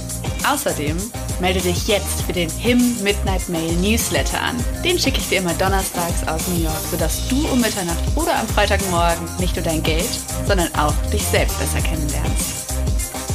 Außerdem 0.48 0.96
melde 1.40 1.60
dich 1.60 1.86
jetzt 1.86 2.22
für 2.22 2.32
den 2.32 2.50
HIM 2.50 3.02
Midnight 3.02 3.48
Mail 3.48 3.72
Newsletter 3.76 4.40
an. 4.40 4.56
Den 4.84 4.98
schicke 4.98 5.18
ich 5.18 5.28
dir 5.28 5.38
immer 5.38 5.54
donnerstags 5.54 6.26
aus 6.26 6.48
New 6.48 6.62
York, 6.62 6.80
sodass 6.90 7.28
du 7.28 7.46
um 7.48 7.60
Mitternacht 7.60 8.02
oder 8.16 8.36
am 8.38 8.48
Freitagmorgen 8.48 9.28
nicht 9.38 9.54
nur 9.54 9.64
dein 9.64 9.82
Geld, 9.82 10.08
sondern 10.46 10.74
auch 10.74 10.94
dich 11.12 11.22
selbst 11.22 11.58
besser 11.58 11.80
kennenlernst. 11.80 12.72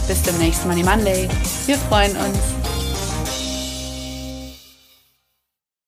Bis 0.07 0.23
zum 0.23 0.37
nächsten 0.37 0.67
Money 0.67 0.83
Monday. 0.83 1.29
Wir 1.65 1.77
freuen 1.77 2.15
uns. 2.17 2.76